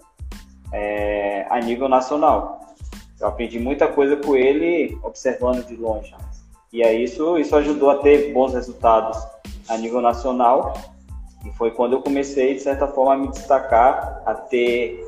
é, 0.73 1.47
a 1.51 1.61
nível 1.61 1.89
nacional. 1.89 2.75
Eu 3.21 3.29
aprendi 3.29 3.59
muita 3.59 3.87
coisa 3.87 4.17
com 4.17 4.35
ele 4.35 4.99
observando 5.03 5.65
de 5.65 5.77
longe. 5.77 6.15
E 6.73 6.83
aí 6.83 7.05
isso, 7.05 7.39
isso 7.39 7.55
ajudou 7.55 7.91
a 7.91 7.99
ter 7.99 8.33
bons 8.33 8.55
resultados 8.55 9.19
a 9.69 9.77
nível 9.77 10.01
nacional. 10.01 10.75
E 11.45 11.51
foi 11.53 11.71
quando 11.71 11.93
eu 11.93 12.03
comecei, 12.03 12.55
de 12.55 12.61
certa 12.61 12.89
forma, 12.89 13.15
a 13.15 13.17
me 13.17 13.29
destacar, 13.29 14.23
a 14.25 14.35
ter 14.35 15.07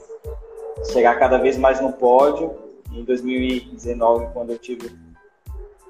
chegar 0.93 1.19
cada 1.19 1.39
vez 1.39 1.57
mais 1.57 1.81
no 1.81 1.93
pódio. 1.93 2.55
Em 2.93 3.03
2019, 3.03 4.33
quando 4.33 4.51
eu 4.51 4.59
tive 4.59 4.93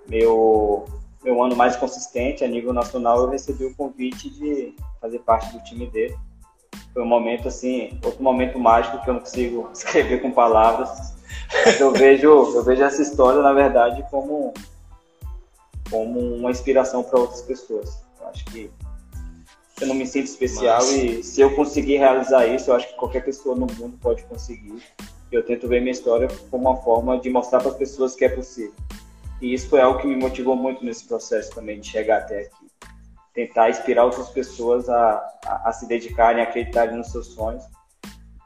meu, 0.08 0.84
meu 1.22 1.42
ano 1.42 1.56
mais 1.56 1.76
consistente 1.76 2.44
a 2.44 2.48
nível 2.48 2.72
nacional, 2.72 3.20
eu 3.20 3.28
recebi 3.28 3.64
o 3.64 3.74
convite 3.74 4.30
de 4.30 4.74
fazer 5.04 5.18
parte 5.18 5.52
do 5.52 5.62
time 5.62 5.86
dele. 5.86 6.16
Foi 6.94 7.02
um 7.02 7.06
momento 7.06 7.48
assim, 7.48 7.98
outro 8.02 8.22
momento 8.22 8.58
mágico 8.58 9.02
que 9.02 9.10
eu 9.10 9.14
não 9.14 9.20
consigo 9.20 9.68
escrever 9.74 10.22
com 10.22 10.30
palavras. 10.30 11.14
eu 11.78 11.92
vejo, 11.92 12.28
eu 12.28 12.64
vejo 12.64 12.82
essa 12.82 13.02
história, 13.02 13.42
na 13.42 13.52
verdade, 13.52 14.04
como 14.10 14.54
como 15.90 16.18
uma 16.18 16.50
inspiração 16.50 17.02
para 17.02 17.20
outras 17.20 17.42
pessoas. 17.42 18.02
Eu 18.18 18.28
acho 18.28 18.44
que 18.46 18.70
eu 19.80 19.86
não 19.86 19.94
me 19.94 20.06
sinto 20.06 20.26
especial 20.26 20.78
Mas... 20.78 20.94
e 20.94 21.22
se 21.22 21.42
eu 21.42 21.54
conseguir 21.54 21.98
realizar 21.98 22.46
isso, 22.46 22.70
eu 22.70 22.74
acho 22.74 22.88
que 22.88 22.94
qualquer 22.94 23.22
pessoa 23.22 23.54
no 23.54 23.66
mundo 23.66 23.98
pode 24.00 24.22
conseguir. 24.24 24.82
Eu 25.30 25.44
tento 25.44 25.68
ver 25.68 25.80
minha 25.80 25.92
história 25.92 26.28
como 26.50 26.70
uma 26.70 26.76
forma 26.78 27.18
de 27.18 27.28
mostrar 27.28 27.60
para 27.60 27.70
as 27.70 27.76
pessoas 27.76 28.14
que 28.14 28.24
é 28.24 28.28
possível. 28.30 28.74
E 29.42 29.52
isso 29.52 29.68
foi 29.68 29.82
algo 29.82 30.00
que 30.00 30.06
me 30.06 30.16
motivou 30.16 30.56
muito 30.56 30.82
nesse 30.82 31.04
processo 31.04 31.54
também 31.54 31.78
de 31.80 31.88
chegar 31.88 32.18
até 32.20 32.42
aqui. 32.42 32.63
Tentar 33.34 33.70
inspirar 33.70 34.04
outras 34.04 34.28
pessoas 34.30 34.88
a, 34.88 35.22
a, 35.44 35.68
a 35.68 35.72
se 35.72 35.86
dedicarem, 35.86 36.40
a 36.40 36.44
acreditarem 36.44 36.96
nos 36.96 37.10
seus 37.10 37.34
sonhos. 37.34 37.64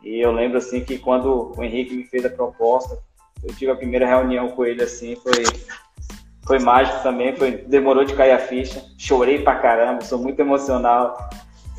E 0.02 0.18
eu 0.18 0.32
lembro 0.32 0.58
assim 0.58 0.84
que 0.84 0.98
quando 0.98 1.52
o 1.56 1.62
Henrique 1.62 1.94
me 1.94 2.04
fez 2.04 2.24
a 2.24 2.30
proposta, 2.30 2.98
eu 3.44 3.54
tive 3.54 3.70
a 3.70 3.76
primeira 3.76 4.06
reunião 4.06 4.48
com 4.50 4.64
ele 4.64 4.82
assim, 4.82 5.14
foi 5.16 5.44
foi 6.48 6.58
mágico 6.58 7.02
também, 7.02 7.36
foi, 7.36 7.50
demorou 7.50 8.04
de 8.04 8.14
cair 8.14 8.32
a 8.32 8.38
ficha. 8.38 8.82
Chorei 8.96 9.42
pra 9.42 9.56
caramba, 9.56 10.02
sou 10.02 10.18
muito 10.18 10.40
emocional. 10.40 11.28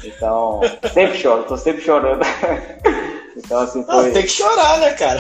Então, 0.04 0.62
sempre 0.94 1.18
choro, 1.18 1.44
tô 1.44 1.58
sempre 1.58 1.82
chorando. 1.82 2.22
então, 3.36 3.62
assim, 3.62 3.84
foi. 3.84 4.12
Tem 4.12 4.22
que 4.22 4.30
chorar, 4.30 4.78
né, 4.78 4.94
cara? 4.94 5.20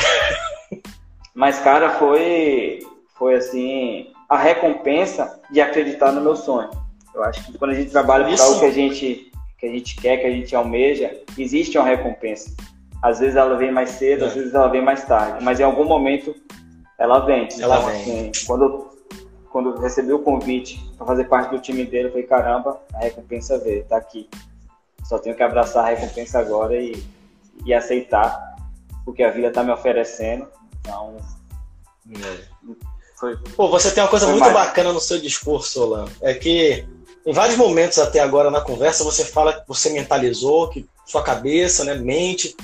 Mas, 1.33 1.57
cara, 1.59 1.89
foi, 1.97 2.79
foi 3.17 3.35
assim, 3.35 4.13
a 4.29 4.37
recompensa 4.37 5.41
de 5.49 5.59
acreditar 5.59 6.11
no 6.11 6.21
meu 6.21 6.35
sonho. 6.35 6.69
Eu 7.13 7.23
acho 7.23 7.45
que 7.45 7.57
quando 7.57 7.71
a 7.71 7.75
gente 7.75 7.91
trabalha 7.91 8.25
por 8.25 8.39
algo 8.39 8.59
que 8.59 8.65
a 8.65 8.71
gente, 8.71 9.31
que 9.57 9.65
a 9.65 9.69
gente 9.69 9.95
quer, 9.95 10.17
que 10.17 10.27
a 10.27 10.31
gente 10.31 10.55
almeja, 10.55 11.15
existe 11.37 11.77
uma 11.77 11.87
recompensa. 11.87 12.55
Às 13.01 13.19
vezes 13.19 13.35
ela 13.35 13.55
vem 13.55 13.71
mais 13.71 13.91
cedo, 13.91 14.25
é. 14.25 14.27
às 14.27 14.33
vezes 14.33 14.53
ela 14.53 14.67
vem 14.67 14.81
mais 14.81 15.03
tarde, 15.05 15.43
mas 15.43 15.59
em 15.59 15.63
algum 15.63 15.85
momento 15.85 16.35
ela 16.97 17.19
vem. 17.19 17.47
Ela 17.59 17.77
então, 17.77 17.89
vem. 17.89 18.01
Assim, 18.01 18.31
quando 18.45 18.89
quando 19.49 19.71
eu 19.71 19.79
recebi 19.79 20.13
o 20.13 20.19
convite 20.19 20.79
para 20.97 21.07
fazer 21.07 21.23
parte 21.25 21.51
do 21.51 21.59
time 21.59 21.83
dele, 21.83 22.07
eu 22.07 22.11
falei, 22.11 22.25
caramba, 22.25 22.79
a 22.93 22.99
recompensa 22.99 23.57
veio, 23.57 23.83
tá 23.85 23.97
aqui. 23.97 24.29
Só 25.03 25.17
tenho 25.17 25.35
que 25.35 25.43
abraçar 25.43 25.85
a 25.85 25.89
recompensa 25.89 26.39
agora 26.39 26.75
e, 26.75 27.03
e 27.65 27.73
aceitar 27.73 28.55
o 29.05 29.13
que 29.13 29.23
a 29.23 29.31
vida 29.31 29.51
tá 29.51 29.63
me 29.63 29.71
oferecendo. 29.71 30.47
Então, 30.79 31.17
é. 32.13 32.37
foi, 33.15 33.37
Pô, 33.55 33.67
você 33.69 33.91
tem 33.91 34.03
uma 34.03 34.09
coisa 34.09 34.27
muito 34.27 34.41
mais. 34.41 34.53
bacana 34.53 34.93
no 34.93 34.99
seu 34.99 35.19
discurso, 35.19 35.81
Olan. 35.81 36.05
É 36.21 36.33
que 36.33 36.87
em 37.29 37.31
vários 37.31 37.57
momentos 37.57 37.99
até 37.99 38.19
agora 38.19 38.49
na 38.49 38.59
conversa 38.59 39.03
você 39.03 39.23
fala 39.23 39.53
que 39.53 39.67
você 39.67 39.91
mentalizou, 39.91 40.67
que 40.67 40.89
sua 41.05 41.21
cabeça, 41.21 41.83
né, 41.83 41.93
mente. 41.93 42.55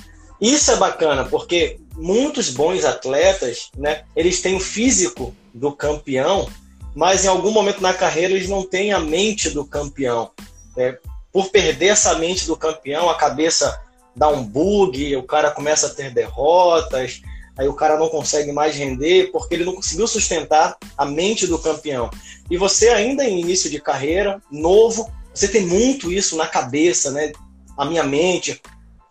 Isso 0.42 0.72
é 0.72 0.76
bacana, 0.76 1.24
porque 1.24 1.80
muitos 1.94 2.50
bons 2.50 2.84
atletas, 2.84 3.70
né, 3.78 4.06
eles 4.16 4.42
têm 4.42 4.56
o 4.56 4.60
físico 4.60 5.36
do 5.54 5.72
campeão, 5.72 6.50
mas 6.96 7.26
em 7.26 7.28
algum 7.28 7.52
momento 7.52 7.80
na 7.80 7.94
carreira 7.94 8.34
eles 8.34 8.50
não 8.50 8.64
têm 8.64 8.92
a 8.92 8.98
mente 8.98 9.52
do 9.52 9.64
campeão. 9.64 10.32
Né? 10.76 10.98
Por 11.32 11.52
perder 11.52 11.90
essa 11.90 12.16
mente 12.16 12.48
do 12.48 12.58
campeão, 12.58 13.08
a 13.08 13.14
cabeça 13.14 13.80
dá 14.16 14.30
um 14.30 14.44
bug, 14.44 15.16
o 15.16 15.22
cara 15.22 15.52
começa 15.52 15.86
a 15.86 15.92
ter 15.92 16.12
derrotas, 16.12 17.22
aí 17.58 17.68
o 17.68 17.74
cara 17.74 17.98
não 17.98 18.10
consegue 18.10 18.52
mais 18.52 18.76
render 18.76 19.32
porque 19.32 19.56
ele 19.56 19.66
não 19.66 19.76
conseguiu 19.76 20.08
sustentar 20.08 20.78
a 20.98 21.06
mente 21.06 21.48
do 21.48 21.60
campeão. 21.60 22.10
E 22.50 22.58
você 22.58 22.90
ainda 22.90 23.24
em 23.24 23.42
início 23.42 23.70
de 23.70 23.80
carreira, 23.80 24.42
novo, 24.52 25.12
você 25.34 25.48
tem 25.48 25.66
muito 25.66 26.12
isso 26.12 26.36
na 26.36 26.48
cabeça, 26.48 27.12
né? 27.12 27.32
A 27.78 27.86
minha 27.86 28.04
mente, 28.04 28.62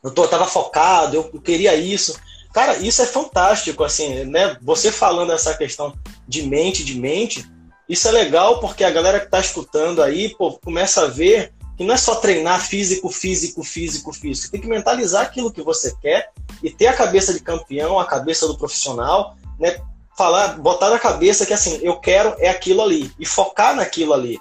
eu 0.02 0.10
tô, 0.10 0.24
eu 0.24 0.28
tava 0.28 0.46
focado, 0.46 1.16
eu, 1.16 1.40
queria 1.40 1.74
isso. 1.74 2.18
Cara, 2.52 2.76
isso 2.76 3.02
é 3.02 3.06
fantástico, 3.06 3.82
assim, 3.82 4.24
né? 4.24 4.56
Você 4.62 4.92
falando 4.92 5.32
essa 5.32 5.54
questão 5.54 5.94
de 6.26 6.42
mente, 6.42 6.84
de 6.84 6.94
mente, 6.94 7.44
Isso 7.86 8.08
é 8.08 8.10
legal 8.10 8.60
porque 8.60 8.82
a 8.82 8.90
galera 8.90 9.20
que 9.20 9.26
está 9.26 9.38
escutando 9.38 10.02
aí, 10.02 10.34
pô, 10.38 10.52
começa 10.52 11.02
a 11.02 11.06
ver 11.06 11.52
que 11.76 11.84
não 11.84 11.94
é 11.94 11.96
só 11.96 12.16
treinar 12.16 12.60
físico, 12.60 13.08
físico, 13.08 13.62
físico, 13.62 14.12
físico. 14.12 14.50
Tem 14.50 14.60
que 14.60 14.68
mentalizar 14.68 15.22
aquilo 15.22 15.52
que 15.52 15.62
você 15.62 15.94
quer 16.00 16.30
e 16.62 16.70
ter 16.70 16.86
a 16.86 16.92
cabeça 16.92 17.32
de 17.32 17.40
campeão, 17.40 17.98
a 17.98 18.06
cabeça 18.06 18.46
do 18.46 18.56
profissional, 18.56 19.36
né? 19.58 19.80
Falar, 20.16 20.58
botar 20.58 20.90
na 20.90 20.98
cabeça 20.98 21.44
que 21.44 21.52
assim, 21.52 21.80
eu 21.82 21.96
quero 21.96 22.36
é 22.38 22.48
aquilo 22.48 22.82
ali 22.82 23.12
e 23.18 23.26
focar 23.26 23.74
naquilo 23.74 24.12
ali. 24.12 24.38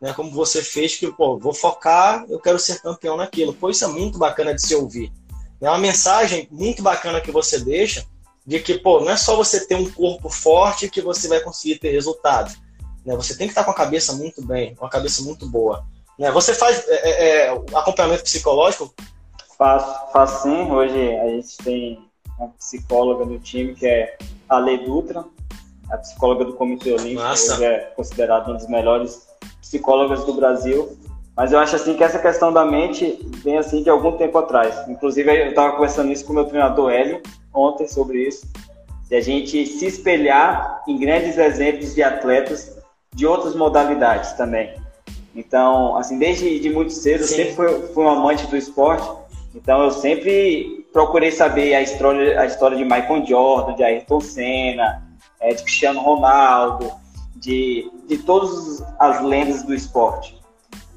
Né, 0.00 0.12
como 0.12 0.30
você 0.30 0.62
fez, 0.62 0.96
que, 0.96 1.10
pô, 1.10 1.38
vou 1.38 1.54
focar, 1.54 2.26
eu 2.28 2.38
quero 2.38 2.58
ser 2.58 2.82
campeão 2.82 3.16
naquilo. 3.16 3.54
Pô, 3.54 3.70
isso 3.70 3.84
é 3.86 3.88
muito 3.88 4.18
bacana 4.18 4.54
de 4.54 4.60
se 4.60 4.74
ouvir. 4.74 5.10
É 5.62 5.68
uma 5.70 5.78
mensagem 5.78 6.46
muito 6.50 6.82
bacana 6.82 7.22
que 7.22 7.30
você 7.30 7.58
deixa 7.58 8.04
de 8.46 8.60
que, 8.60 8.74
pô, 8.74 9.00
não 9.00 9.10
é 9.10 9.16
só 9.16 9.34
você 9.34 9.64
ter 9.64 9.76
um 9.76 9.90
corpo 9.90 10.28
forte 10.28 10.90
que 10.90 11.00
você 11.00 11.26
vai 11.26 11.40
conseguir 11.40 11.78
ter 11.78 11.90
resultados. 11.90 12.56
Né? 13.04 13.16
Você 13.16 13.34
tem 13.34 13.46
que 13.46 13.52
estar 13.52 13.64
com 13.64 13.70
a 13.70 13.74
cabeça 13.74 14.12
muito 14.12 14.44
bem, 14.44 14.76
uma 14.78 14.90
cabeça 14.90 15.22
muito 15.22 15.48
boa. 15.48 15.86
Né? 16.18 16.30
Você 16.30 16.54
faz 16.54 16.86
é, 16.88 16.94
é, 16.94 17.46
é, 17.46 17.50
acompanhamento 17.74 18.22
psicológico? 18.22 18.92
Faço, 19.58 20.12
faço 20.12 20.42
sim. 20.42 20.70
Hoje 20.70 21.16
a 21.16 21.28
gente 21.28 21.56
tem 21.58 22.04
uma 22.38 22.48
psicóloga 22.50 23.24
no 23.24 23.38
time 23.38 23.74
que 23.74 23.86
é 23.86 24.16
a 24.48 24.58
Lei 24.58 24.78
Dutra, 24.78 25.24
a 25.90 25.98
psicóloga 25.98 26.44
do 26.44 26.54
Comitê 26.54 26.92
Olímpico, 26.92 27.22
Nossa. 27.22 27.54
hoje 27.54 27.64
é 27.64 27.78
considerada 27.96 28.46
uma 28.46 28.54
das 28.54 28.68
melhores 28.68 29.28
psicólogas 29.60 30.24
do 30.24 30.34
Brasil. 30.34 30.96
Mas 31.36 31.52
eu 31.52 31.58
acho 31.58 31.74
assim 31.74 31.94
que 31.96 32.04
essa 32.04 32.18
questão 32.18 32.52
da 32.52 32.64
mente 32.64 33.18
vem 33.42 33.58
assim 33.58 33.82
de 33.82 33.90
algum 33.90 34.12
tempo 34.12 34.38
atrás. 34.38 34.88
Inclusive 34.88 35.28
eu 35.30 35.48
estava 35.48 35.72
conversando 35.72 36.12
isso 36.12 36.24
com 36.24 36.32
o 36.32 36.36
meu 36.36 36.44
treinador 36.44 36.92
Hélio 36.92 37.20
ontem 37.52 37.86
sobre 37.88 38.26
isso, 38.28 38.46
de 39.08 39.16
a 39.16 39.20
gente 39.20 39.66
se 39.66 39.86
espelhar 39.86 40.82
em 40.86 40.98
grandes 40.98 41.36
exemplos 41.36 41.94
de 41.94 42.02
atletas 42.02 42.76
de 43.14 43.26
outras 43.26 43.54
modalidades 43.54 44.32
também. 44.32 44.74
Então, 45.34 45.96
assim, 45.96 46.18
desde 46.18 46.60
de 46.60 46.70
muito 46.70 46.92
cedo, 46.92 47.24
Sim. 47.24 47.42
eu 47.42 47.46
sempre 47.46 47.54
fui, 47.54 47.86
fui 47.88 48.04
um 48.04 48.08
amante 48.08 48.46
do 48.46 48.56
esporte, 48.56 49.08
então 49.54 49.82
eu 49.82 49.90
sempre 49.90 50.86
procurei 50.92 51.30
saber 51.32 51.74
a 51.74 51.82
história, 51.82 52.40
a 52.40 52.46
história 52.46 52.76
de 52.76 52.84
Michael 52.84 53.26
Jordan, 53.26 53.74
de 53.74 53.82
Ayrton 53.82 54.20
Senna, 54.20 55.02
é, 55.40 55.52
de 55.52 55.62
Cristiano 55.62 56.00
Ronaldo, 56.00 56.90
de, 57.34 57.90
de 58.08 58.18
todas 58.18 58.82
as 58.98 59.20
lendas 59.20 59.62
do 59.64 59.74
esporte. 59.74 60.38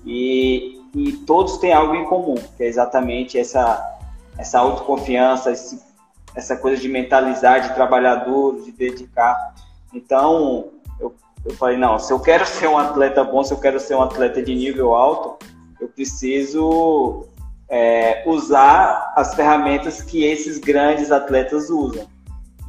E, 0.06 0.82
e 0.96 1.14
todos 1.26 1.58
têm 1.58 1.74
algo 1.74 1.96
em 1.96 2.06
comum, 2.06 2.36
que 2.56 2.64
é 2.64 2.68
exatamente 2.68 3.38
essa, 3.38 3.98
essa 4.38 4.60
autoconfiança, 4.60 5.52
esse, 5.52 5.82
essa 6.36 6.56
coisa 6.56 6.82
de 6.82 6.88
mentalizar, 6.88 7.62
de 7.62 7.74
trabalhar 7.74 8.16
duro, 8.16 8.64
de 8.64 8.72
dedicar. 8.72 9.56
Então, 9.94 10.70
eu, 11.48 11.56
falei, 11.56 11.78
não, 11.78 11.98
se 11.98 12.12
eu 12.12 12.20
quero 12.20 12.46
ser 12.48 12.68
um 12.68 12.78
atleta 12.78 13.24
bom, 13.24 13.44
se 13.44 13.54
eu 13.54 13.60
quero 13.60 13.80
ser 13.80 13.96
um 13.96 14.02
atleta 14.02 14.42
de 14.42 14.54
nível 14.54 14.96
alto, 14.96 15.46
eu 15.80 15.88
preciso 15.88 17.28
é, 17.70 18.24
usar 18.26 19.14
as 19.16 19.34
ferramentas 19.34 20.02
que 20.02 20.24
esses 20.24 20.58
grandes 20.58 21.12
atletas 21.12 21.70
usam. 21.70 22.06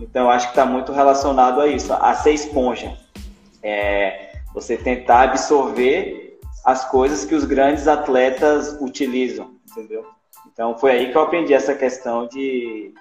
Então, 0.01 0.31
acho 0.31 0.47
que 0.47 0.53
está 0.53 0.65
muito 0.65 0.93
relacionado 0.93 1.61
a 1.61 1.67
isso, 1.67 1.93
a 1.93 2.15
ser 2.15 2.33
esponja. 2.33 2.97
É, 3.63 4.33
você 4.55 4.77
tentar 4.77 5.23
absorver 5.23 6.39
as 6.65 6.85
coisas 6.91 7.25
que 7.25 7.35
os 7.35 7.45
grandes 7.45 7.89
atletas 7.89 8.77
utilizam, 8.81 9.53
entendeu? 9.71 10.05
Então 10.53 10.77
foi 10.77 10.93
aí 10.93 11.11
que 11.11 11.17
eu 11.17 11.23
aprendi 11.23 11.55
essa 11.55 11.75
questão 11.75 12.27
de, 12.27 12.93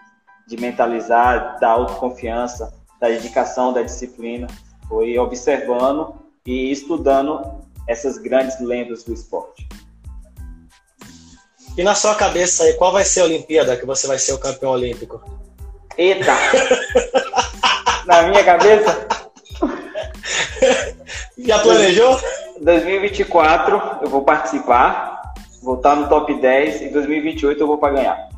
de 0.47 0.57
mentalizar, 0.57 1.59
da 1.59 1.69
autoconfiança, 1.69 2.73
da 2.99 3.07
dedicação, 3.07 3.73
da 3.73 3.81
disciplina. 3.81 4.47
Foi 4.87 5.17
observando 5.17 6.15
e 6.45 6.71
estudando 6.71 7.65
essas 7.87 8.17
grandes 8.17 8.59
lendas 8.59 9.03
do 9.03 9.13
esporte. 9.13 9.67
E 11.77 11.83
na 11.83 11.93
sua 11.93 12.15
cabeça 12.15 12.63
aí, 12.63 12.73
qual 12.73 12.91
vai 12.91 13.05
ser 13.05 13.21
a 13.21 13.25
Olimpíada 13.25 13.77
que 13.77 13.85
você 13.85 14.07
vai 14.07 14.17
ser 14.17 14.33
o 14.33 14.39
campeão 14.39 14.71
olímpico? 14.71 15.21
Eita! 15.97 16.33
na 18.05 18.23
minha 18.23 18.43
cabeça? 18.43 19.07
Já 21.37 21.59
planejou? 21.59 22.19
2024 22.61 23.99
eu 24.01 24.09
vou 24.09 24.23
participar, 24.23 25.33
vou 25.61 25.75
estar 25.75 25.95
no 25.95 26.09
top 26.09 26.33
10 26.33 26.81
e 26.81 26.89
2028 26.89 27.59
eu 27.59 27.67
vou 27.67 27.77
para 27.77 27.93
ganhar. 27.93 28.29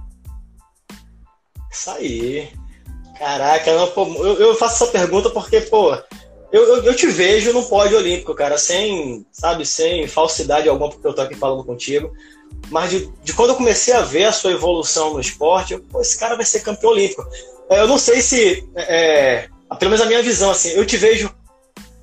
Isso 1.71 1.91
aí. 1.91 2.51
Caraca, 3.17 3.69
eu, 3.69 4.35
eu, 4.39 4.55
faço 4.55 4.83
essa 4.83 4.91
pergunta 4.91 5.29
porque, 5.29 5.61
pô, 5.61 5.97
eu, 6.51 6.63
eu, 6.63 6.83
eu, 6.83 6.95
te 6.95 7.07
vejo 7.07 7.53
no 7.53 7.63
pódio 7.63 7.97
olímpico, 7.97 8.33
cara, 8.33 8.57
sem, 8.57 9.25
sabe, 9.31 9.65
sem 9.65 10.07
falsidade 10.07 10.67
alguma, 10.67 10.89
porque 10.89 11.07
eu 11.07 11.13
tô 11.13 11.21
aqui 11.21 11.35
falando 11.35 11.63
contigo. 11.63 12.11
Mas 12.71 12.89
de, 12.89 13.09
de 13.23 13.33
quando 13.33 13.49
eu 13.49 13.55
comecei 13.55 13.93
a 13.93 14.01
ver 14.01 14.25
a 14.25 14.31
sua 14.31 14.51
evolução 14.51 15.13
no 15.13 15.19
esporte, 15.19 15.73
eu, 15.73 15.79
pô, 15.79 16.01
esse 16.01 16.17
cara 16.17 16.35
vai 16.35 16.45
ser 16.45 16.61
campeão 16.61 16.91
olímpico. 16.91 17.25
É, 17.69 17.81
eu 17.81 17.87
não 17.87 17.97
sei 17.97 18.21
se, 18.21 18.67
é, 18.75 19.47
é, 19.69 19.75
pelo 19.77 19.91
menos 19.91 20.03
a 20.03 20.07
minha 20.07 20.23
visão, 20.23 20.49
assim, 20.49 20.69
eu 20.69 20.85
te 20.85 20.97
vejo 20.97 21.31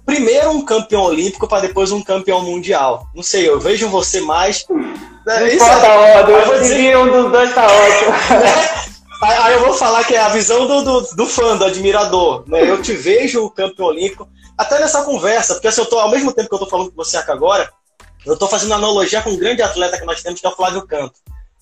primeiro 0.04 0.50
um 0.50 0.64
campeão 0.64 1.02
olímpico 1.02 1.48
para 1.48 1.66
depois 1.66 1.90
um 1.90 2.02
campeão 2.02 2.40
mundial. 2.42 3.08
Não 3.14 3.24
sei, 3.24 3.48
eu 3.48 3.58
vejo 3.58 3.88
você 3.88 4.20
mais. 4.20 4.64
Não 4.68 5.46
isso 5.48 5.56
importa 5.56 5.86
a 5.88 6.00
ordem, 6.18 6.36
eu 6.36 6.46
vou 6.46 6.58
dizer 6.60 6.96
um 6.96 7.10
dos 7.10 7.32
dois 7.32 7.50
tá 7.54 7.66
ótimo. 7.66 8.85
Aí 9.22 9.54
eu 9.54 9.60
vou 9.60 9.74
falar 9.74 10.04
que 10.04 10.14
é 10.14 10.20
a 10.20 10.28
visão 10.28 10.66
do, 10.66 10.82
do, 10.82 11.14
do 11.14 11.26
fã, 11.26 11.56
do 11.56 11.64
admirador. 11.64 12.44
Né? 12.46 12.68
Eu 12.68 12.82
te 12.82 12.92
vejo 12.92 13.44
o 13.44 13.50
campeão 13.50 13.86
olímpico, 13.86 14.28
até 14.56 14.78
nessa 14.78 15.02
conversa, 15.02 15.54
porque 15.54 15.68
assim, 15.68 15.80
eu 15.80 15.86
tô, 15.86 15.98
ao 15.98 16.10
mesmo 16.10 16.32
tempo 16.32 16.48
que 16.48 16.54
eu 16.54 16.58
tô 16.58 16.66
falando 16.66 16.90
com 16.90 16.96
você 16.96 17.16
aqui 17.16 17.30
agora, 17.30 17.72
eu 18.24 18.36
tô 18.36 18.48
fazendo 18.48 18.74
analogia 18.74 19.22
com 19.22 19.30
um 19.30 19.36
grande 19.36 19.62
atleta 19.62 19.98
que 19.98 20.04
nós 20.04 20.22
temos, 20.22 20.40
que 20.40 20.46
é 20.46 20.50
o 20.50 20.56
Flávio 20.56 20.86
Canto. 20.86 21.14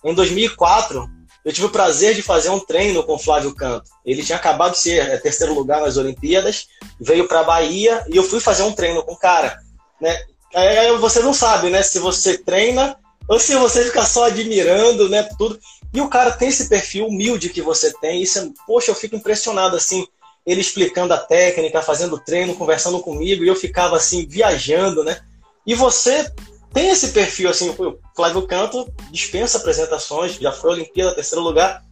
Em 0.02 0.14
2004, 0.14 1.08
eu 1.44 1.52
tive 1.52 1.66
o 1.66 1.70
prazer 1.70 2.14
de 2.14 2.22
fazer 2.22 2.48
um 2.48 2.58
treino 2.58 3.02
com 3.02 3.14
o 3.14 3.18
Flávio 3.18 3.54
Canto. 3.54 3.90
Ele 4.04 4.24
tinha 4.24 4.36
acabado 4.36 4.72
de 4.72 4.78
ser 4.78 5.08
é, 5.08 5.16
terceiro 5.18 5.54
lugar 5.54 5.82
nas 5.82 5.96
Olimpíadas, 5.96 6.66
veio 6.98 7.28
para 7.28 7.40
a 7.40 7.44
Bahia 7.44 8.04
e 8.08 8.16
eu 8.16 8.22
fui 8.22 8.40
fazer 8.40 8.62
um 8.62 8.72
treino 8.72 9.02
com 9.02 9.12
o 9.12 9.18
cara. 9.18 9.58
Né? 10.00 10.16
Aí 10.54 10.96
você 10.98 11.20
não 11.20 11.34
sabe, 11.34 11.68
né, 11.68 11.82
se 11.82 11.98
você 11.98 12.38
treina 12.38 12.96
ou 13.28 13.38
se 13.38 13.54
você 13.56 13.84
fica 13.84 14.04
só 14.04 14.24
admirando, 14.26 15.08
né, 15.08 15.28
tudo. 15.36 15.58
E 15.94 16.00
o 16.00 16.08
cara 16.08 16.32
tem 16.32 16.48
esse 16.48 16.68
perfil 16.68 17.06
humilde 17.06 17.48
que 17.48 17.62
você 17.62 17.92
tem. 18.00 18.20
Isso 18.20 18.40
é, 18.40 18.48
poxa, 18.66 18.90
eu 18.90 18.96
fico 18.96 19.14
impressionado 19.14 19.76
assim, 19.76 20.04
ele 20.44 20.60
explicando 20.60 21.14
a 21.14 21.18
técnica, 21.18 21.80
fazendo 21.80 22.18
treino, 22.18 22.56
conversando 22.56 22.98
comigo 22.98 23.44
e 23.44 23.48
eu 23.48 23.54
ficava 23.54 23.96
assim 23.96 24.26
viajando, 24.26 25.04
né? 25.04 25.20
E 25.64 25.72
você 25.72 26.28
tem 26.72 26.88
esse 26.88 27.12
perfil, 27.12 27.48
assim, 27.48 27.70
o 27.70 27.98
Flávio 28.16 28.44
Canto 28.46 28.92
dispensa 29.12 29.58
apresentações, 29.58 30.34
já 30.34 30.50
foi 30.50 30.72
Olimpíada, 30.72 31.14
terceiro 31.14 31.44
lugar. 31.44 31.84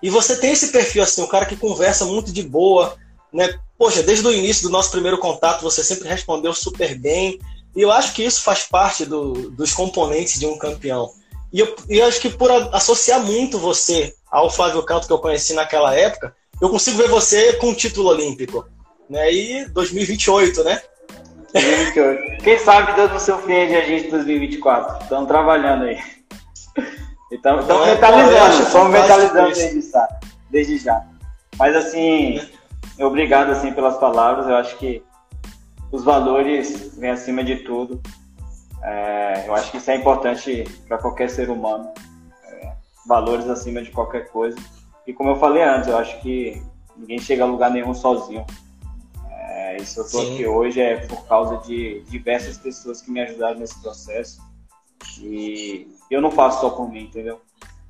E 0.00 0.08
você 0.08 0.36
tem 0.36 0.52
esse 0.52 0.68
perfil, 0.68 1.02
assim, 1.02 1.20
um 1.20 1.26
cara 1.26 1.46
que 1.46 1.56
conversa 1.56 2.04
muito 2.04 2.32
de 2.32 2.44
boa, 2.44 2.96
né? 3.32 3.58
Poxa, 3.76 4.04
desde 4.04 4.24
o 4.24 4.32
início 4.32 4.62
do 4.62 4.70
nosso 4.70 4.92
primeiro 4.92 5.18
contato, 5.18 5.62
você 5.62 5.82
sempre 5.82 6.08
respondeu 6.08 6.54
super 6.54 6.96
bem. 6.96 7.40
E 7.74 7.82
eu 7.82 7.90
acho 7.90 8.14
que 8.14 8.22
isso 8.22 8.40
faz 8.42 8.62
parte 8.62 9.04
do, 9.04 9.50
dos 9.50 9.72
componentes 9.72 10.38
de 10.38 10.46
um 10.46 10.56
campeão. 10.56 11.10
E 11.52 11.60
eu, 11.60 11.76
e 11.88 11.98
eu 11.98 12.06
acho 12.06 12.20
que 12.20 12.30
por 12.30 12.50
associar 12.72 13.20
muito 13.20 13.58
você 13.58 14.14
ao 14.30 14.50
Flávio 14.50 14.82
Canto 14.82 15.06
que 15.06 15.12
eu 15.12 15.18
conheci 15.18 15.54
naquela 15.54 15.94
época, 15.94 16.34
eu 16.60 16.68
consigo 16.68 16.98
ver 16.98 17.08
você 17.08 17.54
com 17.54 17.70
o 17.70 17.74
título 17.74 18.08
olímpico. 18.08 18.66
Né? 19.08 19.32
E 19.32 19.64
2028, 19.66 20.64
né? 20.64 20.80
2028. 21.52 22.42
Quem 22.42 22.58
sabe 22.58 22.92
Deus 22.94 23.10
não 23.10 23.20
surpreende 23.20 23.76
a 23.76 23.82
gente 23.82 24.08
em 24.08 24.10
2024. 24.10 25.02
Estamos 25.02 25.28
trabalhando 25.28 25.84
aí. 25.84 25.98
Estamos 27.30 27.66
mentalizando, 27.66 28.62
estamos 28.62 28.90
mentalizando 28.90 29.52
desde 29.52 29.90
já, 29.90 30.08
desde 30.50 30.78
já. 30.78 31.04
Mas 31.58 31.74
assim, 31.74 32.40
obrigado 33.00 33.50
assim 33.50 33.72
pelas 33.72 33.96
palavras. 33.98 34.46
Eu 34.46 34.56
acho 34.56 34.76
que 34.76 35.02
os 35.90 36.04
valores 36.04 36.96
vêm 36.96 37.10
acima 37.10 37.42
de 37.42 37.56
tudo. 37.56 38.00
É, 38.82 39.44
eu 39.46 39.54
acho 39.54 39.70
que 39.70 39.78
isso 39.78 39.90
é 39.90 39.96
importante 39.96 40.64
para 40.86 40.98
qualquer 40.98 41.30
ser 41.30 41.50
humano. 41.50 41.92
É, 42.44 42.72
valores 43.06 43.48
acima 43.48 43.82
de 43.82 43.90
qualquer 43.90 44.28
coisa. 44.28 44.56
E 45.06 45.12
como 45.12 45.30
eu 45.30 45.36
falei 45.36 45.62
antes, 45.62 45.88
eu 45.88 45.96
acho 45.96 46.20
que 46.20 46.62
ninguém 46.96 47.18
chega 47.18 47.44
a 47.44 47.46
lugar 47.46 47.70
nenhum 47.70 47.94
sozinho. 47.94 48.44
É, 49.30 49.76
isso 49.76 50.00
eu 50.00 50.04
estou 50.04 50.22
aqui 50.22 50.46
hoje 50.46 50.80
é 50.80 51.06
por 51.06 51.26
causa 51.26 51.58
de 51.58 52.02
diversas 52.08 52.58
pessoas 52.58 53.00
que 53.02 53.10
me 53.10 53.20
ajudaram 53.20 53.58
nesse 53.58 53.80
processo. 53.80 54.40
E 55.20 55.88
eu 56.10 56.20
não 56.20 56.30
faço 56.30 56.60
só 56.60 56.70
por 56.70 56.90
mim, 56.90 57.04
entendeu? 57.04 57.40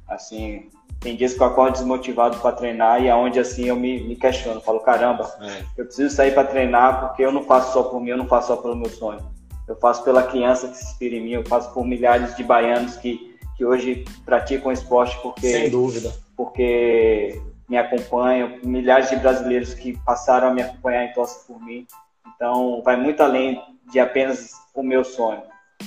Assim, 0.09 0.71
tem 1.01 1.17
dias 1.17 1.35
que 1.35 1.43
eu 1.43 1.47
acordo 1.47 1.73
desmotivado 1.75 2.39
para 2.39 2.57
treinar 2.57 3.03
e 3.03 3.11
aonde 3.11 3.39
assim 3.39 3.65
eu 3.65 3.77
me, 3.77 4.03
me 4.07 4.17
questiono, 4.17 4.61
falo, 4.61 4.81
caramba, 4.81 5.31
é. 5.41 5.65
eu 5.77 5.85
preciso 5.85 6.15
sair 6.15 6.33
para 6.33 6.49
treinar 6.49 7.01
porque 7.01 7.23
eu 7.23 7.33
não 7.33 7.45
faço 7.45 7.73
só 7.73 7.83
por 7.83 8.01
mim, 8.01 8.11
eu 8.11 8.17
não 8.17 8.27
faço 8.27 8.49
só 8.49 8.57
pelo 8.57 8.77
meu 8.77 8.91
sonho. 8.91 9.21
Eu 9.69 9.77
faço 9.77 10.05
pela 10.05 10.23
criança 10.23 10.69
que 10.69 10.77
se 10.77 10.85
inspira 10.85 11.17
em 11.17 11.21
mim, 11.21 11.33
eu 11.33 11.45
faço 11.45 11.73
por 11.73 11.85
milhares 11.85 12.37
de 12.37 12.45
baianos 12.45 12.97
que, 12.97 13.37
que 13.57 13.65
hoje 13.65 14.05
praticam 14.25 14.71
esporte 14.71 15.19
porque 15.23 15.51
Sem 15.51 15.71
dúvida. 15.71 16.13
Porque 16.37 17.41
me 17.69 17.77
acompanham, 17.77 18.59
milhares 18.63 19.11
de 19.11 19.17
brasileiros 19.17 19.75
que 19.75 19.99
passaram 20.05 20.49
a 20.49 20.55
me 20.55 20.63
acompanhar 20.63 21.07
e 21.07 21.13
torcem 21.13 21.43
por 21.47 21.61
mim. 21.61 21.87
Então, 22.35 22.83
vai 22.85 22.97
muito 22.97 23.23
além 23.23 23.61
de 23.91 23.99
apenas 23.99 24.53
o 24.75 24.83
meu 24.83 25.05
sonho. 25.05 25.43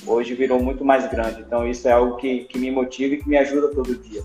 Hoje 0.06 0.34
virou 0.34 0.62
muito 0.62 0.84
mais 0.84 1.10
grande. 1.10 1.42
Então, 1.42 1.68
isso 1.68 1.88
é 1.88 1.92
algo 1.92 2.18
que, 2.18 2.46
que 2.46 2.58
me 2.58 2.70
motiva 2.72 3.16
e 3.16 3.18
que 3.18 3.30
me 3.30 3.38
ajuda 3.38 3.74
todo 3.74 3.96
dia. 3.96 4.24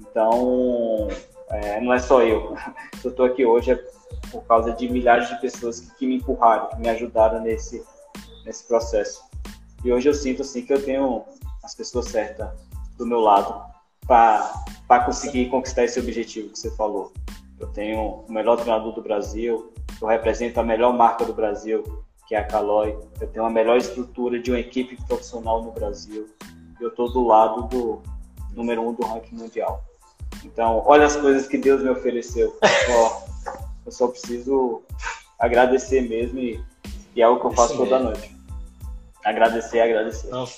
Então, 0.00 1.08
é, 1.50 1.80
não 1.80 1.92
é 1.92 1.98
só 1.98 2.22
eu. 2.22 2.56
Se 3.00 3.06
eu 3.06 3.10
estou 3.10 3.26
aqui 3.26 3.44
hoje 3.44 3.72
é 3.72 3.84
por 4.30 4.42
causa 4.44 4.72
de 4.72 4.88
milhares 4.88 5.28
de 5.28 5.40
pessoas 5.40 5.80
que, 5.80 5.94
que, 5.96 6.06
me 6.06 6.16
empurraram, 6.16 6.68
que 6.68 6.80
me 6.80 6.88
ajudaram 6.88 7.40
nesse, 7.40 7.84
nesse 8.46 8.64
processo. 8.64 9.22
E 9.84 9.92
hoje 9.92 10.08
eu 10.08 10.14
sinto 10.14 10.42
assim 10.42 10.64
que 10.64 10.72
eu 10.72 10.82
tenho 10.82 11.24
as 11.62 11.74
pessoas 11.74 12.06
certas 12.06 12.48
do 12.96 13.04
meu 13.04 13.20
lado 13.20 13.62
para 14.06 15.04
conseguir 15.04 15.50
conquistar 15.50 15.84
esse 15.84 15.98
objetivo 15.98 16.50
que 16.50 16.58
você 16.58 16.70
falou. 16.70 17.12
Eu 17.58 17.66
tenho 17.68 18.24
o 18.28 18.32
melhor 18.32 18.56
treinador 18.56 18.92
do 18.92 19.02
Brasil, 19.02 19.72
eu 20.00 20.08
represento 20.08 20.60
a 20.60 20.62
melhor 20.62 20.92
marca 20.92 21.24
do 21.24 21.34
Brasil, 21.34 21.82
que 22.28 22.34
é 22.34 22.38
a 22.38 22.44
Caloi. 22.44 22.98
Eu 23.20 23.28
tenho 23.28 23.44
a 23.44 23.50
melhor 23.50 23.76
estrutura 23.76 24.38
de 24.38 24.50
uma 24.50 24.60
equipe 24.60 24.96
profissional 25.04 25.62
no 25.62 25.72
Brasil. 25.72 26.28
Eu 26.80 26.88
estou 26.88 27.10
do 27.10 27.26
lado 27.26 27.62
do 27.68 28.02
número 28.54 28.86
um 28.86 28.92
do 28.92 29.04
ranking 29.06 29.36
mundial. 29.36 29.82
Então, 30.44 30.82
olha 30.86 31.06
as 31.06 31.16
coisas 31.16 31.46
que 31.46 31.58
Deus 31.58 31.82
me 31.82 31.88
ofereceu. 31.88 32.56
eu 33.84 33.92
só 33.92 34.08
preciso 34.08 34.82
agradecer 35.38 36.02
mesmo 36.02 36.38
e, 36.38 36.62
e 37.14 37.22
é 37.22 37.28
o 37.28 37.40
que 37.40 37.46
eu 37.46 37.52
faço 37.52 37.76
toda 37.76 37.98
noite. 37.98 38.35
Agradecer, 39.26 39.80
agradecer. 39.80 40.28
Não, 40.28 40.48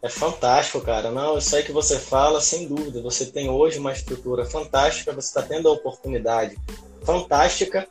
é 0.00 0.08
fantástico, 0.08 0.80
cara. 0.80 1.10
Não, 1.10 1.36
isso 1.36 1.54
aí 1.54 1.62
que 1.62 1.70
você 1.70 1.98
fala, 1.98 2.40
sem 2.40 2.66
dúvida. 2.66 3.02
Você 3.02 3.26
tem 3.26 3.50
hoje 3.50 3.78
uma 3.78 3.92
estrutura 3.92 4.46
fantástica, 4.46 5.12
você 5.12 5.28
está 5.28 5.42
tendo 5.42 5.68
a 5.68 5.72
oportunidade 5.72 6.56
fantástica 7.04 7.86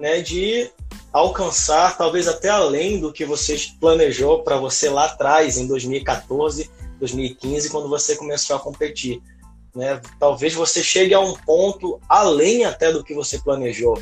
né, 0.00 0.20
de 0.20 0.68
alcançar 1.12 1.96
talvez 1.96 2.26
até 2.26 2.48
além 2.48 2.98
do 2.98 3.12
que 3.12 3.24
você 3.24 3.56
planejou 3.80 4.42
para 4.42 4.56
você 4.56 4.88
lá 4.88 5.04
atrás, 5.04 5.56
em 5.56 5.68
2014, 5.68 6.68
2015, 6.98 7.70
quando 7.70 7.88
você 7.88 8.16
começou 8.16 8.56
a 8.56 8.60
competir. 8.60 9.22
Né? 9.76 10.00
Talvez 10.18 10.54
você 10.54 10.82
chegue 10.82 11.14
a 11.14 11.20
um 11.20 11.34
ponto 11.34 12.00
além 12.08 12.64
até 12.64 12.92
do 12.92 13.04
que 13.04 13.14
você 13.14 13.38
planejou. 13.38 13.96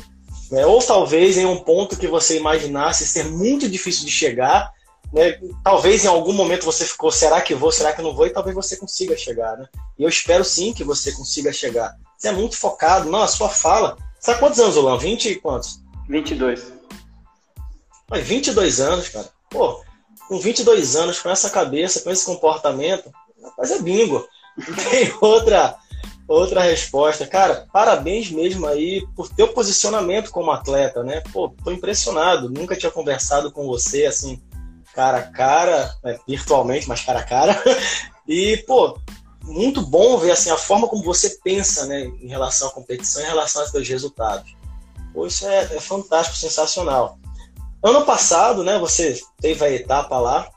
Né? 0.51 0.65
Ou 0.65 0.81
talvez 0.81 1.37
em 1.37 1.45
um 1.45 1.59
ponto 1.59 1.97
que 1.97 2.07
você 2.07 2.35
imaginasse 2.35 3.05
ser 3.05 3.25
muito 3.25 3.69
difícil 3.69 4.05
de 4.05 4.11
chegar. 4.11 4.75
Né? 5.13 5.39
Talvez 5.63 6.05
em 6.05 6.07
algum 6.07 6.33
momento 6.33 6.65
você 6.65 6.85
ficou, 6.85 7.11
será 7.11 7.41
que 7.41 7.55
vou, 7.55 7.71
será 7.71 7.93
que 7.93 8.01
não 8.01 8.15
vou? 8.15 8.27
E 8.27 8.31
talvez 8.31 8.55
você 8.55 8.75
consiga 8.75 9.15
chegar. 9.17 9.57
Né? 9.57 9.67
E 9.97 10.03
eu 10.03 10.09
espero 10.09 10.43
sim 10.43 10.73
que 10.73 10.83
você 10.83 11.11
consiga 11.11 11.51
chegar. 11.53 11.95
Você 12.17 12.29
é 12.29 12.31
muito 12.31 12.57
focado. 12.57 13.09
Não, 13.09 13.21
a 13.21 13.27
sua 13.27 13.49
fala. 13.49 13.97
Você 14.19 14.33
tá 14.33 14.39
quantos 14.39 14.59
anos, 14.59 14.75
Olan? 14.75 14.97
20 14.97 15.29
e 15.29 15.35
quantos? 15.35 15.81
22. 16.09 16.73
Mas 18.09 18.25
22 18.25 18.79
anos, 18.79 19.09
cara. 19.09 19.29
Pô, 19.49 19.81
com 20.27 20.39
22 20.39 20.95
anos, 20.95 21.19
com 21.19 21.29
essa 21.29 21.49
cabeça, 21.49 22.01
com 22.01 22.11
esse 22.11 22.25
comportamento, 22.25 23.11
rapaz, 23.41 23.71
é 23.71 23.81
bingo. 23.81 24.27
Não 24.57 24.75
tem 24.89 25.13
outra, 25.21 25.75
outra 26.27 26.61
resposta. 26.61 27.27
Cara, 27.27 27.67
parabéns 27.71 28.31
mesmo 28.31 28.65
aí 28.65 29.05
por 29.15 29.29
teu 29.29 29.49
posicionamento 29.49 30.31
como 30.31 30.51
atleta, 30.51 31.03
né? 31.03 31.21
Pô, 31.31 31.53
tô 31.63 31.71
impressionado. 31.71 32.49
Nunca 32.49 32.75
tinha 32.75 32.91
conversado 32.91 33.51
com 33.51 33.67
você, 33.67 34.05
assim, 34.05 34.41
cara 34.97 35.19
a 35.19 35.23
cara, 35.23 35.95
né? 36.03 36.19
virtualmente, 36.27 36.89
mas 36.89 37.05
cara 37.05 37.19
a 37.19 37.23
cara. 37.23 37.55
E, 38.29 38.57
pô, 38.67 38.99
muito 39.41 39.81
bom 39.81 40.17
ver, 40.17 40.31
assim, 40.31 40.49
a 40.49 40.57
forma 40.57 40.85
como 40.85 41.01
você 41.01 41.39
pensa, 41.41 41.85
né, 41.85 42.01
em 42.01 42.27
relação 42.27 42.67
à 42.67 42.71
competição, 42.71 43.23
em 43.23 43.27
relação 43.27 43.61
aos 43.61 43.71
seus 43.71 43.87
resultados. 43.87 44.53
Pô, 45.13 45.25
isso 45.25 45.47
é, 45.47 45.59
é 45.59 45.79
fantástico, 45.79 46.35
sensacional. 46.35 47.17
Ano 47.81 48.03
passado, 48.03 48.65
né, 48.65 48.77
você 48.77 49.17
teve 49.39 49.63
a 49.63 49.71
etapa 49.71 50.19
lá 50.19 50.49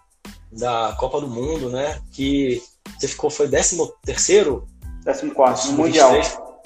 da 0.51 0.97
Copa 0.99 1.21
do 1.21 1.29
Mundo, 1.29 1.71
né, 1.71 2.01
que 2.11 2.61
você 2.99 3.07
ficou, 3.07 3.31
foi 3.31 3.49
13 3.49 3.79
terceiro? 4.05 4.67
14 5.05 5.73
Mundial. 5.75 6.13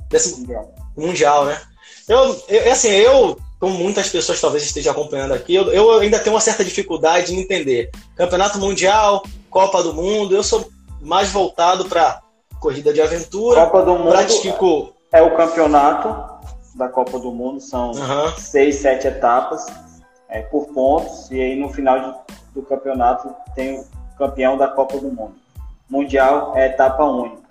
Décimo, 0.09 0.39
mundial. 0.39 0.75
Mundial, 0.97 1.45
né? 1.45 1.61
Eu, 2.09 2.43
eu, 2.49 2.73
assim, 2.73 2.89
eu, 2.89 3.39
como 3.59 3.75
muitas 3.75 4.09
pessoas 4.09 4.41
talvez 4.41 4.65
estejam 4.65 4.93
acompanhando 4.93 5.33
aqui, 5.33 5.55
eu, 5.55 5.73
eu 5.73 5.99
ainda 5.99 6.19
tenho 6.19 6.35
uma 6.35 6.41
certa 6.41 6.65
dificuldade 6.65 7.35
em 7.35 7.41
entender. 7.41 7.91
Campeonato 8.17 8.59
Mundial, 8.59 9.23
Copa 9.49 9.83
do 9.83 9.95
Mundo, 9.95 10.35
eu 10.35 10.43
sou 10.43 10.69
mais 11.01 11.31
voltado 11.31 11.85
para 11.87 12.21
corrida 12.61 12.93
de 12.93 13.01
aventura. 13.01 13.67
Copa 13.67 13.83
do 13.83 13.95
Mundo 13.97 14.11
pratico... 14.11 14.93
é 15.13 15.23
o 15.23 15.37
campeonato 15.37 16.35
da 16.75 16.89
Copa 16.89 17.19
do 17.19 17.31
Mundo, 17.31 17.61
são 17.61 17.93
uhum. 17.93 18.37
seis, 18.37 18.77
sete 18.77 19.07
etapas 19.07 19.65
é, 20.29 20.43
por 20.43 20.67
pontos, 20.69 21.31
e 21.31 21.41
aí 21.41 21.57
no 21.57 21.69
final 21.69 22.01
de, 22.01 22.35
do 22.55 22.63
campeonato 22.63 23.33
tem 23.55 23.79
o 23.79 23.87
campeão 24.19 24.57
da 24.57 24.69
Copa 24.69 24.99
do 24.99 25.09
Mundo. 25.09 25.35
Mundial 25.89 26.53
é 26.57 26.67
etapa 26.67 27.05
única, 27.05 27.43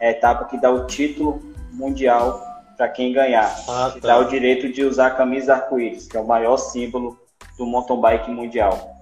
é 0.00 0.08
a 0.08 0.10
etapa 0.10 0.46
que 0.46 0.58
dá 0.58 0.70
o 0.70 0.86
título 0.86 1.40
mundial 1.72 2.51
para 2.82 2.88
quem 2.88 3.12
ganhar, 3.12 3.46
ah, 3.68 3.92
tá. 3.92 4.00
dá 4.00 4.18
o 4.18 4.24
direito 4.24 4.68
de 4.68 4.82
usar 4.82 5.06
a 5.06 5.10
camisa 5.12 5.54
arco-íris, 5.54 6.08
que 6.08 6.16
é 6.16 6.20
o 6.20 6.26
maior 6.26 6.56
símbolo 6.56 7.16
do 7.56 7.64
mountain 7.64 8.00
bike 8.00 8.28
mundial. 8.28 9.00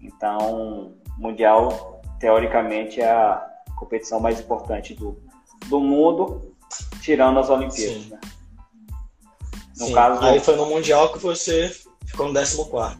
Então, 0.00 0.94
mundial 1.18 2.00
teoricamente 2.18 2.98
é 2.98 3.10
a 3.10 3.46
competição 3.76 4.20
mais 4.20 4.40
importante 4.40 4.94
do, 4.94 5.22
do 5.66 5.80
mundo, 5.80 6.54
tirando 7.02 7.40
as 7.40 7.50
Olimpíadas. 7.50 8.06
Né? 8.06 8.18
No 9.78 9.86
Sim. 9.88 9.92
caso, 9.92 10.24
aí 10.24 10.40
foi 10.40 10.56
no 10.56 10.64
mundial 10.64 11.12
que 11.12 11.18
você 11.18 11.70
Ficou 12.06 12.26
no 12.26 12.32
14. 12.34 12.98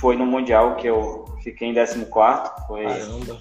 Foi 0.00 0.16
no 0.16 0.26
Mundial 0.26 0.76
que 0.76 0.86
eu 0.88 1.24
fiquei 1.44 1.68
em 1.68 1.74
14. 1.74 2.06
Foi, 2.66 2.82
Caramba. 2.82 3.40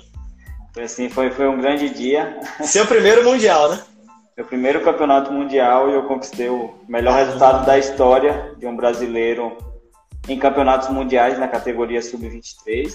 Foi 0.73 0.83
assim, 0.83 1.09
foi, 1.09 1.31
foi 1.31 1.47
um 1.47 1.59
grande 1.59 1.89
dia. 1.89 2.39
Seu 2.63 2.85
primeiro 2.85 3.23
Mundial, 3.23 3.71
né? 3.71 3.83
Meu 4.35 4.45
primeiro 4.45 4.83
campeonato 4.83 5.31
mundial 5.31 5.89
e 5.89 5.93
eu 5.93 6.03
conquistei 6.03 6.49
o 6.49 6.73
melhor 6.89 7.15
resultado 7.15 7.65
da 7.65 7.77
história 7.77 8.53
de 8.57 8.67
um 8.67 8.75
brasileiro 8.75 9.55
em 10.27 10.37
campeonatos 10.37 10.89
mundiais 10.89 11.39
na 11.39 11.47
categoria 11.47 12.01
sub-23. 12.01 12.93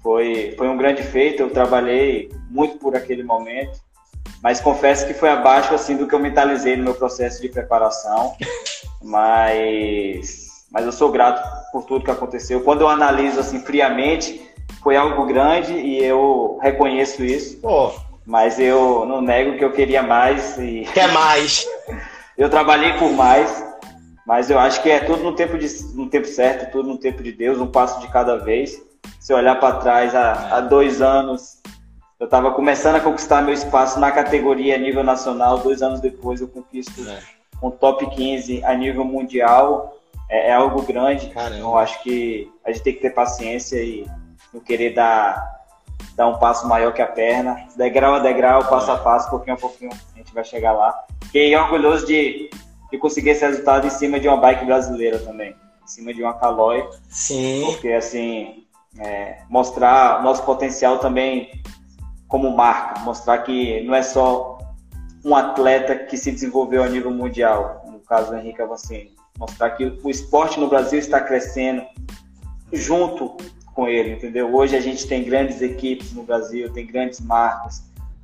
Foi, 0.00 0.54
foi 0.56 0.68
um 0.68 0.76
grande 0.76 1.02
feito, 1.02 1.42
eu 1.42 1.50
trabalhei 1.50 2.30
muito 2.48 2.78
por 2.78 2.94
aquele 2.94 3.24
momento, 3.24 3.80
mas 4.40 4.60
confesso 4.60 5.06
que 5.06 5.14
foi 5.14 5.28
abaixo 5.28 5.74
assim 5.74 5.96
do 5.96 6.06
que 6.06 6.14
eu 6.14 6.20
mentalizei 6.20 6.76
no 6.76 6.84
meu 6.84 6.94
processo 6.94 7.42
de 7.42 7.48
preparação. 7.48 8.34
Mas 9.02 10.54
mas 10.72 10.86
eu 10.86 10.90
sou 10.90 11.12
grato 11.12 11.40
por 11.70 11.84
tudo 11.84 12.04
que 12.04 12.10
aconteceu. 12.10 12.62
Quando 12.62 12.80
eu 12.80 12.88
analiso 12.88 13.38
assim 13.38 13.60
friamente, 13.60 14.50
foi 14.82 14.96
algo 14.96 15.24
grande 15.24 15.72
e 15.72 16.02
eu 16.02 16.58
reconheço 16.60 17.24
isso. 17.24 17.58
Pô. 17.58 17.92
Mas 18.26 18.58
eu 18.58 19.04
não 19.06 19.20
nego 19.20 19.58
que 19.58 19.64
eu 19.64 19.72
queria 19.72 20.02
mais 20.02 20.56
e 20.58 20.86
quer 20.94 21.12
mais. 21.12 21.66
eu 22.38 22.48
trabalhei 22.48 22.94
por 22.94 23.10
mais, 23.12 23.64
mas 24.26 24.50
eu 24.50 24.58
acho 24.58 24.82
que 24.82 24.90
é 24.90 25.00
tudo 25.00 25.22
no 25.22 25.34
tempo 25.34 25.58
de, 25.58 25.66
no 25.94 26.08
tempo 26.08 26.26
certo, 26.26 26.72
tudo 26.72 26.88
no 26.88 26.98
tempo 26.98 27.22
de 27.22 27.32
Deus, 27.32 27.60
um 27.60 27.66
passo 27.66 28.00
de 28.00 28.08
cada 28.08 28.36
vez. 28.36 28.80
Se 29.20 29.32
olhar 29.34 29.60
para 29.60 29.76
trás, 29.76 30.14
há, 30.14 30.56
há 30.56 30.60
dois 30.60 31.02
anos 31.02 31.62
eu 32.18 32.26
estava 32.26 32.52
começando 32.52 32.96
a 32.96 33.00
conquistar 33.00 33.42
meu 33.42 33.52
espaço 33.52 33.98
na 33.98 34.10
categoria 34.10 34.76
a 34.76 34.78
nível 34.78 35.02
nacional. 35.02 35.58
Dois 35.58 35.82
anos 35.82 36.00
depois 36.00 36.40
eu 36.40 36.48
conquisto 36.48 37.06
é. 37.06 37.18
um 37.62 37.70
top 37.70 38.06
15 38.06 38.64
a 38.64 38.74
nível 38.74 39.04
mundial 39.04 39.98
é, 40.30 40.48
é 40.48 40.52
algo 40.54 40.80
grande. 40.82 41.28
Caramba. 41.28 41.56
Então, 41.56 41.76
acho 41.76 42.02
que 42.02 42.50
a 42.64 42.72
gente 42.72 42.82
tem 42.82 42.94
que 42.94 43.00
ter 43.00 43.10
paciência 43.10 43.82
e 43.82 44.06
não 44.52 44.60
querer 44.60 44.94
dar, 44.94 45.63
dar 46.16 46.28
um 46.28 46.38
passo 46.38 46.68
maior 46.68 46.92
que 46.92 47.02
a 47.02 47.06
perna. 47.06 47.66
Degrau 47.76 48.14
a 48.14 48.18
degrau, 48.18 48.64
passo 48.64 48.90
a 48.90 48.98
passo, 48.98 49.30
pouquinho 49.30 49.56
a 49.56 49.58
pouquinho, 49.58 49.90
a 49.92 50.18
gente 50.18 50.32
vai 50.32 50.44
chegar 50.44 50.72
lá. 50.72 51.04
Fiquei 51.24 51.54
orgulhoso 51.56 52.06
de, 52.06 52.50
de 52.90 52.98
conseguir 52.98 53.30
esse 53.30 53.44
resultado 53.44 53.86
em 53.86 53.90
cima 53.90 54.20
de 54.20 54.28
uma 54.28 54.36
bike 54.36 54.64
brasileira 54.64 55.18
também. 55.18 55.54
Em 55.82 55.86
cima 55.86 56.14
de 56.14 56.22
uma 56.22 56.34
Caloi. 56.34 56.88
Sim. 57.08 57.64
Porque, 57.66 57.88
assim, 57.88 58.64
é, 58.98 59.38
mostrar 59.48 60.22
nosso 60.22 60.42
potencial 60.44 60.98
também 60.98 61.50
como 62.28 62.56
marca. 62.56 63.00
Mostrar 63.00 63.38
que 63.38 63.82
não 63.82 63.94
é 63.94 64.02
só 64.02 64.58
um 65.24 65.34
atleta 65.34 65.96
que 65.96 66.16
se 66.16 66.30
desenvolveu 66.30 66.82
a 66.82 66.88
nível 66.88 67.10
mundial. 67.10 67.84
No 67.86 68.00
caso 68.00 68.30
do 68.30 68.36
Henrique 68.36 68.62
Avancini 68.62 69.14
mostrar 69.38 69.70
que 69.70 69.84
o 70.02 70.10
esporte 70.10 70.60
no 70.60 70.68
Brasil 70.68 70.98
está 70.98 71.20
crescendo 71.20 71.84
junto 72.72 73.36
com 73.74 73.88
ele, 73.88 74.12
entendeu? 74.12 74.54
Hoje 74.54 74.76
a 74.76 74.80
gente 74.80 75.06
tem 75.06 75.24
grandes 75.24 75.60
equipes 75.60 76.12
no 76.12 76.22
Brasil, 76.22 76.72
tem 76.72 76.86
grandes 76.86 77.20
marcas, 77.20 77.82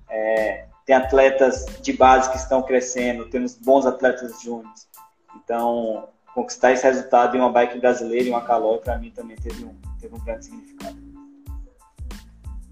é, 0.08 0.64
tem 0.86 0.94
atletas 0.94 1.66
de 1.82 1.92
base 1.92 2.30
que 2.30 2.36
estão 2.36 2.62
crescendo, 2.62 3.26
temos 3.26 3.54
bons 3.54 3.84
atletas 3.84 4.40
júniores. 4.40 4.88
Então, 5.36 6.08
conquistar 6.34 6.72
esse 6.72 6.84
resultado 6.84 7.36
em 7.36 7.40
uma 7.40 7.50
bike 7.50 7.78
brasileira 7.78 8.26
e 8.26 8.30
uma 8.30 8.42
calor, 8.42 8.78
para 8.78 8.96
mim 8.96 9.10
também 9.10 9.36
teve 9.36 9.64
um, 9.64 9.74
teve 10.00 10.14
um 10.14 10.24
grande 10.24 10.44
significado. 10.44 10.96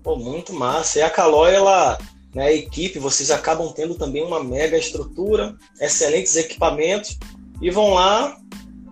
Pô, 0.03 0.17
muito 0.17 0.53
massa. 0.53 1.01
E 1.01 1.03
a 1.03 1.11
Calói, 1.11 1.55
ela, 1.55 1.99
né, 2.35 2.47
a 2.47 2.53
equipe, 2.53 2.99
vocês 2.99 3.31
acabam 3.31 3.73
tendo 3.73 3.95
também 3.97 4.25
uma 4.25 4.43
mega 4.43 4.79
estrutura, 4.79 5.57
excelentes 5.81 6.37
equipamentos 6.37 7.19
e 7.61 7.71
vão 7.71 7.95
lá 7.95 8.37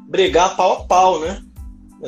brigar 0.08 0.56
pau 0.56 0.72
a 0.72 0.84
pau, 0.84 1.20
né? 1.20 1.42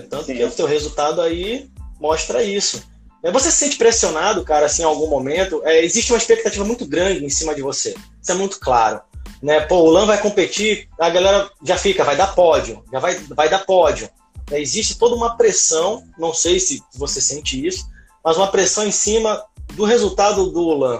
Tanto 0.02 0.26
Sim. 0.26 0.36
que 0.36 0.44
o 0.44 0.50
teu 0.50 0.66
resultado 0.66 1.20
aí 1.20 1.70
mostra 2.00 2.42
isso. 2.42 2.82
É, 3.22 3.32
você 3.32 3.50
se 3.50 3.58
sente 3.58 3.76
pressionado, 3.76 4.44
cara, 4.44 4.66
assim, 4.66 4.82
em 4.82 4.86
algum 4.86 5.08
momento? 5.08 5.60
É, 5.64 5.82
existe 5.84 6.12
uma 6.12 6.18
expectativa 6.18 6.64
muito 6.64 6.86
grande 6.86 7.24
em 7.24 7.28
cima 7.28 7.54
de 7.54 7.62
você. 7.62 7.94
Isso 8.22 8.32
é 8.32 8.34
muito 8.34 8.60
claro. 8.60 9.00
Né? 9.42 9.60
Pô, 9.60 9.76
o 9.76 9.90
Lan 9.90 10.06
vai 10.06 10.20
competir, 10.20 10.88
a 10.98 11.10
galera 11.10 11.50
já 11.64 11.76
fica, 11.76 12.04
vai 12.04 12.16
dar 12.16 12.34
pódio, 12.34 12.82
já 12.92 12.98
vai, 12.98 13.14
vai 13.30 13.48
dar 13.48 13.64
pódio. 13.64 14.08
É, 14.50 14.60
existe 14.60 14.98
toda 14.98 15.14
uma 15.14 15.36
pressão, 15.36 16.04
não 16.18 16.32
sei 16.32 16.58
se 16.58 16.82
você 16.94 17.20
sente 17.20 17.64
isso, 17.64 17.86
mas 18.24 18.36
uma 18.36 18.48
pressão 18.48 18.86
em 18.86 18.92
cima 18.92 19.44
do 19.74 19.84
resultado 19.84 20.50
do 20.50 20.74
Lan. 20.74 20.98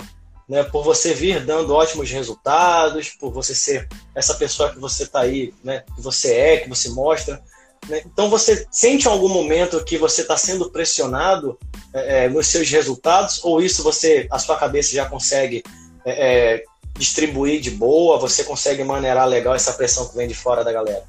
Né, 0.48 0.62
por 0.62 0.82
você 0.82 1.12
vir 1.12 1.44
dando 1.44 1.74
ótimos 1.74 2.10
resultados, 2.10 3.10
por 3.10 3.30
você 3.30 3.54
ser 3.54 3.86
essa 4.14 4.32
pessoa 4.32 4.70
que 4.72 4.78
você 4.78 5.02
está 5.02 5.20
aí, 5.20 5.52
né, 5.62 5.84
que 5.94 6.00
você 6.00 6.32
é, 6.32 6.56
que 6.56 6.70
você 6.70 6.88
mostra. 6.88 7.42
Né? 7.88 8.02
Então 8.04 8.28
você 8.28 8.66
sente 8.70 9.06
em 9.06 9.10
algum 9.10 9.28
momento 9.28 9.82
que 9.84 9.96
você 9.96 10.22
está 10.22 10.36
sendo 10.36 10.70
pressionado 10.70 11.58
é, 11.94 12.24
é, 12.24 12.28
nos 12.28 12.46
seus 12.46 12.70
resultados, 12.70 13.42
ou 13.42 13.60
isso 13.62 13.82
você, 13.82 14.28
a 14.30 14.38
sua 14.38 14.56
cabeça 14.56 14.94
já 14.94 15.06
consegue 15.06 15.62
é, 16.04 16.56
é, 16.56 16.64
distribuir 16.94 17.60
de 17.60 17.70
boa, 17.70 18.18
você 18.18 18.44
consegue 18.44 18.84
maneirar 18.84 19.26
legal 19.26 19.54
essa 19.54 19.72
pressão 19.72 20.08
que 20.08 20.16
vem 20.16 20.28
de 20.28 20.34
fora 20.34 20.62
da 20.62 20.72
galera? 20.72 21.04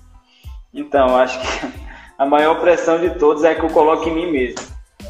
Então, 0.74 1.18
acho 1.18 1.40
que 1.40 1.48
a 2.18 2.26
maior 2.26 2.60
pressão 2.62 3.00
de 3.00 3.12
todos 3.16 3.44
é 3.44 3.56
que 3.56 3.64
eu 3.64 3.70
coloco 3.70 4.08
em 4.08 4.14
mim 4.14 4.32
mesmo. 4.32 4.62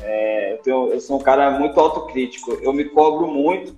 É, 0.01 0.53
eu, 0.53 0.57
tenho, 0.59 0.87
eu, 0.93 0.99
sou 0.99 1.19
um 1.19 1.23
cara 1.23 1.51
muito 1.51 1.79
autocrítico, 1.79 2.57
eu 2.61 2.73
me 2.73 2.85
cobro 2.85 3.27
muito 3.27 3.75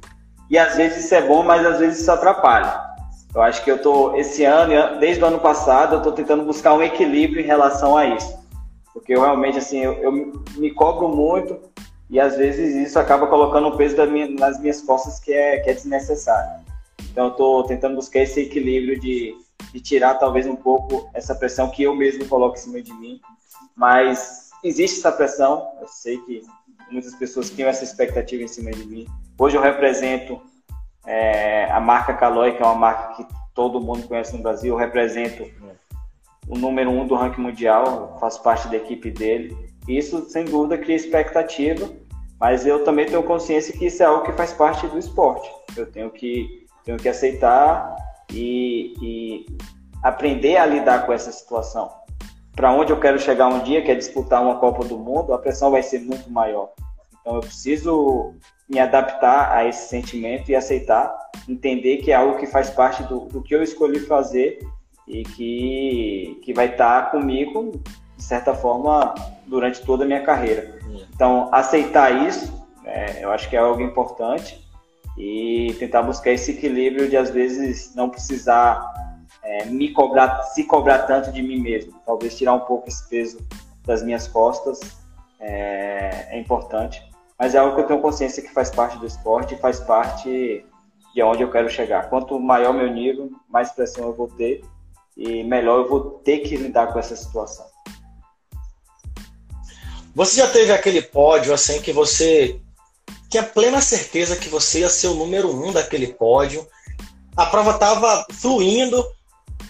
e 0.50 0.58
às 0.58 0.76
vezes 0.76 1.06
isso 1.06 1.16
é 1.16 1.22
bom, 1.22 1.44
mas 1.44 1.66
às 1.66 1.80
vezes 1.80 2.00
isso 2.00 2.12
atrapalha. 2.12 2.91
Eu 3.34 3.42
acho 3.42 3.64
que 3.64 3.72
eu 3.72 3.82
tô 3.82 4.16
esse 4.16 4.44
ano, 4.44 5.00
desde 5.00 5.24
o 5.24 5.28
ano 5.28 5.40
passado, 5.40 5.96
eu 5.96 5.98
estou 6.00 6.12
tentando 6.12 6.44
buscar 6.44 6.74
um 6.74 6.84
equilíbrio 6.84 7.42
em 7.42 7.48
relação 7.48 7.96
a 7.96 8.06
isso, 8.06 8.38
porque 8.94 9.14
eu 9.14 9.22
realmente 9.22 9.58
assim 9.58 9.80
eu, 9.80 9.94
eu 9.94 10.12
me 10.12 10.72
cobro 10.72 11.08
muito 11.08 11.58
e 12.10 12.20
às 12.20 12.36
vezes 12.36 12.76
isso 12.76 13.00
acaba 13.00 13.28
colocando 13.28 13.70
um 13.70 13.78
peso 13.78 13.96
minha, 14.08 14.28
nas 14.28 14.60
minhas 14.60 14.82
costas 14.82 15.18
que 15.18 15.32
é, 15.32 15.60
que 15.60 15.70
é 15.70 15.74
desnecessário. 15.74 16.62
Então 17.10 17.28
eu 17.28 17.32
estou 17.32 17.64
tentando 17.64 17.96
buscar 17.96 18.20
esse 18.20 18.42
equilíbrio 18.42 19.00
de, 19.00 19.34
de 19.72 19.80
tirar 19.80 20.16
talvez 20.16 20.46
um 20.46 20.56
pouco 20.56 21.10
essa 21.14 21.34
pressão 21.34 21.70
que 21.70 21.84
eu 21.84 21.96
mesmo 21.96 22.28
coloco 22.28 22.56
em 22.56 22.60
cima 22.60 22.82
de 22.82 22.94
mim, 22.94 23.22
mas 23.78 24.50
existe 24.62 25.00
essa 25.00 25.12
pressão, 25.12 25.72
eu 25.80 25.88
sei 25.88 26.18
que 26.18 26.42
muitas 26.92 27.16
pessoas 27.16 27.50
têm 27.50 27.66
essa 27.66 27.86
expectativa 27.86 28.44
em 28.44 28.48
cima 28.48 28.72
de 28.72 28.86
mim. 28.86 29.08
Hoje 29.40 29.56
eu 29.56 29.62
represento 29.62 30.42
é, 31.06 31.66
a 31.72 31.80
marca 31.80 32.14
Caloi, 32.14 32.54
que 32.54 32.62
é 32.62 32.66
uma 32.66 32.76
marca 32.76 33.16
que 33.16 33.26
todo 33.54 33.82
mundo 33.82 34.08
conhece 34.08 34.36
no 34.36 34.44
Brasil, 34.44 34.74
eu 34.74 34.78
represento 34.78 35.50
o 36.48 36.58
número 36.58 36.90
um 36.90 37.08
do 37.08 37.16
ranking 37.16 37.42
mundial, 37.42 38.18
faço 38.20 38.42
parte 38.42 38.68
da 38.68 38.78
equipe 38.78 39.12
dele. 39.12 39.56
Isso, 39.88 40.30
sem 40.30 40.46
dúvida, 40.46 40.78
cria 40.78 40.96
expectativa, 40.96 41.90
mas 42.40 42.66
eu 42.66 42.84
também 42.84 43.06
tenho 43.06 43.24
consciência 43.24 43.78
que 43.78 43.86
isso 43.86 44.02
é 44.04 44.06
algo 44.06 44.24
que 44.24 44.32
faz 44.34 44.54
parte 44.54 44.88
do 44.88 44.98
esporte. 44.98 45.50
Eu 45.76 45.92
tenho 45.92 46.10
que, 46.10 46.66
tenho 46.84 46.98
que 46.98 47.10
aceitar 47.10 47.96
e, 48.32 48.94
e 49.02 49.46
aprender 50.04 50.58
a 50.58 50.66
lidar 50.66 51.06
com 51.06 51.14
essa 51.14 51.32
situação. 51.32 51.92
Para 52.56 52.72
onde 52.72 52.92
eu 52.92 53.00
quero 53.00 53.18
chegar 53.20 53.48
um 53.48 53.60
dia, 53.60 53.82
que 53.82 53.90
é 53.90 53.96
disputar 53.96 54.42
uma 54.42 54.60
Copa 54.60 54.84
do 54.84 54.98
Mundo, 54.98 55.34
a 55.34 55.38
pressão 55.38 55.72
vai 55.72 55.82
ser 55.82 56.00
muito 56.00 56.30
maior. 56.30 56.70
Então 57.22 57.36
eu 57.36 57.42
preciso 57.42 58.34
me 58.70 58.80
adaptar 58.80 59.52
a 59.52 59.66
esse 59.66 59.90
sentimento 59.90 60.50
e 60.50 60.56
aceitar, 60.56 61.14
entender 61.48 61.98
que 61.98 62.12
é 62.12 62.16
algo 62.16 62.38
que 62.38 62.48
faz 62.48 62.70
parte 62.70 63.04
do, 63.04 63.26
do 63.26 63.42
que 63.42 63.54
eu 63.54 63.62
escolhi 63.62 64.00
fazer 64.00 64.60
e 65.08 65.24
que, 65.24 66.40
que 66.44 66.54
vai 66.54 66.68
estar 66.68 67.12
comigo, 67.12 67.82
de 68.16 68.24
certa 68.24 68.54
forma, 68.54 69.14
durante 69.46 69.82
toda 69.82 70.06
a 70.06 70.08
minha 70.08 70.24
carreira. 70.24 70.80
Então, 71.14 71.50
aceitar 71.52 72.28
isso, 72.28 72.66
é, 72.86 73.24
eu 73.24 73.32
acho 73.32 73.50
que 73.50 73.56
é 73.56 73.60
algo 73.60 73.82
importante 73.82 74.66
e 75.18 75.76
tentar 75.78 76.04
buscar 76.04 76.32
esse 76.32 76.52
equilíbrio 76.52 77.10
de, 77.10 77.18
às 77.18 77.30
vezes, 77.30 77.94
não 77.94 78.10
precisar 78.10 78.90
é, 79.44 79.66
me 79.66 79.92
cobrar, 79.92 80.44
se 80.44 80.64
cobrar 80.64 81.00
tanto 81.00 81.32
de 81.32 81.42
mim 81.42 81.60
mesmo. 81.60 81.94
Talvez 82.06 82.38
tirar 82.38 82.54
um 82.54 82.62
pouco 82.62 82.88
esse 82.88 83.08
peso 83.10 83.46
das 83.86 84.02
minhas 84.02 84.28
costas 84.28 84.80
é, 85.40 86.28
é 86.30 86.40
importante 86.40 87.11
mas 87.42 87.56
é 87.56 87.58
algo 87.58 87.74
que 87.74 87.82
eu 87.82 87.88
tenho 87.88 88.00
consciência 88.00 88.44
que 88.44 88.54
faz 88.54 88.70
parte 88.70 89.00
do 89.00 89.08
esporte 89.08 89.56
faz 89.56 89.80
parte 89.80 90.64
de 91.16 91.24
onde 91.24 91.42
eu 91.42 91.50
quero 91.50 91.68
chegar. 91.68 92.08
Quanto 92.08 92.40
maior 92.40 92.72
meu 92.72 92.88
nível, 92.94 93.32
mais 93.50 93.72
pressão 93.72 94.06
eu 94.06 94.14
vou 94.14 94.28
ter 94.28 94.64
e 95.18 95.44
melhor 95.44 95.80
eu 95.80 95.90
vou 95.90 96.22
ter 96.24 96.42
que 96.42 96.56
lidar 96.56 96.94
com 96.94 97.00
essa 97.00 97.16
situação. 97.16 97.66
Você 100.14 100.36
já 100.36 100.48
teve 100.52 100.72
aquele 100.72 101.02
pódio 101.02 101.52
assim 101.52 101.82
que 101.82 101.92
você 101.92 102.62
tinha 103.28 103.42
plena 103.42 103.82
certeza 103.82 104.36
que 104.36 104.48
você 104.48 104.82
ia 104.82 104.90
ser 104.90 105.08
o 105.08 105.16
número 105.16 105.50
um 105.50 105.72
daquele 105.72 106.14
pódio, 106.14 106.68
a 107.36 107.48
prova 107.48 107.72
estava 107.72 108.24
fluindo 108.34 109.04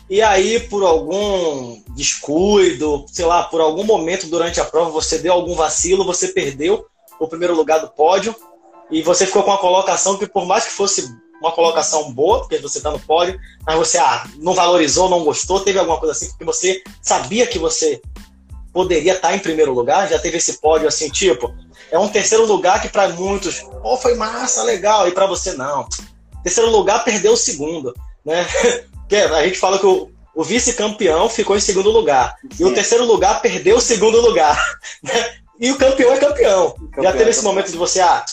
e 0.10 0.22
aí 0.22 0.60
por 0.60 0.84
algum 0.84 1.82
descuido, 1.96 3.06
sei 3.08 3.24
lá, 3.24 3.44
por 3.46 3.62
algum 3.62 3.86
momento 3.86 4.28
durante 4.28 4.60
a 4.60 4.66
prova 4.66 4.90
você 4.90 5.20
deu 5.20 5.32
algum 5.32 5.56
vacilo, 5.56 6.04
você 6.04 6.28
perdeu 6.28 6.91
o 7.26 7.28
primeiro 7.28 7.56
lugar 7.56 7.80
do 7.80 7.90
pódio 7.90 8.36
e 8.90 9.02
você 9.02 9.26
ficou 9.26 9.44
com 9.44 9.52
uma 9.52 9.58
colocação 9.58 10.18
que, 10.18 10.28
por 10.28 10.46
mais 10.46 10.66
que 10.66 10.72
fosse 10.72 11.08
uma 11.40 11.52
colocação 11.52 12.12
boa, 12.12 12.40
porque 12.40 12.58
você 12.58 12.78
está 12.78 12.92
no 12.92 13.00
pódio, 13.00 13.40
mas 13.66 13.76
você 13.76 13.98
ah, 13.98 14.28
não 14.38 14.54
valorizou, 14.54 15.10
não 15.10 15.24
gostou, 15.24 15.60
teve 15.60 15.80
alguma 15.80 15.98
coisa 15.98 16.14
assim, 16.14 16.30
porque 16.30 16.46
você 16.46 16.84
sabia 17.02 17.48
que 17.48 17.58
você 17.58 18.02
poderia 18.74 19.14
estar 19.14 19.30
tá 19.30 19.36
em 19.36 19.40
primeiro 19.40 19.74
lugar, 19.74 20.10
já 20.10 20.20
teve 20.20 20.38
esse 20.38 20.60
pódio 20.60 20.88
assim, 20.88 21.10
tipo, 21.10 21.54
é 21.92 21.98
um 21.98 22.08
terceiro 22.08 22.46
lugar 22.46 22.82
que 22.82 22.90
para 22.90 23.10
muitos, 23.10 23.66
oh, 23.84 23.98
foi 23.98 24.16
massa, 24.16 24.64
legal, 24.64 25.08
e 25.08 25.12
para 25.12 25.26
você 25.26 25.54
não. 25.54 25.88
Terceiro 26.44 26.70
lugar 26.70 27.04
perdeu 27.04 27.34
o 27.34 27.38
segundo, 27.38 27.94
né? 28.26 28.46
a 29.36 29.44
gente 29.44 29.60
fala 29.60 29.78
que 29.80 29.86
o, 29.86 30.10
o 30.36 30.44
vice-campeão 30.44 31.28
ficou 31.28 31.58
em 31.58 31.62
segundo 31.62 31.90
lugar. 31.90 32.36
Sim. 32.52 32.64
E 32.64 32.66
o 32.66 32.74
terceiro 32.74 33.06
lugar 33.06 33.42
perdeu 33.42 33.78
o 33.78 33.82
segundo 33.82 34.20
lugar. 34.22 34.58
Né? 35.04 35.41
E 35.62 35.70
o 35.72 35.78
campeão 35.78 36.12
é 36.12 36.18
campeão. 36.18 36.72
campeão 36.72 37.04
Já 37.04 37.12
teve 37.12 37.26
é 37.26 37.30
esse 37.30 37.44
momento 37.44 37.72
de 37.72 37.78
você, 37.78 38.02
ah, 38.02 38.26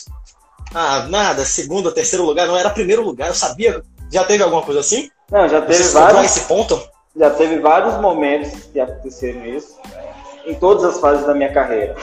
ah, 0.73 1.05
nada, 1.07 1.45
segundo, 1.45 1.91
terceiro 1.91 2.25
lugar, 2.25 2.47
não 2.47 2.57
era 2.57 2.71
primeiro 2.71 3.03
lugar, 3.03 3.27
eu 3.27 3.35
sabia. 3.35 3.83
Já 4.11 4.23
teve 4.23 4.43
alguma 4.43 4.63
coisa 4.63 4.79
assim? 4.79 5.11
Não, 5.31 5.47
já 5.47 5.61
teve 5.61 5.83
você 5.83 5.93
vários. 5.93 6.25
esse 6.25 6.47
ponto? 6.47 6.81
Já 7.15 7.29
teve 7.29 7.59
vários 7.59 8.01
momentos 8.01 8.63
que 8.65 8.79
aconteceram 8.79 9.45
isso, 9.45 9.77
em 10.47 10.55
todas 10.55 10.83
as 10.83 10.99
fases 10.99 11.27
da 11.27 11.35
minha 11.35 11.53
carreira. 11.53 11.95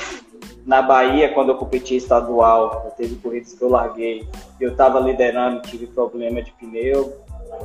Na 0.64 0.80
Bahia, 0.80 1.32
quando 1.34 1.48
eu 1.48 1.56
competi 1.56 1.96
estadual, 1.96 2.94
teve 2.96 3.16
corridas 3.16 3.52
que 3.52 3.62
eu 3.62 3.68
larguei, 3.68 4.28
eu 4.60 4.72
estava 4.72 5.00
liderando, 5.00 5.62
tive 5.62 5.88
problema 5.88 6.40
de 6.40 6.52
pneu, 6.52 7.16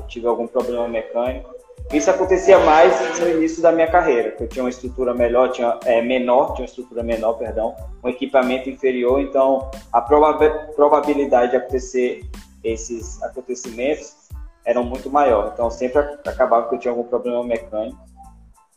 tive 0.08 0.26
algum 0.26 0.48
problema 0.48 0.88
mecânico. 0.88 1.61
Isso 1.94 2.10
acontecia 2.10 2.58
mais 2.60 3.20
no 3.20 3.28
início 3.28 3.62
da 3.62 3.70
minha 3.70 3.88
carreira, 3.88 4.32
que 4.32 4.44
eu 4.44 4.48
tinha 4.48 4.64
uma 4.64 4.70
estrutura 4.70 5.14
melhor, 5.14 5.52
tinha 5.52 5.78
é, 5.84 6.02
menor, 6.02 6.54
tinha 6.54 6.64
uma 6.64 6.70
estrutura 6.70 7.04
menor, 7.04 7.34
perdão, 7.34 7.76
um 8.02 8.08
equipamento 8.08 8.70
inferior, 8.70 9.20
então 9.20 9.70
a 9.92 10.00
probabilidade 10.02 11.52
de 11.52 11.58
acontecer 11.58 12.22
esses 12.64 13.22
acontecimentos 13.22 14.16
eram 14.64 14.86
muito 14.86 15.10
maior. 15.10 15.52
Então 15.54 15.70
sempre 15.70 16.00
acabava 16.26 16.70
que 16.70 16.76
eu 16.76 16.80
tinha 16.80 16.92
algum 16.94 17.04
problema 17.04 17.44
mecânico. 17.44 18.00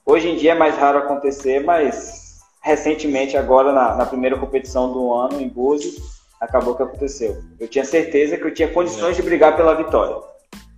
Hoje 0.04 0.28
em 0.28 0.36
dia 0.36 0.52
é 0.52 0.58
mais 0.58 0.76
raro 0.76 0.98
acontecer, 0.98 1.62
mas 1.62 2.40
recentemente, 2.62 3.36
agora 3.36 3.72
na, 3.72 3.94
na 3.94 4.06
primeira 4.06 4.36
competição 4.36 4.92
do 4.92 5.12
ano 5.14 5.40
em 5.40 5.48
Búzios, 5.48 6.20
acabou 6.40 6.74
que 6.74 6.82
aconteceu. 6.82 7.40
Eu 7.60 7.68
tinha 7.68 7.84
certeza 7.84 8.36
que 8.36 8.44
eu 8.44 8.52
tinha 8.52 8.68
condições 8.68 9.14
de 9.14 9.22
brigar 9.22 9.56
pela 9.56 9.74
vitória. 9.74 10.16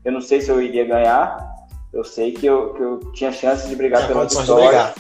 Eu 0.05 0.13
não 0.13 0.21
sei 0.21 0.41
se 0.41 0.51
eu 0.51 0.61
iria 0.61 0.85
ganhar, 0.85 1.56
eu 1.97 2.05
sei 2.05 2.33
que 2.33 2.45
eu, 2.45 2.75
que 2.75 2.83
eu 2.83 3.01
tinha 3.13 3.33
chance 3.33 3.67
de 3.67 3.75
brigar 3.75 4.03
tinha 4.03 4.13
pela 4.13 4.27
vitória 4.27 4.95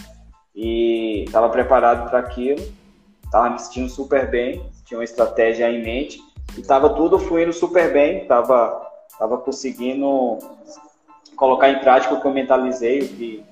e 0.55 1.25
estava 1.25 1.51
preparado 1.51 2.09
para 2.09 2.21
aquilo, 2.21 2.63
estava 3.23 3.51
me 3.51 3.59
sentindo 3.59 3.91
super 3.91 4.31
bem, 4.31 4.65
tinha 4.87 4.97
uma 4.99 5.05
estratégia 5.05 5.71
em 5.71 5.83
mente 5.83 6.19
e 6.57 6.61
estava 6.61 6.89
tudo 6.89 7.19
fluindo 7.19 7.53
super 7.53 7.93
bem, 7.93 8.23
estava 8.23 8.83
tava 9.19 9.37
conseguindo 9.39 10.39
colocar 11.37 11.69
em 11.69 11.81
prática 11.81 12.15
o 12.15 12.21
que 12.21 12.27
eu 12.27 12.33
mentalizei, 12.33 13.03
o, 13.03 13.09
que, 13.09 13.45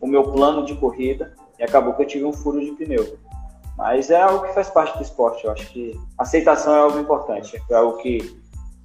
o 0.00 0.06
meu 0.06 0.22
plano 0.30 0.64
de 0.64 0.76
corrida 0.76 1.34
e 1.58 1.64
acabou 1.64 1.94
que 1.94 2.02
eu 2.02 2.06
tive 2.06 2.24
um 2.24 2.32
furo 2.32 2.60
de 2.60 2.70
pneu. 2.72 3.18
Mas 3.76 4.10
é 4.10 4.20
algo 4.20 4.46
que 4.46 4.54
faz 4.54 4.70
parte 4.70 4.96
do 4.96 5.02
esporte, 5.02 5.44
eu 5.44 5.50
acho 5.50 5.66
que 5.72 5.98
aceitação 6.16 6.74
é 6.76 6.78
algo 6.78 7.00
importante, 7.00 7.60
é 7.68 7.74
algo 7.74 7.96
que, 7.98 8.18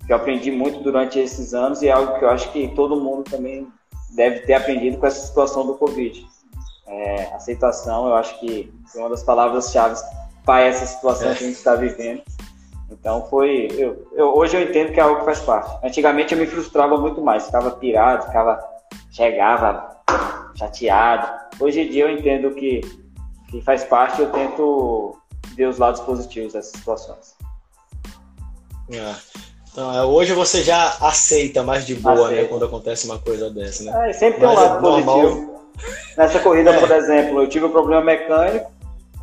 que 0.06 0.12
eu 0.12 0.16
aprendi 0.16 0.50
muito 0.50 0.80
durante 0.80 1.20
esses 1.20 1.54
anos 1.54 1.84
e 1.84 1.88
é 1.88 1.92
algo 1.92 2.18
que 2.18 2.26
eu 2.26 2.30
acho 2.32 2.52
que 2.52 2.70
todo 2.70 3.00
mundo 3.00 3.24
também 3.24 3.68
deve 4.12 4.42
ter 4.42 4.54
aprendido 4.54 4.98
com 4.98 5.06
essa 5.06 5.26
situação 5.26 5.66
do 5.66 5.76
Covid. 5.76 6.26
É, 6.88 7.24
aceitação, 7.34 8.08
eu 8.08 8.16
acho 8.16 8.40
que 8.40 8.74
foi 8.88 9.02
uma 9.02 9.10
das 9.10 9.24
palavras-chave 9.24 10.00
para 10.46 10.62
essa 10.62 10.86
situação 10.86 11.32
é. 11.32 11.36
que 11.36 11.44
a 11.44 11.48
gente 11.48 11.58
está 11.58 11.76
vivendo. 11.76 12.22
Então 12.90 13.28
foi. 13.28 13.68
Eu, 13.72 14.08
eu, 14.14 14.36
hoje 14.36 14.56
eu 14.56 14.62
entendo 14.62 14.94
que 14.94 15.00
é 15.00 15.04
algo 15.04 15.20
que 15.20 15.26
faz 15.26 15.42
parte. 15.42 15.86
Antigamente 15.86 16.34
eu 16.34 16.40
me 16.40 16.48
frustrava 16.48 16.98
muito 16.98 17.22
mais, 17.22 17.46
ficava 17.46 17.72
pirado, 17.72 18.26
ficava. 18.26 18.60
chegava 19.12 19.98
chateado. 20.56 21.28
hoje 21.60 21.82
em 21.82 21.90
dia 21.90 22.06
eu 22.06 22.18
entendo 22.18 22.52
que, 22.52 22.82
que 23.50 23.62
faz 23.62 23.84
parte, 23.84 24.22
eu 24.22 24.32
tento 24.32 25.18
ver 25.56 25.68
os 25.68 25.78
lados 25.78 26.02
positivos 26.02 26.54
dessas 26.54 26.72
situações. 26.72 27.36
É. 28.90 29.47
Então, 29.78 29.94
é, 29.94 30.04
hoje 30.04 30.34
você 30.34 30.64
já 30.64 30.98
aceita 31.00 31.62
mais 31.62 31.86
de 31.86 31.94
boa, 31.94 32.26
Aceita. 32.26 32.42
né, 32.42 32.48
quando 32.48 32.66
acontece 32.66 33.06
uma 33.06 33.20
coisa 33.20 33.48
dessa, 33.52 33.84
né? 33.84 34.10
É, 34.10 34.14
sempre 34.14 34.40
tem 34.40 34.50
um 34.50 34.54
lado 34.56 34.78
é 34.78 35.04
positivo. 35.04 35.62
Nessa 36.18 36.40
corrida, 36.40 36.72
é. 36.72 36.80
por 36.80 36.90
exemplo, 36.90 37.44
eu 37.44 37.48
tive 37.48 37.66
um 37.66 37.70
problema 37.70 38.04
mecânico, 38.04 38.72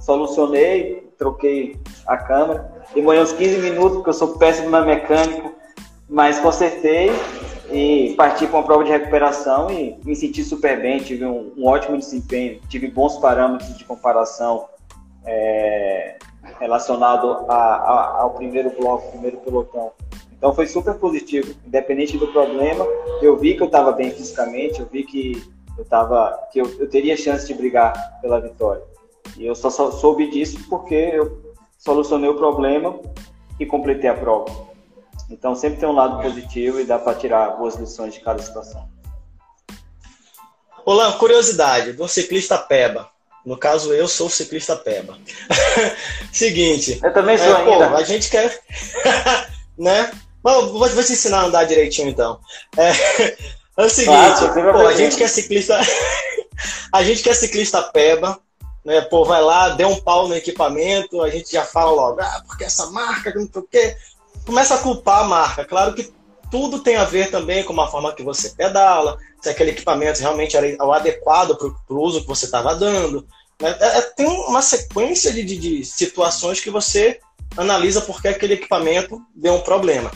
solucionei, 0.01 1.11
troquei 1.19 1.77
a 2.07 2.17
câmera, 2.17 2.73
demorei 2.95 3.21
uns 3.21 3.33
15 3.33 3.59
minutos, 3.63 3.95
porque 3.97 4.11
eu 4.11 4.15
sou 4.15 4.39
péssimo 4.39 4.71
na 4.71 4.83
mecânica, 4.83 5.51
mas 6.09 6.39
consertei 6.39 7.11
e 7.73 8.15
parti 8.17 8.47
para 8.47 8.59
uma 8.59 8.65
prova 8.65 8.85
de 8.85 8.93
recuperação 8.93 9.69
e 9.73 9.99
me 10.05 10.15
senti 10.15 10.45
super 10.45 10.81
bem, 10.81 11.01
tive 11.01 11.27
um, 11.27 11.53
um 11.57 11.67
ótimo 11.67 11.99
desempenho, 11.99 12.61
tive 12.69 12.87
bons 12.87 13.17
parâmetros 13.17 13.77
de 13.77 13.85
comparação 13.85 14.67
é, 15.27 16.15
relacionado 16.61 17.45
a, 17.49 17.55
a, 17.57 18.21
ao 18.21 18.31
primeiro 18.31 18.71
bloco, 18.71 19.11
primeiro 19.11 19.39
pelotão. 19.39 19.91
Então 20.45 20.55
foi 20.55 20.67
super 20.67 20.93
positivo, 20.97 21.55
independente 21.67 22.19
do 22.19 22.27
problema. 22.27 22.87
Eu 23.23 23.35
vi 23.35 23.55
que 23.55 23.63
eu 23.63 23.67
estava 23.67 23.93
bem 23.93 24.11
fisicamente, 24.11 24.79
eu 24.79 24.87
vi 24.93 25.03
que 25.03 25.43
eu 25.79 25.87
tava, 25.87 26.39
que 26.53 26.61
eu, 26.61 26.67
eu, 26.79 26.87
teria 26.87 27.17
chance 27.17 27.47
de 27.47 27.55
brigar 27.55 27.95
pela 28.21 28.39
vitória. 28.39 28.83
E 29.39 29.47
eu 29.47 29.55
só, 29.55 29.71
só 29.71 29.91
soube 29.91 30.31
disso 30.31 30.59
porque 30.69 30.95
eu 30.95 31.55
solucionei 31.79 32.29
o 32.29 32.37
problema 32.37 33.01
e 33.59 33.65
completei 33.65 34.11
a 34.11 34.13
prova. 34.13 34.55
Então 35.31 35.55
sempre 35.55 35.81
tem 35.81 35.89
um 35.89 35.95
lado 35.95 36.21
positivo 36.21 36.79
e 36.79 36.85
dá 36.85 36.99
para 36.99 37.15
tirar 37.15 37.57
boas 37.57 37.77
lições 37.77 38.13
de 38.13 38.21
cada 38.21 38.43
situação. 38.43 38.87
Olá, 40.85 41.11
curiosidade 41.13 41.95
do 41.95 42.07
ciclista 42.07 42.59
Peba. 42.59 43.09
No 43.47 43.57
caso, 43.57 43.95
eu 43.95 44.07
sou 44.07 44.27
o 44.27 44.31
ciclista 44.31 44.77
Peba. 44.77 45.17
Seguinte. 46.31 47.01
Eu 47.03 47.15
também 47.15 47.39
sou 47.39 47.47
é, 47.47 47.57
ainda. 47.57 47.89
Pô, 47.89 47.97
a 47.97 48.03
gente 48.03 48.29
quer. 48.29 48.63
né? 49.79 50.11
Mas 50.45 50.55
vou, 50.67 50.89
vou 50.89 51.05
te 51.05 51.13
ensinar 51.13 51.41
a 51.41 51.45
andar 51.47 51.65
direitinho 51.65 52.11
então. 52.11 52.39
É, 52.77 52.91
é 53.79 53.85
o 53.87 53.89
seguinte, 53.89 54.41
pô, 54.73 54.87
a 54.87 54.95
gente 54.95 55.17
que 55.17 55.25
é 55.25 55.29
ciclista. 55.29 55.81
a 56.93 57.03
gente 57.03 57.23
que 57.23 57.31
é 57.31 57.35
ciclista 57.35 57.83
peba, 57.83 58.39
né? 58.85 59.01
Pô, 59.01 59.25
vai 59.25 59.43
lá, 59.43 59.71
deu 59.71 59.89
um 59.89 59.99
pau 59.99 60.29
no 60.29 60.37
equipamento, 60.37 61.23
a 61.23 61.31
gente 61.31 61.51
já 61.51 61.65
fala 61.65 61.91
logo, 61.91 62.21
ah, 62.21 62.43
porque 62.47 62.65
essa 62.65 62.91
marca, 62.91 63.33
não 63.35 63.49
sei 63.51 63.63
o 63.63 63.69
quê. 63.69 63.97
Começa 64.45 64.75
a 64.75 64.79
culpar 64.79 65.21
a 65.21 65.25
marca. 65.25 65.65
Claro 65.65 65.95
que 65.95 66.13
tudo 66.51 66.81
tem 66.81 66.97
a 66.97 67.05
ver 67.05 67.31
também 67.31 67.65
com 67.65 67.81
a 67.81 67.89
forma 67.89 68.13
que 68.13 68.23
você 68.23 68.51
pedala, 68.51 69.19
se 69.41 69.49
aquele 69.49 69.71
equipamento 69.71 70.21
realmente 70.21 70.57
era 70.57 70.85
o 70.85 70.93
adequado 70.93 71.57
para 71.57 71.97
o 71.97 72.01
uso 72.01 72.21
que 72.21 72.29
você 72.29 72.45
estava 72.45 72.75
dando. 72.75 73.27
Né? 73.61 73.75
É, 73.81 73.99
é, 73.99 74.01
tem 74.03 74.27
uma 74.27 74.61
sequência 74.61 75.33
de, 75.33 75.43
de, 75.43 75.57
de 75.57 75.85
situações 75.85 76.61
que 76.61 76.71
você 76.71 77.19
analisa 77.57 78.03
porque 78.03 78.29
aquele 78.29 78.55
equipamento 78.55 79.21
deu 79.35 79.55
um 79.55 79.61
problema. 79.63 80.11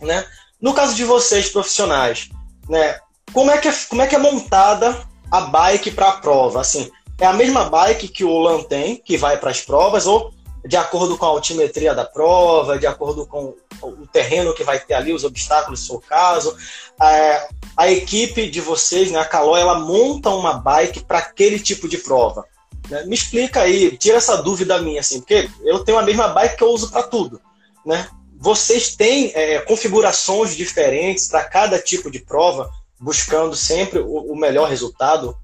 Né? 0.00 0.24
No 0.60 0.74
caso 0.74 0.94
de 0.94 1.04
vocês 1.04 1.48
profissionais, 1.48 2.28
né, 2.68 2.98
como, 3.32 3.50
é 3.50 3.58
que 3.58 3.68
é, 3.68 3.72
como 3.88 4.02
é 4.02 4.06
que 4.06 4.14
é 4.14 4.18
montada 4.18 5.06
a 5.30 5.42
bike 5.42 5.90
para 5.90 6.08
a 6.08 6.12
prova? 6.12 6.60
Assim, 6.60 6.90
é 7.20 7.26
a 7.26 7.32
mesma 7.32 7.64
bike 7.64 8.08
que 8.08 8.24
o 8.24 8.38
LAN 8.38 8.62
tem, 8.62 8.96
que 8.96 9.16
vai 9.16 9.36
para 9.38 9.50
as 9.50 9.60
provas, 9.60 10.06
ou 10.06 10.32
de 10.64 10.76
acordo 10.76 11.16
com 11.16 11.24
a 11.24 11.28
altimetria 11.28 11.94
da 11.94 12.04
prova, 12.04 12.78
de 12.78 12.86
acordo 12.86 13.26
com 13.26 13.54
o 13.82 14.06
terreno 14.06 14.54
que 14.54 14.64
vai 14.64 14.78
ter 14.78 14.94
ali, 14.94 15.12
os 15.12 15.24
obstáculos, 15.24 15.80
se 15.80 15.88
for 15.88 15.96
o 15.96 16.00
caso. 16.00 16.56
É, 17.00 17.48
a 17.76 17.90
equipe 17.90 18.50
de 18.50 18.60
vocês, 18.60 19.10
né, 19.10 19.18
a 19.18 19.24
Caloi, 19.24 19.60
ela 19.60 19.78
monta 19.78 20.30
uma 20.30 20.54
bike 20.54 21.04
para 21.04 21.18
aquele 21.18 21.58
tipo 21.58 21.88
de 21.88 21.98
prova. 21.98 22.44
Né? 22.88 23.04
Me 23.04 23.14
explica 23.14 23.62
aí, 23.62 23.96
tira 23.96 24.16
essa 24.16 24.42
dúvida 24.42 24.80
minha, 24.80 25.00
assim, 25.00 25.20
porque 25.20 25.48
eu 25.64 25.80
tenho 25.84 25.98
a 25.98 26.02
mesma 26.02 26.28
bike 26.28 26.56
que 26.56 26.64
eu 26.64 26.70
uso 26.70 26.90
para 26.90 27.02
tudo. 27.02 27.40
Né? 27.86 28.08
Vocês 28.40 28.94
têm 28.94 29.32
é, 29.34 29.58
configurações 29.60 30.56
diferentes 30.56 31.28
para 31.28 31.44
cada 31.44 31.78
tipo 31.78 32.10
de 32.10 32.20
prova, 32.20 32.70
buscando 32.98 33.54
sempre 33.56 33.98
o, 33.98 34.32
o 34.32 34.36
melhor 34.36 34.68
resultado 34.68 35.36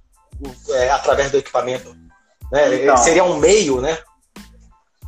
é, 0.71 0.91
através 0.91 1.31
do 1.31 1.39
equipamento? 1.39 1.95
Né? 2.53 2.83
Então, 2.83 2.97
Seria 2.97 3.25
um 3.25 3.39
meio, 3.39 3.81
né? 3.81 3.99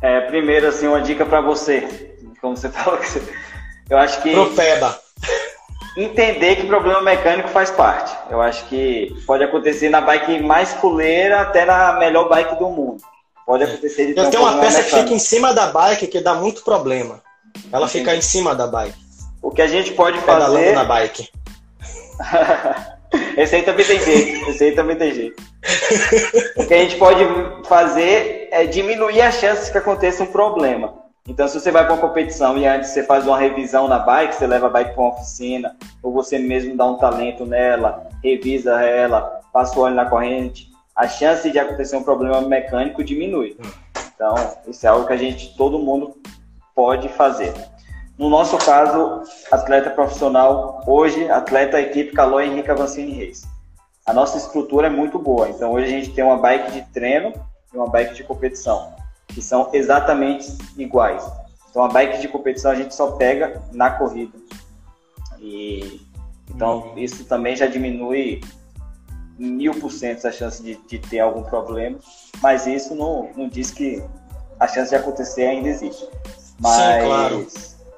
É, 0.01 0.21
primeiro, 0.21 0.67
assim, 0.67 0.87
uma 0.87 1.01
dica 1.01 1.25
para 1.25 1.41
você. 1.41 2.15
Como 2.41 2.55
você 2.55 2.69
falou, 2.69 2.99
eu 3.89 3.97
acho 3.97 4.21
que. 4.21 4.31
Profeba 4.31 5.07
entender 5.97 6.57
que 6.57 6.67
problema 6.67 7.01
mecânico 7.01 7.49
faz 7.49 7.71
parte. 7.71 8.15
Eu 8.29 8.39
acho 8.39 8.65
que 8.67 9.13
pode 9.25 9.43
acontecer 9.43 9.89
na 9.89 9.99
bike 9.99 10.39
mais 10.39 10.73
fuleira 10.73 11.41
até 11.41 11.65
na 11.65 11.93
melhor 11.93 12.29
bike 12.29 12.55
do 12.59 12.69
mundo. 12.69 13.03
Pode 13.45 13.63
acontecer 13.63 14.13
de 14.13 14.19
Eu 14.19 14.29
tenho 14.29 14.43
um 14.43 14.45
uma 14.45 14.59
peça 14.59 14.77
mecânico. 14.77 14.95
que 14.95 15.01
fica 15.01 15.13
em 15.13 15.19
cima 15.19 15.53
da 15.53 15.67
bike 15.67 16.07
que 16.07 16.21
dá 16.21 16.35
muito 16.35 16.63
problema. 16.63 17.21
Ela 17.71 17.87
fica 17.87 18.15
em 18.15 18.21
cima 18.21 18.55
da 18.55 18.67
bike. 18.67 18.97
O 19.41 19.51
que 19.51 19.61
a 19.61 19.67
gente 19.67 19.91
pode 19.91 20.19
Pedalando 20.19 20.57
fazer. 20.57 20.73
na 20.73 20.83
bike. 20.83 21.29
Esse 23.37 23.55
aí 23.55 23.63
também 23.63 23.85
tem 23.85 23.99
jeito. 23.99 24.49
Esse 24.49 24.63
aí 24.65 24.71
também 24.73 24.95
tem 24.95 25.13
jeito. 25.13 25.41
o 26.57 26.65
que 26.65 26.73
a 26.73 26.77
gente 26.79 26.97
pode 26.97 27.23
fazer 27.67 28.49
é 28.51 28.65
diminuir 28.65 29.21
as 29.21 29.35
chances 29.35 29.69
que 29.69 29.77
aconteça 29.77 30.23
um 30.23 30.27
problema. 30.27 30.93
Então, 31.27 31.47
se 31.47 31.59
você 31.59 31.71
vai 31.71 31.85
para 31.85 31.93
uma 31.93 32.01
competição 32.01 32.57
e 32.57 32.65
antes 32.65 32.89
você 32.89 33.03
faz 33.03 33.25
uma 33.25 33.37
revisão 33.37 33.87
na 33.87 33.99
bike, 33.99 34.35
você 34.35 34.47
leva 34.47 34.67
a 34.67 34.69
bike 34.69 34.93
para 34.93 35.03
uma 35.03 35.13
oficina, 35.13 35.75
ou 36.01 36.13
você 36.13 36.39
mesmo 36.39 36.75
dá 36.75 36.85
um 36.85 36.97
talento 36.97 37.45
nela, 37.45 38.07
revisa 38.23 38.81
ela, 38.81 39.41
passa 39.51 39.77
o 39.77 39.81
óleo 39.81 39.95
na 39.95 40.05
corrente, 40.05 40.69
a 40.95 41.07
chance 41.07 41.51
de 41.51 41.59
acontecer 41.59 41.97
um 41.97 42.03
problema 42.03 42.41
mecânico 42.41 43.03
diminui. 43.03 43.57
Então, 44.15 44.35
isso 44.67 44.85
é 44.85 44.89
algo 44.89 45.05
que 45.05 45.13
a 45.13 45.17
gente, 45.17 45.55
todo 45.57 45.77
mundo 45.77 46.15
pode 46.77 47.09
fazer. 47.09 47.55
No 48.19 48.29
nosso 48.29 48.55
caso, 48.59 49.23
atleta 49.51 49.89
profissional, 49.89 50.83
hoje, 50.85 51.27
atleta 51.27 51.81
equipe 51.81 52.13
Caloi 52.13 52.45
Henrique 52.45 52.69
Avancini 52.69 53.13
Reis. 53.13 53.47
A 54.05 54.13
nossa 54.13 54.37
estrutura 54.37 54.85
é 54.85 54.89
muito 54.89 55.17
boa, 55.17 55.49
então 55.49 55.71
hoje 55.71 55.87
a 55.87 55.89
gente 55.89 56.13
tem 56.13 56.23
uma 56.23 56.37
bike 56.37 56.71
de 56.71 56.81
treino 56.93 57.33
e 57.73 57.77
uma 57.77 57.89
bike 57.89 58.13
de 58.13 58.23
competição 58.23 58.95
que 59.27 59.41
são 59.41 59.71
exatamente 59.73 60.55
iguais. 60.77 61.27
Então 61.69 61.83
a 61.83 61.87
bike 61.87 62.21
de 62.21 62.27
competição 62.27 62.71
a 62.71 62.75
gente 62.75 62.93
só 62.93 63.13
pega 63.13 63.59
na 63.71 63.89
corrida. 63.89 64.37
E 65.39 65.99
então 66.49 66.89
uhum. 66.89 66.97
isso 66.97 67.25
também 67.25 67.55
já 67.55 67.65
diminui 67.65 68.41
mil 69.37 69.73
por 69.73 69.91
cento 69.91 70.27
a 70.27 70.31
chance 70.31 70.61
de, 70.61 70.75
de, 70.87 70.99
ter 70.99 71.19
algum 71.19 71.43
problema, 71.43 71.97
mas 72.41 72.65
isso 72.65 72.95
não, 72.95 73.29
não 73.35 73.49
diz 73.49 73.71
que 73.71 74.03
a 74.59 74.67
chance 74.67 74.89
de 74.89 74.95
acontecer 74.95 75.45
ainda 75.45 75.69
existe. 75.69 76.07
Mas, 76.59 76.75
Sim, 76.75 77.07
claro. 77.07 77.47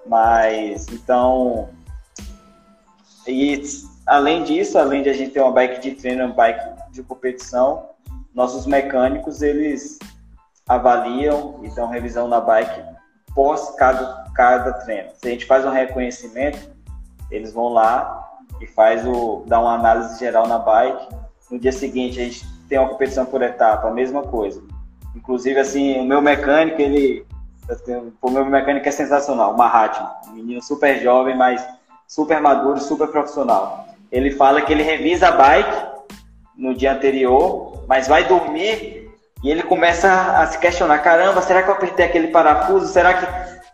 mas 0.05 0.87
então 0.89 1.69
e 3.27 3.61
além 4.07 4.43
disso, 4.43 4.77
além 4.77 5.03
de 5.03 5.09
a 5.09 5.13
gente 5.13 5.31
ter 5.31 5.41
uma 5.41 5.51
bike 5.51 5.81
de 5.81 5.91
treino, 5.91 6.25
uma 6.25 6.33
bike 6.33 6.91
de 6.91 7.03
competição, 7.03 7.89
nossos 8.33 8.65
mecânicos 8.65 9.41
eles 9.41 9.99
avaliam 10.67 11.59
e 11.63 11.69
dão 11.69 11.87
revisão 11.87 12.27
na 12.27 12.39
bike 12.39 12.83
pós 13.35 13.75
cada, 13.75 14.25
cada 14.33 14.73
treino. 14.73 15.09
Se 15.15 15.27
a 15.27 15.31
gente 15.31 15.45
faz 15.45 15.65
um 15.65 15.69
reconhecimento, 15.69 16.71
eles 17.29 17.53
vão 17.53 17.69
lá 17.69 18.27
e 18.59 18.67
faz 18.67 19.05
o 19.05 19.43
dá 19.47 19.59
uma 19.59 19.75
análise 19.75 20.19
geral 20.19 20.47
na 20.47 20.57
bike. 20.57 21.07
No 21.51 21.59
dia 21.59 21.71
seguinte 21.71 22.19
a 22.19 22.23
gente 22.23 22.45
tem 22.67 22.79
uma 22.79 22.89
competição 22.89 23.25
por 23.25 23.41
etapa, 23.41 23.87
a 23.87 23.93
mesma 23.93 24.23
coisa. 24.23 24.61
Inclusive 25.15 25.59
assim, 25.59 25.99
o 25.99 26.03
meu 26.03 26.21
mecânico, 26.21 26.81
ele 26.81 27.25
o 28.21 28.29
meu 28.29 28.45
mecânico 28.45 28.87
é 28.87 28.91
sensacional, 28.91 29.53
o 29.53 29.57
Mahatma, 29.57 30.15
um 30.27 30.33
menino 30.33 30.61
super 30.61 30.99
jovem, 31.01 31.37
mas 31.37 31.65
super 32.07 32.41
maduro, 32.41 32.79
super 32.79 33.07
profissional. 33.07 33.85
Ele 34.11 34.31
fala 34.31 34.61
que 34.61 34.73
ele 34.73 34.81
revisa 34.81 35.27
a 35.27 35.31
bike 35.31 35.87
no 36.57 36.73
dia 36.73 36.93
anterior, 36.93 37.83
mas 37.87 38.07
vai 38.07 38.23
dormir 38.25 38.99
e 39.43 39.49
ele 39.49 39.63
começa 39.63 40.11
a 40.11 40.45
se 40.47 40.57
questionar: 40.57 40.99
caramba, 40.99 41.41
será 41.41 41.63
que 41.63 41.69
eu 41.69 41.73
apertei 41.73 42.05
aquele 42.05 42.27
parafuso? 42.27 42.87
Será 42.87 43.13
que. 43.13 43.25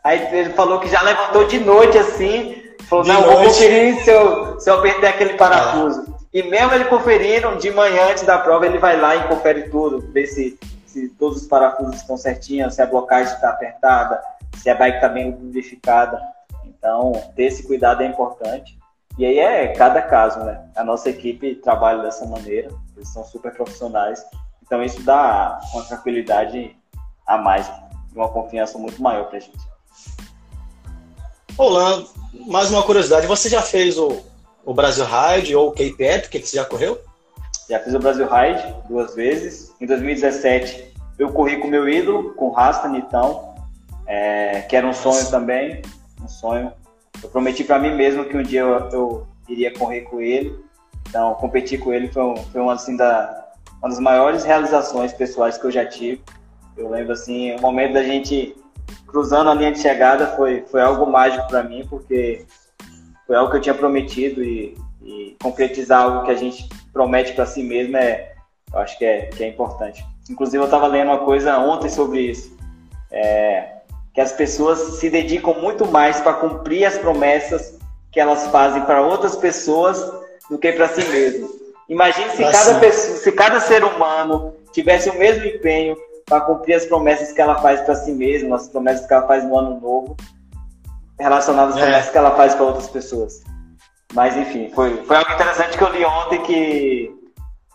Aí 0.03 0.27
ele 0.31 0.51
falou 0.51 0.79
que 0.79 0.87
já 0.87 1.01
levantou 1.01 1.45
de 1.45 1.59
noite 1.59 1.97
assim. 1.97 2.61
Falou: 2.87 3.03
de 3.03 3.11
não, 3.11 3.21
noite. 3.21 3.35
vou 3.35 3.45
conferir 3.45 4.03
se 4.03 4.09
eu, 4.11 4.59
se 4.59 4.69
eu 4.69 4.75
apertei 4.75 5.09
aquele 5.09 5.33
parafuso. 5.33 6.13
E 6.33 6.43
mesmo 6.43 6.73
ele 6.73 6.85
conferindo, 6.85 7.55
de 7.55 7.71
manhã 7.71 8.09
antes 8.11 8.23
da 8.23 8.37
prova, 8.37 8.65
ele 8.65 8.77
vai 8.77 8.99
lá 8.99 9.15
e 9.15 9.23
confere 9.23 9.69
tudo, 9.69 10.05
vê 10.11 10.27
se, 10.27 10.59
se 11.01 11.09
todos 11.09 11.41
os 11.41 11.47
parafusos 11.47 11.95
estão 11.95 12.17
certinhos, 12.17 12.75
se 12.75 12.81
a 12.81 12.85
blocagem 12.85 13.33
está 13.33 13.49
apertada, 13.49 14.21
se 14.57 14.69
a 14.69 14.75
bike 14.75 14.97
está 14.97 15.09
bem 15.09 15.31
lubrificada. 15.31 16.21
Então, 16.65 17.11
ter 17.35 17.45
esse 17.45 17.67
cuidado 17.67 18.03
é 18.03 18.07
importante. 18.07 18.77
E 19.17 19.25
aí 19.25 19.39
é 19.39 19.67
cada 19.69 20.01
caso, 20.01 20.39
né? 20.39 20.67
A 20.75 20.83
nossa 20.83 21.09
equipe 21.09 21.55
trabalha 21.55 22.01
dessa 22.01 22.25
maneira, 22.25 22.69
eles 22.95 23.09
são 23.09 23.23
super 23.23 23.53
profissionais 23.53 24.25
então 24.65 24.83
isso 24.83 25.01
dá 25.03 25.59
uma 25.73 25.83
tranquilidade 25.83 26.75
a 27.27 27.37
mais 27.37 27.69
uma 28.13 28.29
confiança 28.29 28.77
muito 28.77 29.01
maior 29.01 29.25
para 29.25 29.37
a 29.37 29.39
gente. 29.39 29.57
Olá, 31.57 32.03
mais 32.47 32.71
uma 32.71 32.81
curiosidade, 32.81 33.27
você 33.27 33.47
já 33.47 33.61
fez 33.61 33.97
o, 33.97 34.23
o 34.65 34.73
Brasil 34.73 35.05
Ride 35.05 35.55
ou 35.55 35.67
o 35.67 35.71
Cape 35.71 35.95
Epic 35.99 36.31
que 36.31 36.39
você 36.39 36.57
já 36.57 36.65
correu? 36.65 36.99
Já 37.69 37.79
fiz 37.79 37.93
o 37.93 37.99
Brasil 37.99 38.27
Ride 38.27 38.75
duas 38.87 39.15
vezes. 39.15 39.73
Em 39.81 39.85
2017 39.85 40.93
eu 41.17 41.31
corri 41.31 41.57
com 41.57 41.67
meu 41.67 41.87
ídolo, 41.87 42.33
com 42.33 42.47
o 42.47 42.51
Rasta 42.51 42.87
Nitão, 42.87 43.55
é, 44.05 44.61
que 44.61 44.75
era 44.75 44.85
um 44.85 44.93
sonho 44.93 45.29
também, 45.29 45.81
um 46.21 46.27
sonho. 46.27 46.71
Eu 47.23 47.29
prometi 47.29 47.63
para 47.63 47.79
mim 47.79 47.95
mesmo 47.95 48.25
que 48.25 48.37
um 48.37 48.43
dia 48.43 48.61
eu, 48.61 48.89
eu, 48.91 49.27
iria 49.47 49.73
correr 49.73 50.01
com 50.01 50.19
ele. 50.19 50.55
Então, 51.07 51.33
competir 51.35 51.79
com 51.79 51.93
ele 51.93 52.07
foi, 52.09 52.35
foi 52.51 52.61
uma, 52.61 52.73
assim, 52.73 52.97
da, 52.97 53.45
uma 53.79 53.89
das 53.89 53.99
maiores 53.99 54.43
realizações 54.43 55.13
pessoais 55.13 55.57
que 55.57 55.65
eu 55.65 55.71
já 55.71 55.85
tive. 55.85 56.21
Eu 56.75 56.89
lembro 56.89 57.13
assim, 57.13 57.55
o 57.55 57.61
momento 57.61 57.93
da 57.93 58.03
gente 58.03 58.55
cruzando 59.07 59.49
a 59.49 59.53
linha 59.53 59.71
de 59.71 59.79
chegada 59.79 60.27
foi, 60.35 60.65
foi 60.69 60.81
algo 60.81 61.09
mágico 61.09 61.47
para 61.47 61.63
mim, 61.63 61.87
porque 61.89 62.45
foi 63.25 63.35
algo 63.35 63.49
que 63.49 63.57
eu 63.57 63.61
tinha 63.61 63.75
prometido 63.75 64.43
e, 64.43 64.77
e 65.01 65.37
concretizar 65.41 66.03
algo 66.03 66.25
que 66.25 66.31
a 66.31 66.35
gente 66.35 66.67
promete 66.95 67.33
para 67.33 67.45
si 67.45 67.61
mesmo 67.61 67.97
é, 67.97 68.31
eu 68.73 68.79
acho 68.79 68.97
que 68.97 69.03
é, 69.03 69.25
que 69.25 69.43
é 69.43 69.49
importante. 69.49 70.03
Inclusive, 70.29 70.57
eu 70.57 70.65
estava 70.65 70.87
lendo 70.87 71.09
uma 71.09 71.19
coisa 71.19 71.59
ontem 71.59 71.89
sobre 71.89 72.21
isso, 72.21 72.57
é, 73.11 73.67
que 74.13 74.21
as 74.21 74.31
pessoas 74.31 74.79
se 74.97 75.09
dedicam 75.09 75.53
muito 75.55 75.85
mais 75.85 76.21
para 76.21 76.33
cumprir 76.35 76.85
as 76.85 76.97
promessas 76.97 77.77
que 78.13 78.19
elas 78.19 78.47
fazem 78.47 78.81
para 78.83 79.01
outras 79.01 79.35
pessoas 79.35 80.01
do 80.49 80.57
que 80.57 80.71
para 80.71 80.87
si 80.87 81.03
mesmo. 81.09 81.49
Imagine 81.89 82.29
se 82.31 82.43
cada, 82.43 82.79
pessoa, 82.79 83.17
se 83.17 83.31
cada 83.33 83.59
ser 83.59 83.83
humano 83.83 84.53
tivesse 84.71 85.09
o 85.09 85.19
mesmo 85.19 85.45
empenho 85.45 85.97
para 86.25 86.41
cumprir 86.41 86.75
as 86.75 86.85
promessas 86.85 87.33
que 87.33 87.41
ela 87.41 87.61
faz 87.61 87.81
para 87.81 87.93
si 87.93 88.13
mesma, 88.13 88.55
as 88.55 88.69
promessas 88.69 89.05
que 89.05 89.13
ela 89.13 89.27
faz 89.27 89.43
no 89.43 89.57
ano 89.59 89.81
novo, 89.81 90.15
relacionadas 91.19 91.75
às 91.75 91.81
é. 91.81 91.83
promessas 91.83 92.11
que 92.11 92.17
ela 92.17 92.31
faz 92.31 92.55
para 92.55 92.63
outras 92.63 92.87
pessoas. 92.87 93.43
Mas 94.13 94.37
enfim, 94.37 94.71
foi, 94.73 95.03
foi 95.03 95.15
algo 95.17 95.31
interessante 95.31 95.77
que 95.77 95.83
eu 95.83 95.91
li 95.91 96.05
ontem 96.05 96.41
que, 96.43 97.15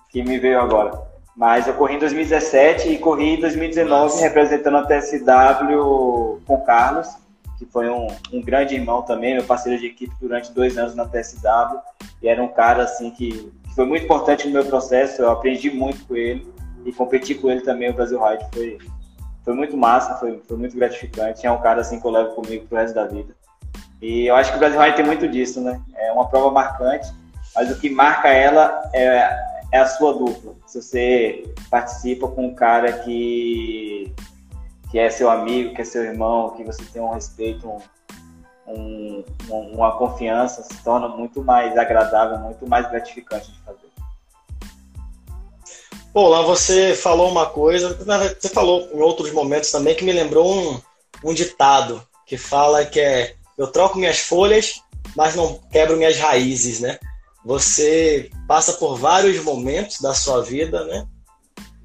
que 0.08 0.22
me 0.22 0.38
veio 0.38 0.60
agora. 0.60 1.10
Mas 1.36 1.66
eu 1.66 1.74
corri 1.74 1.94
em 1.94 1.98
2017 1.98 2.88
e 2.88 2.98
corri 2.98 3.36
em 3.36 3.40
2019 3.40 3.90
Nossa. 3.90 4.20
representando 4.20 4.76
a 4.78 4.86
TSW 4.86 6.40
com 6.46 6.54
o 6.54 6.64
Carlos, 6.64 7.08
que 7.58 7.66
foi 7.66 7.88
um, 7.88 8.08
um, 8.32 8.42
grande 8.42 8.74
irmão 8.74 9.02
também, 9.02 9.34
meu 9.34 9.44
parceiro 9.44 9.78
de 9.78 9.86
equipe 9.86 10.14
durante 10.20 10.52
dois 10.52 10.76
anos 10.76 10.94
na 10.94 11.06
TSW. 11.06 11.78
E 12.22 12.28
era 12.28 12.42
um 12.42 12.48
cara 12.48 12.84
assim 12.84 13.10
que, 13.10 13.52
que 13.64 13.74
foi 13.74 13.86
muito 13.86 14.04
importante 14.04 14.46
no 14.46 14.52
meu 14.52 14.64
processo, 14.64 15.22
eu 15.22 15.30
aprendi 15.30 15.70
muito 15.70 16.04
com 16.06 16.16
ele 16.16 16.46
e 16.84 16.92
competir 16.92 17.40
com 17.40 17.50
ele 17.50 17.60
também, 17.60 17.90
o 17.90 17.94
Brasil 17.94 18.22
Ride, 18.22 18.44
foi, 18.52 18.78
foi 19.44 19.54
muito 19.54 19.76
massa, 19.76 20.14
foi, 20.14 20.40
foi 20.46 20.56
muito 20.56 20.76
gratificante. 20.76 21.46
É 21.46 21.50
um 21.50 21.60
cara 21.60 21.80
assim 21.80 22.00
que 22.00 22.06
eu 22.06 22.10
levo 22.10 22.34
comigo 22.34 22.66
pro 22.66 22.78
resto 22.78 22.94
da 22.94 23.06
vida. 23.06 23.34
E 24.00 24.26
eu 24.26 24.34
acho 24.34 24.50
que 24.50 24.56
o 24.56 24.60
Brasil 24.60 24.80
Ride 24.80 24.96
tem 24.96 25.04
muito 25.04 25.28
disso, 25.28 25.60
né? 25.60 25.80
É 25.94 26.12
uma 26.12 26.28
prova 26.28 26.50
marcante, 26.50 27.08
mas 27.54 27.70
o 27.70 27.78
que 27.78 27.90
marca 27.90 28.28
ela 28.28 28.82
é, 28.92 29.38
é 29.72 29.78
a 29.78 29.86
sua 29.86 30.14
dupla. 30.14 30.54
Se 30.66 30.80
você 30.80 31.54
participa 31.70 32.26
com 32.28 32.46
um 32.46 32.54
cara 32.54 32.92
que, 33.00 34.12
que 34.90 34.98
é 34.98 35.10
seu 35.10 35.30
amigo, 35.30 35.74
que 35.74 35.82
é 35.82 35.84
seu 35.84 36.02
irmão, 36.04 36.50
que 36.50 36.64
você 36.64 36.82
tem 36.84 37.02
um 37.02 37.12
respeito, 37.12 37.68
um, 38.66 39.24
um, 39.50 39.74
uma 39.74 39.96
confiança, 39.98 40.62
se 40.62 40.82
torna 40.82 41.08
muito 41.08 41.42
mais 41.44 41.76
agradável, 41.76 42.38
muito 42.38 42.66
mais 42.66 42.88
gratificante 42.88 43.52
de 43.52 43.60
fazer. 43.60 43.90
Pô, 46.12 46.26
lá 46.26 46.42
você 46.42 46.94
falou 46.94 47.30
uma 47.30 47.46
coisa, 47.46 47.96
você 48.38 48.48
falou 48.48 48.88
em 48.92 49.00
outros 49.00 49.30
momentos 49.32 49.70
também 49.70 49.94
que 49.94 50.04
me 50.04 50.12
lembrou 50.12 50.52
um, 50.52 50.80
um 51.22 51.32
ditado 51.32 52.02
que 52.26 52.36
fala 52.36 52.84
que 52.84 52.98
é 52.98 53.36
eu 53.60 53.66
troco 53.66 53.98
minhas 53.98 54.18
folhas, 54.20 54.82
mas 55.14 55.34
não 55.34 55.60
quebro 55.70 55.98
minhas 55.98 56.16
raízes, 56.16 56.80
né? 56.80 56.98
Você 57.44 58.30
passa 58.48 58.72
por 58.72 58.96
vários 58.96 59.42
momentos 59.44 60.00
da 60.00 60.14
sua 60.14 60.40
vida, 60.42 60.82
né? 60.86 61.06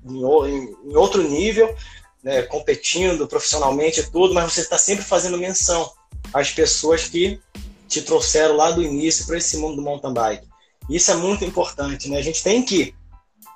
Em, 0.05 0.23
em, 0.23 0.76
em 0.86 0.95
outro 0.95 1.21
nível, 1.21 1.76
né? 2.23 2.43
competindo 2.43 3.28
profissionalmente 3.28 3.99
e 3.99 4.09
tudo, 4.09 4.34
mas 4.34 4.53
você 4.53 4.61
está 4.61 4.78
sempre 4.78 5.03
fazendo 5.03 5.38
menção 5.38 5.91
às 6.34 6.49
pessoas 6.49 7.09
que 7.09 7.41
te 7.89 8.01
trouxeram 8.01 8.55
lá 8.55 8.71
do 8.71 8.82
início 8.82 9.26
para 9.26 9.38
esse 9.38 9.57
mundo 9.57 9.76
do 9.76 9.82
mountain 9.82 10.13
bike. 10.13 10.47
Isso 10.89 11.11
é 11.11 11.15
muito 11.15 11.43
importante, 11.43 12.09
né? 12.09 12.19
A 12.19 12.21
gente 12.21 12.41
tem 12.41 12.63
que 12.63 12.95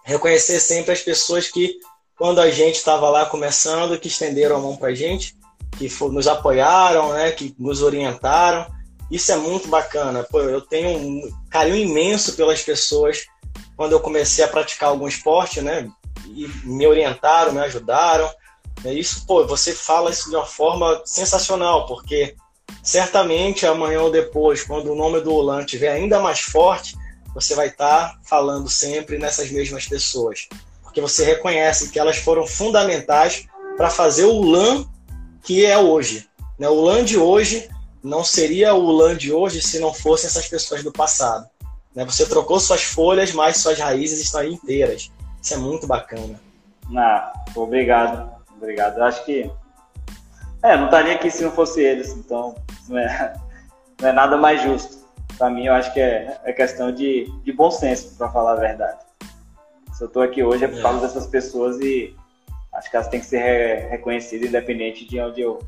reconhecer 0.04 0.60
sempre 0.60 0.92
as 0.92 1.02
pessoas 1.02 1.48
que, 1.48 1.80
quando 2.18 2.42
a 2.42 2.52
gente 2.52 2.76
estava 2.76 3.10
lá 3.10 3.26
começando, 3.26 3.98
que 3.98 4.10
estenderam 4.10 4.58
a 4.58 4.60
mão 4.60 4.76
para 4.76 4.90
a 4.90 4.96
gente, 4.96 5.39
que 5.78 5.90
nos 6.06 6.28
apoiaram, 6.28 7.14
né, 7.14 7.32
que 7.32 7.56
nos 7.58 7.82
orientaram. 7.82 8.68
Isso 9.10 9.32
é 9.32 9.38
muito 9.38 9.68
bacana. 9.68 10.24
Pô, 10.24 10.42
eu 10.42 10.62
tenho 10.62 10.98
um 10.98 11.32
carinho 11.50 11.90
imenso 11.90 12.34
pelas 12.34 12.62
pessoas 12.62 13.26
quando 13.76 13.94
eu 13.94 14.00
comecei 14.00 14.44
a 14.44 14.48
praticar 14.48 14.90
algum 14.90 15.08
esporte, 15.08 15.62
né, 15.62 15.90
e 16.28 16.48
me 16.66 16.86
orientaram, 16.86 17.54
me 17.54 17.60
ajudaram. 17.60 18.30
Isso, 18.86 19.26
pô, 19.26 19.46
você 19.46 19.74
fala 19.74 20.12
isso 20.12 20.30
de 20.30 20.36
uma 20.36 20.46
forma 20.46 21.02
sensacional, 21.06 21.86
porque 21.86 22.36
certamente 22.84 23.66
amanhã 23.66 24.02
ou 24.02 24.12
depois, 24.12 24.64
quando 24.64 24.92
o 24.92 24.96
nome 24.96 25.22
do 25.22 25.34
Olan 25.34 25.62
estiver 25.62 25.92
ainda 25.92 26.20
mais 26.20 26.40
forte, 26.40 26.96
você 27.34 27.56
vai 27.56 27.68
estar 27.68 28.10
tá 28.10 28.20
falando 28.24 28.70
sempre 28.70 29.18
nessas 29.18 29.52
mesmas 29.52 29.88
pessoas, 29.88 30.48
porque 30.82 31.02
você 31.02 31.24
reconhece 31.24 31.90
que 31.90 32.00
elas 32.00 32.18
foram 32.18 32.46
fundamentais 32.48 33.46
para 33.78 33.90
fazer 33.90 34.26
o 34.26 34.42
LAN 34.42 34.86
que 35.44 35.66
é 35.66 35.78
hoje. 35.78 36.28
Né? 36.58 36.68
O 36.70 36.82
LAN 36.82 37.04
de 37.04 37.18
hoje 37.18 37.70
não 38.04 38.24
seria 38.24 38.74
o 38.74 38.92
LAN 38.92 39.16
de 39.16 39.32
hoje 39.32 39.62
se 39.62 39.80
não 39.80 39.94
fossem 39.94 40.28
essas 40.28 40.48
pessoas 40.48 40.84
do 40.84 40.92
passado. 40.92 41.48
Né? 41.96 42.06
Você 42.06 42.26
trocou 42.26 42.60
suas 42.60 42.84
folhas, 42.84 43.32
mas 43.32 43.58
suas 43.58 43.80
raízes 43.80 44.20
estão 44.20 44.42
aí 44.42 44.54
inteiras. 44.54 45.12
Isso 45.42 45.54
é 45.54 45.58
muito 45.58 45.88
bacana. 45.88 46.40
Ah, 46.96 47.34
obrigado. 47.56 48.30
Obrigado. 48.58 48.98
Eu 48.98 49.04
acho 49.06 49.24
que. 49.26 49.50
É, 50.62 50.76
não 50.76 50.86
estaria 50.86 51.16
aqui 51.16 51.32
se 51.32 51.42
não 51.44 51.52
fosse 51.52 51.82
eles, 51.82 52.10
então 52.10 52.56
não 52.90 52.98
é, 52.98 53.34
não 54.02 54.10
é 54.10 54.12
nada 54.12 54.36
mais 54.36 54.62
justo 54.62 55.00
para 55.40 55.50
mim, 55.50 55.66
eu 55.66 55.74
acho 55.74 55.94
que 55.94 56.02
é, 56.02 56.38
é 56.44 56.52
questão 56.52 56.92
de, 56.92 57.32
de 57.44 57.54
bom 57.54 57.72
senso, 57.72 58.14
para 58.18 58.30
falar 58.30 58.52
a 58.52 58.56
verdade. 58.56 59.00
Se 59.94 60.04
eu 60.04 60.08
estou 60.08 60.22
aqui 60.22 60.44
hoje 60.44 60.66
é 60.66 60.68
por 60.68 60.82
causa 60.82 61.00
é. 61.00 61.02
dessas 61.02 61.26
pessoas 61.28 61.80
e 61.80 62.14
acho 62.74 62.90
que 62.90 62.96
elas 62.96 63.08
têm 63.08 63.20
que 63.20 63.26
ser 63.26 63.40
re, 63.40 63.90
reconhecidas 63.90 64.50
independente 64.50 65.06
de 65.06 65.20
onde 65.20 65.42
eu, 65.42 65.60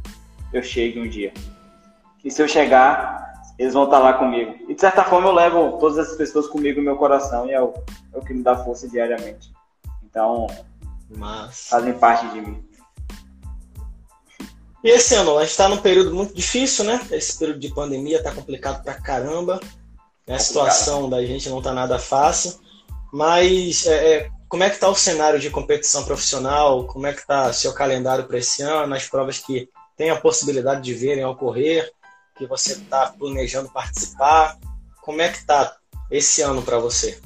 eu 0.54 0.64
chegue 0.64 1.00
um 1.00 1.08
dia. 1.08 1.34
E 2.24 2.30
se 2.30 2.42
eu 2.42 2.48
chegar, 2.48 3.34
eles 3.58 3.74
vão 3.74 3.86
estar 3.86 4.00
lá 4.00 4.14
comigo. 4.14 4.56
E 4.70 4.76
de 4.76 4.82
certa 4.82 5.04
forma 5.04 5.28
eu 5.28 5.34
levo 5.34 5.78
todas 5.80 5.98
essas 5.98 6.18
pessoas 6.18 6.48
comigo 6.48 6.80
no 6.80 6.86
meu 6.86 6.98
coração 6.98 7.48
e 7.48 7.52
é 7.52 7.62
o, 7.62 7.74
é 8.14 8.18
o 8.18 8.22
que 8.22 8.34
me 8.34 8.44
dá 8.44 8.64
força 8.64 8.88
diariamente. 8.88 9.52
Então, 10.04 10.48
Mas... 11.10 11.68
fazem 11.70 11.94
parte 11.94 12.28
de 12.30 12.42
mim. 12.42 12.64
E 14.84 14.90
esse 14.90 15.14
ano, 15.14 15.38
a 15.38 15.42
gente 15.42 15.52
está 15.52 15.70
num 15.70 15.78
período 15.78 16.14
muito 16.14 16.34
difícil, 16.34 16.84
né? 16.86 17.00
Esse 17.12 17.38
período 17.38 17.60
de 17.60 17.72
pandemia 17.74 18.18
está 18.18 18.32
complicado 18.32 18.84
pra 18.84 18.96
caramba. 18.96 19.60
A 20.28 20.40
situação 20.40 21.10
da 21.10 21.24
gente 21.24 21.50
não 21.50 21.60
está 21.60 21.72
nada 21.72 22.00
fácil. 22.00 22.60
Mas 23.14 23.86
é, 23.86 24.14
é, 24.14 24.30
como 24.52 24.66
é 24.66 24.70
que 24.70 24.76
está 24.76 24.90
o 24.90 24.96
cenário 24.96 25.40
de 25.40 25.50
competição 25.50 26.04
profissional? 26.04 26.84
Como 26.84 27.08
é 27.08 27.14
que 27.14 27.22
está 27.22 27.54
seu 27.54 27.74
calendário 27.74 28.26
para 28.26 28.38
esse 28.38 28.62
ano? 28.62 28.94
As 28.94 29.08
provas 29.08 29.40
que 29.40 29.70
tem 29.96 30.10
a 30.10 30.20
possibilidade 30.20 30.82
de 30.82 30.94
verem 30.94 31.24
ocorrer, 31.24 31.90
que 32.36 32.46
você 32.46 32.74
está 32.74 33.14
planejando 33.18 33.72
participar. 33.72 34.58
Como 35.02 35.22
é 35.22 35.30
que 35.30 35.38
está 35.38 35.78
esse 36.12 36.42
ano 36.42 36.62
para 36.62 36.78
você? 36.80 37.18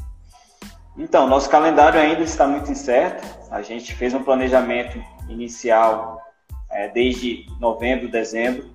Então, 0.95 1.25
nosso 1.25 1.49
calendário 1.49 1.99
ainda 1.99 2.21
está 2.21 2.45
muito 2.45 2.71
incerto. 2.71 3.27
A 3.49 3.63
gente 3.63 3.95
fez 3.95 4.13
um 4.13 4.21
planejamento 4.21 5.03
inicial 5.27 6.21
é, 6.69 6.89
desde 6.89 7.47
novembro, 7.59 8.07
dezembro. 8.07 8.69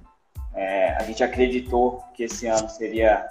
É, 0.55 0.96
a 0.96 1.05
gente 1.05 1.22
acreditou 1.22 2.03
que 2.14 2.24
esse 2.24 2.48
ano 2.48 2.68
seria 2.68 3.28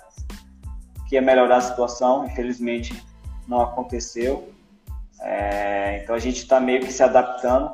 que 1.09 1.15
ia 1.15 1.21
melhorar 1.21 1.57
a 1.57 1.61
situação, 1.61 2.25
infelizmente 2.25 3.03
não 3.45 3.59
aconteceu. 3.59 4.57
É, 5.21 6.01
então 6.01 6.15
a 6.15 6.19
gente 6.19 6.37
está 6.37 6.59
meio 6.59 6.81
que 6.81 6.91
se 6.91 7.03
adaptando. 7.03 7.71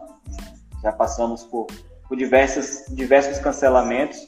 Já 0.81 0.91
passamos 0.91 1.43
por, 1.43 1.67
por 2.07 2.17
diversos, 2.17 2.85
diversos 2.95 3.39
cancelamentos, 3.39 4.25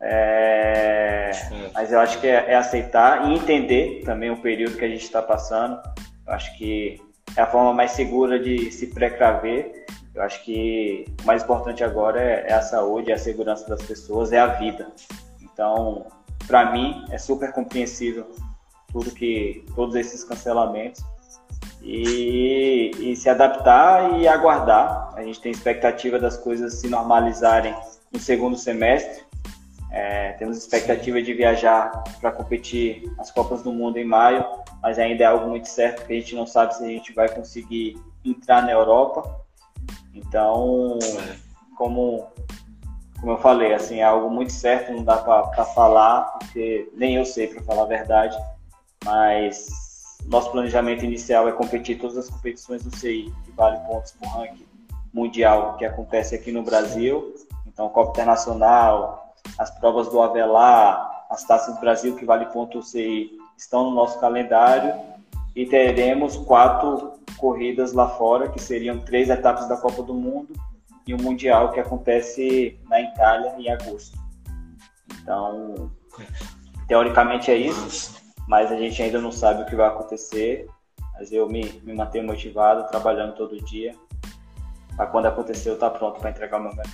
é, 0.00 1.30
mas 1.74 1.92
eu 1.92 2.00
acho 2.00 2.20
que 2.20 2.26
é, 2.26 2.52
é, 2.52 2.56
aceitar 2.56 3.28
e 3.28 3.34
entender 3.34 4.02
também 4.04 4.30
o 4.30 4.40
período 4.40 4.76
que 4.76 4.84
a 4.84 4.88
gente 4.88 5.04
está 5.04 5.20
passando. 5.20 5.80
Eu 6.26 6.32
acho 6.32 6.56
que 6.56 7.00
é 7.36 7.42
a 7.42 7.46
forma 7.46 7.72
mais 7.72 7.92
segura 7.92 8.38
de 8.38 8.70
se 8.70 8.88
precaver 8.88 9.80
eu 10.14 10.22
acho 10.22 10.44
que 10.44 11.06
o 11.22 11.26
mais 11.26 11.42
importante 11.42 11.84
agora 11.84 12.20
é, 12.20 12.46
é 12.48 12.52
a 12.52 12.62
saúde, 12.62 13.10
é 13.10 13.14
a 13.14 13.18
segurança 13.18 13.68
das 13.68 13.82
pessoas, 13.82 14.32
é 14.32 14.38
a 14.38 14.46
vida. 14.48 14.90
Então, 15.40 16.06
para 16.46 16.72
mim, 16.72 17.04
é 17.10 17.18
super 17.18 17.52
compreensível 17.52 18.26
tudo 18.92 19.12
que 19.12 19.64
todos 19.74 19.94
esses 19.94 20.24
cancelamentos 20.24 21.02
e, 21.82 22.90
e, 22.98 23.16
se 23.16 23.28
adaptar 23.28 24.18
e 24.18 24.28
aguardar. 24.28 25.12
A 25.16 25.22
gente 25.22 25.40
tem 25.40 25.52
expectativa 25.52 26.18
das 26.18 26.36
coisas 26.36 26.74
se 26.74 26.88
normalizarem 26.88 27.74
no 28.12 28.18
segundo 28.18 28.56
semestre. 28.56 29.24
É, 29.90 30.32
temos 30.32 30.56
expectativa 30.56 31.20
de 31.20 31.34
viajar 31.34 32.04
para 32.20 32.30
competir 32.30 33.12
as 33.18 33.30
Copas 33.30 33.62
do 33.62 33.72
Mundo 33.72 33.96
em 33.96 34.04
maio, 34.04 34.44
mas 34.80 34.98
ainda 34.98 35.24
é 35.24 35.26
algo 35.26 35.48
muito 35.48 35.68
certo, 35.68 36.00
porque 36.00 36.12
a 36.12 36.16
gente 36.16 36.34
não 36.36 36.46
sabe 36.46 36.76
se 36.76 36.84
a 36.84 36.88
gente 36.88 37.12
vai 37.12 37.28
conseguir 37.28 38.00
entrar 38.24 38.62
na 38.62 38.70
Europa. 38.70 39.40
Então, 40.14 40.98
como, 41.76 42.28
como 43.18 43.32
eu 43.32 43.38
falei, 43.38 43.74
assim, 43.74 43.98
é 43.98 44.04
algo 44.04 44.30
muito 44.30 44.52
certo, 44.52 44.92
não 44.92 45.02
dá 45.02 45.16
para 45.16 45.64
falar, 45.64 46.38
porque 46.38 46.88
nem 46.94 47.16
eu 47.16 47.24
sei, 47.24 47.48
para 47.48 47.62
falar 47.62 47.82
a 47.82 47.86
verdade, 47.86 48.38
mas 49.04 49.89
nosso 50.26 50.50
planejamento 50.50 51.04
inicial 51.04 51.48
é 51.48 51.52
competir 51.52 51.98
todas 51.98 52.16
as 52.16 52.30
competições 52.30 52.82
do 52.82 52.94
CI, 52.96 53.32
que 53.44 53.50
vale 53.52 53.78
pontos 53.86 54.12
para 54.12 54.28
o 54.28 54.32
ranking 54.32 54.66
mundial 55.12 55.76
que 55.76 55.84
acontece 55.84 56.34
aqui 56.34 56.52
no 56.52 56.62
Brasil. 56.62 57.34
Então, 57.66 57.88
Copa 57.88 58.10
Internacional, 58.10 59.34
as 59.58 59.70
provas 59.78 60.08
do 60.08 60.20
Avelar, 60.22 61.26
as 61.30 61.44
Taças 61.44 61.74
do 61.74 61.80
Brasil, 61.80 62.16
que 62.16 62.24
vale 62.24 62.46
ponto 62.46 62.82
CI, 62.82 63.30
estão 63.56 63.84
no 63.84 63.94
nosso 63.94 64.18
calendário. 64.20 64.94
E 65.54 65.66
teremos 65.66 66.36
quatro 66.36 67.14
corridas 67.36 67.92
lá 67.92 68.08
fora, 68.08 68.48
que 68.48 68.60
seriam 68.60 69.00
três 69.00 69.28
etapas 69.30 69.68
da 69.68 69.76
Copa 69.76 70.02
do 70.02 70.14
Mundo 70.14 70.54
e 71.06 71.14
o 71.14 71.16
um 71.16 71.22
Mundial 71.22 71.72
que 71.72 71.80
acontece 71.80 72.78
na 72.88 73.00
Itália 73.00 73.54
em 73.58 73.68
agosto. 73.70 74.16
Então, 75.20 75.90
teoricamente 76.86 77.50
é 77.50 77.56
isso, 77.56 78.19
mas 78.50 78.72
a 78.72 78.76
gente 78.76 79.00
ainda 79.00 79.20
não 79.20 79.30
sabe 79.30 79.62
o 79.62 79.66
que 79.66 79.76
vai 79.76 79.86
acontecer. 79.86 80.66
Mas 81.14 81.30
eu 81.30 81.48
me, 81.48 81.80
me 81.84 81.94
mantenho 81.94 82.26
motivado, 82.26 82.90
trabalhando 82.90 83.36
todo 83.36 83.62
dia, 83.64 83.94
para 84.96 85.06
quando 85.06 85.26
acontecer 85.26 85.68
eu 85.68 85.74
estar 85.74 85.90
tá 85.90 85.96
pronto 85.96 86.18
para 86.18 86.30
entregar 86.30 86.58
o 86.58 86.64
meu 86.64 86.72
melhor. 86.72 86.92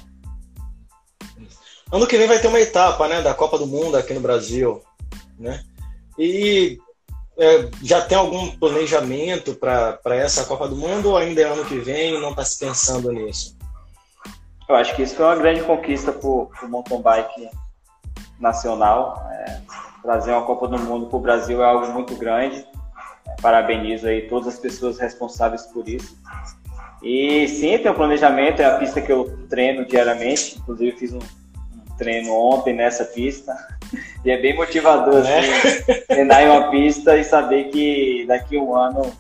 Ano 1.90 2.06
que 2.06 2.18
vem 2.18 2.26
vai 2.26 2.40
ter 2.40 2.48
uma 2.48 2.60
etapa, 2.60 3.08
né, 3.08 3.22
da 3.22 3.32
Copa 3.32 3.56
do 3.56 3.66
Mundo 3.66 3.96
aqui 3.96 4.12
no 4.12 4.20
Brasil, 4.20 4.82
né? 5.38 5.64
E 6.18 6.78
é, 7.38 7.70
já 7.82 8.02
tem 8.02 8.18
algum 8.18 8.50
planejamento 8.58 9.54
para 9.54 9.98
essa 10.14 10.44
Copa 10.44 10.68
do 10.68 10.76
Mundo 10.76 11.10
ou 11.10 11.16
ainda 11.16 11.40
é 11.40 11.44
ano 11.44 11.64
que 11.64 11.78
vem 11.78 12.16
e 12.16 12.20
não 12.20 12.30
está 12.30 12.44
se 12.44 12.58
pensando 12.58 13.10
nisso? 13.10 13.56
Eu 14.68 14.74
acho 14.74 14.94
que 14.94 15.02
isso 15.02 15.14
foi 15.14 15.24
uma 15.24 15.36
grande 15.36 15.62
conquista 15.62 16.12
para 16.12 16.28
o 16.28 16.50
mountain 16.68 17.00
bike 17.00 17.48
nacional. 18.38 19.26
É, 19.30 19.60
trazer 20.06 20.30
uma 20.30 20.42
Copa 20.42 20.68
do 20.68 20.78
Mundo 20.78 21.06
para 21.06 21.16
o 21.16 21.20
Brasil 21.20 21.60
é 21.60 21.66
algo 21.66 21.92
muito 21.92 22.14
grande. 22.14 22.64
Parabenizo 23.42 24.06
aí 24.06 24.22
todas 24.22 24.54
as 24.54 24.58
pessoas 24.58 24.98
responsáveis 25.00 25.62
por 25.66 25.86
isso. 25.88 26.16
E 27.02 27.48
sim, 27.48 27.76
tem 27.76 27.90
um 27.90 27.94
planejamento, 27.94 28.62
é 28.62 28.64
a 28.64 28.78
pista 28.78 29.00
que 29.00 29.10
eu 29.10 29.36
treino 29.48 29.84
diariamente. 29.84 30.58
Inclusive 30.58 30.96
fiz 30.96 31.12
um, 31.12 31.18
treino 31.98 32.32
ontem 32.32 32.72
nessa 32.72 33.04
pista. 33.04 33.52
E 34.24 34.30
é 34.30 34.36
bem 34.42 34.56
motivador 34.56 35.22
né? 35.22 35.38
assim, 35.38 36.02
treinar 36.08 36.42
em 36.42 36.48
uma 36.48 36.68
pista 36.68 37.16
e 37.16 37.22
saber 37.22 37.70
que 37.70 38.24
daqui 38.26 38.56
a 38.56 38.60
um 38.60 38.74
ano 38.74 39.12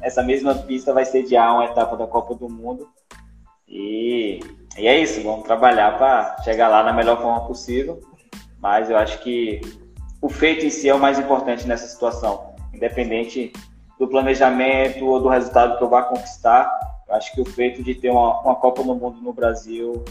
essa 0.00 0.20
mesma 0.20 0.52
pista 0.52 0.92
vai 0.92 1.04
sediar 1.04 1.54
uma 1.54 1.66
etapa 1.66 1.96
da 1.96 2.08
Copa 2.08 2.34
do 2.34 2.48
Mundo. 2.48 2.88
E, 3.68 4.40
e 4.76 4.88
é 4.88 4.98
isso, 4.98 5.22
vamos 5.22 5.44
trabalhar 5.44 5.96
para 5.96 6.42
chegar 6.42 6.66
lá 6.66 6.82
na 6.82 6.92
melhor 6.92 7.22
forma 7.22 7.46
possível. 7.46 8.00
Mas 8.60 8.90
eu 8.90 8.96
acho 8.96 9.20
que 9.20 9.60
o 10.22 10.28
feito 10.28 10.64
em 10.64 10.70
si 10.70 10.88
é 10.88 10.94
o 10.94 11.00
mais 11.00 11.18
importante 11.18 11.66
nessa 11.66 11.88
situação, 11.88 12.54
independente 12.72 13.52
do 13.98 14.06
planejamento 14.06 15.04
ou 15.04 15.20
do 15.20 15.28
resultado 15.28 15.76
que 15.76 15.82
eu 15.82 15.88
vá 15.88 16.04
conquistar. 16.04 16.70
Eu 17.08 17.16
acho 17.16 17.32
que 17.32 17.40
o 17.40 17.44
feito 17.44 17.82
de 17.82 17.96
ter 17.96 18.10
uma, 18.10 18.40
uma 18.40 18.54
Copa 18.54 18.84
do 18.84 18.94
Mundo 18.94 19.20
no 19.20 19.32
Brasil 19.32 20.04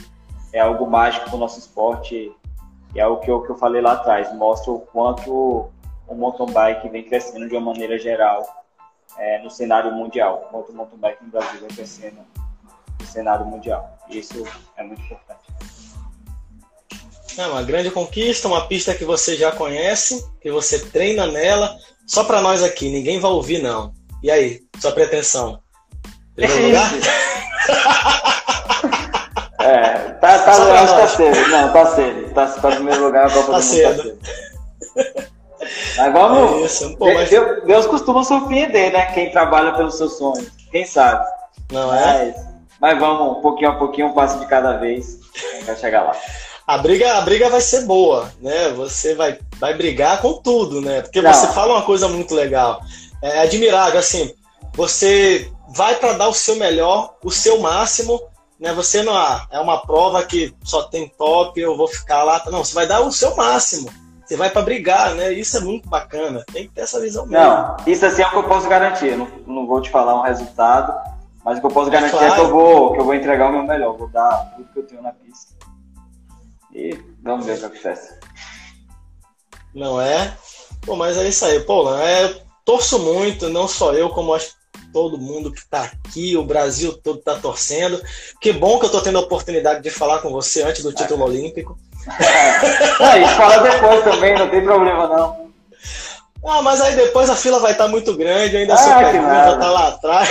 é 0.51 0.59
algo 0.59 0.85
mágico 0.85 1.25
para 1.27 1.35
o 1.35 1.39
nosso 1.39 1.59
esporte 1.59 2.29
e 2.93 2.99
é 2.99 3.07
o 3.07 3.17
que 3.17 3.31
eu, 3.31 3.41
que 3.41 3.51
eu 3.51 3.57
falei 3.57 3.81
lá 3.81 3.93
atrás, 3.93 4.35
mostra 4.35 4.73
o 4.73 4.79
quanto 4.79 5.69
o 6.07 6.13
mountain 6.13 6.51
bike 6.51 6.89
vem 6.89 7.03
crescendo 7.03 7.47
de 7.47 7.55
uma 7.55 7.71
maneira 7.71 7.97
geral 7.97 8.45
é, 9.17 9.41
no 9.41 9.49
cenário 9.49 9.93
mundial, 9.93 10.49
quanto 10.51 10.73
o 10.73 10.75
mountain 10.75 10.99
bike 10.99 11.23
no 11.23 11.31
Brasil 11.31 11.61
vem 11.61 11.69
crescendo 11.69 12.19
no 12.99 13.05
cenário 13.05 13.45
mundial. 13.45 13.97
E 14.09 14.19
isso 14.19 14.43
é 14.75 14.83
muito 14.83 15.01
importante. 15.03 15.41
É 17.37 17.47
uma 17.47 17.63
grande 17.63 17.89
conquista, 17.89 18.47
uma 18.47 18.67
pista 18.67 18.93
que 18.93 19.05
você 19.05 19.35
já 19.35 19.51
conhece, 19.51 20.23
que 20.41 20.51
você 20.51 20.79
treina 20.79 21.27
nela. 21.27 21.75
Só 22.05 22.23
para 22.23 22.41
nós 22.41 22.61
aqui, 22.63 22.89
ninguém 22.89 23.19
vai 23.19 23.31
ouvir 23.31 23.61
não. 23.61 23.93
E 24.21 24.29
aí, 24.29 24.59
sua 24.79 24.91
pretensão? 24.91 25.59
Primeiro 26.35 26.67
lugar? 26.67 26.91
É, 29.61 30.13
tá, 30.13 30.39
tá, 30.39 30.51
acho 30.51 30.95
que 30.95 31.01
tá 31.01 31.07
cedo. 31.07 31.47
Não, 31.49 31.71
tá 31.71 31.85
cedo. 31.85 32.33
Tá, 32.33 32.47
tá 32.47 32.69
no 32.69 32.75
primeiro 32.77 33.03
lugar, 33.05 33.27
a 33.27 33.29
Copa 33.29 33.51
tá 33.51 33.59
do 33.59 33.63
Mundo 33.63 33.63
cedo. 33.63 33.97
tá 33.97 35.03
cedo. 35.03 35.31
Mas 35.97 36.13
vamos. 36.13 36.51
É 36.51 36.65
isso, 36.65 36.97
pô, 36.97 37.13
mas... 37.13 37.29
Deus, 37.29 37.63
Deus, 37.63 37.85
costuma 37.85 38.23
surpreender, 38.23 38.91
né? 38.91 39.05
Quem 39.13 39.29
trabalha 39.29 39.73
pelos 39.73 39.95
seus 39.95 40.17
sonhos. 40.17 40.51
Quem 40.71 40.85
sabe? 40.85 41.25
Não 41.71 41.93
é? 41.93 42.25
Mas, 42.25 42.45
mas 42.79 42.99
vamos, 42.99 43.37
um 43.37 43.41
pouquinho 43.41 43.69
a 43.69 43.75
pouquinho, 43.75 44.07
um 44.07 44.13
passo 44.13 44.39
de 44.39 44.47
cada 44.47 44.77
vez. 44.77 45.19
Vai 45.65 45.75
chegar 45.75 46.03
lá. 46.03 46.15
A 46.71 46.77
briga, 46.77 47.17
a 47.17 47.21
briga 47.21 47.49
vai 47.49 47.59
ser 47.59 47.81
boa, 47.81 48.31
né? 48.39 48.69
Você 48.69 49.13
vai, 49.13 49.37
vai 49.59 49.73
brigar 49.73 50.21
com 50.21 50.35
tudo, 50.35 50.79
né? 50.79 51.01
Porque 51.01 51.21
Não. 51.21 51.33
você 51.33 51.47
fala 51.47 51.73
uma 51.73 51.81
coisa 51.81 52.07
muito 52.07 52.33
legal. 52.33 52.81
É 53.21 53.41
admirável, 53.41 53.99
assim. 53.99 54.33
Você 54.75 55.51
vai 55.75 55.95
para 55.95 56.13
dar 56.13 56.29
o 56.29 56.33
seu 56.33 56.55
melhor, 56.55 57.15
o 57.21 57.29
seu 57.29 57.59
máximo, 57.59 58.21
né? 58.57 58.71
Você 58.71 59.03
não 59.03 59.13
ah, 59.13 59.45
é 59.51 59.59
uma 59.59 59.85
prova 59.85 60.23
que 60.23 60.55
só 60.63 60.83
tem 60.83 61.09
top, 61.09 61.59
eu 61.59 61.75
vou 61.75 61.89
ficar 61.89 62.23
lá. 62.23 62.41
Não, 62.45 62.63
você 62.63 62.73
vai 62.73 62.87
dar 62.87 63.01
o 63.01 63.11
seu 63.11 63.35
máximo. 63.35 63.89
Você 64.25 64.37
vai 64.37 64.49
para 64.49 64.61
brigar, 64.61 65.13
né? 65.13 65.33
Isso 65.33 65.57
é 65.57 65.59
muito 65.59 65.89
bacana. 65.89 66.45
Tem 66.53 66.69
que 66.69 66.73
ter 66.73 66.81
essa 66.83 67.01
visão 67.01 67.25
mesmo. 67.25 67.45
Não, 67.45 67.75
isso 67.85 68.05
assim 68.05 68.21
é 68.21 68.27
o 68.27 68.29
que 68.29 68.37
eu 68.37 68.43
posso 68.47 68.69
garantir. 68.69 69.17
Não, 69.17 69.27
não 69.45 69.67
vou 69.67 69.81
te 69.81 69.89
falar 69.89 70.17
um 70.17 70.23
resultado, 70.23 70.93
mas 71.43 71.57
o 71.57 71.59
que 71.59 71.67
eu 71.67 71.71
posso 71.71 71.91
garantir 71.91 72.15
é, 72.15 72.19
claro. 72.19 72.31
é 72.31 72.35
que 72.35 72.41
eu 72.43 72.49
vou, 72.49 72.93
que 72.93 72.99
eu 73.01 73.03
vou 73.03 73.13
entregar 73.13 73.49
o 73.49 73.51
meu 73.51 73.63
melhor. 73.63 73.97
Vou 73.97 74.07
dar 74.07 74.53
tudo 74.55 74.69
que 74.71 74.79
eu 74.79 74.87
tenho 74.87 75.01
na 75.01 75.11
pista. 75.11 75.50
E 76.73 76.97
vamos 77.21 77.45
ver 77.45 77.55
o 77.55 77.59
que 77.59 77.65
acontece. 77.65 78.19
Não 79.73 80.01
é? 80.01 80.35
Pô, 80.81 80.95
mas 80.95 81.17
é 81.17 81.27
isso 81.27 81.45
aí, 81.45 81.59
Pô, 81.61 81.95
é, 81.95 82.41
torço 82.65 82.99
muito, 82.99 83.49
não 83.49 83.67
só 83.67 83.93
eu, 83.93 84.09
como 84.09 84.33
acho 84.33 84.55
todo 84.91 85.17
mundo 85.17 85.51
que 85.51 85.59
está 85.59 85.83
aqui, 85.83 86.35
o 86.35 86.43
Brasil 86.43 86.93
todo 86.93 87.19
está 87.19 87.35
torcendo. 87.35 88.01
Que 88.39 88.51
bom 88.51 88.77
que 88.77 88.85
eu 88.85 88.87
estou 88.87 89.01
tendo 89.01 89.17
a 89.17 89.21
oportunidade 89.21 89.81
de 89.81 89.89
falar 89.89 90.19
com 90.19 90.29
você 90.29 90.63
antes 90.63 90.83
do 90.83 90.93
título 90.93 91.25
olímpico. 91.25 91.77
É, 92.99 93.21
isso 93.23 93.35
fala 93.35 93.57
depois 93.59 94.03
também, 94.03 94.33
não 94.35 94.49
tem 94.49 94.63
problema 94.63 95.07
não. 95.07 95.51
Ah, 96.43 96.61
mas 96.63 96.81
aí 96.81 96.95
depois 96.95 97.29
a 97.29 97.35
fila 97.35 97.59
vai 97.59 97.73
estar 97.73 97.83
tá 97.83 97.89
muito 97.89 98.15
grande, 98.15 98.57
ainda 98.57 98.73
ah, 98.73 98.77
sou 98.77 98.93
pergunta, 98.95 99.57
tá 99.59 99.69
lá 99.69 99.87
atrás. 99.89 100.29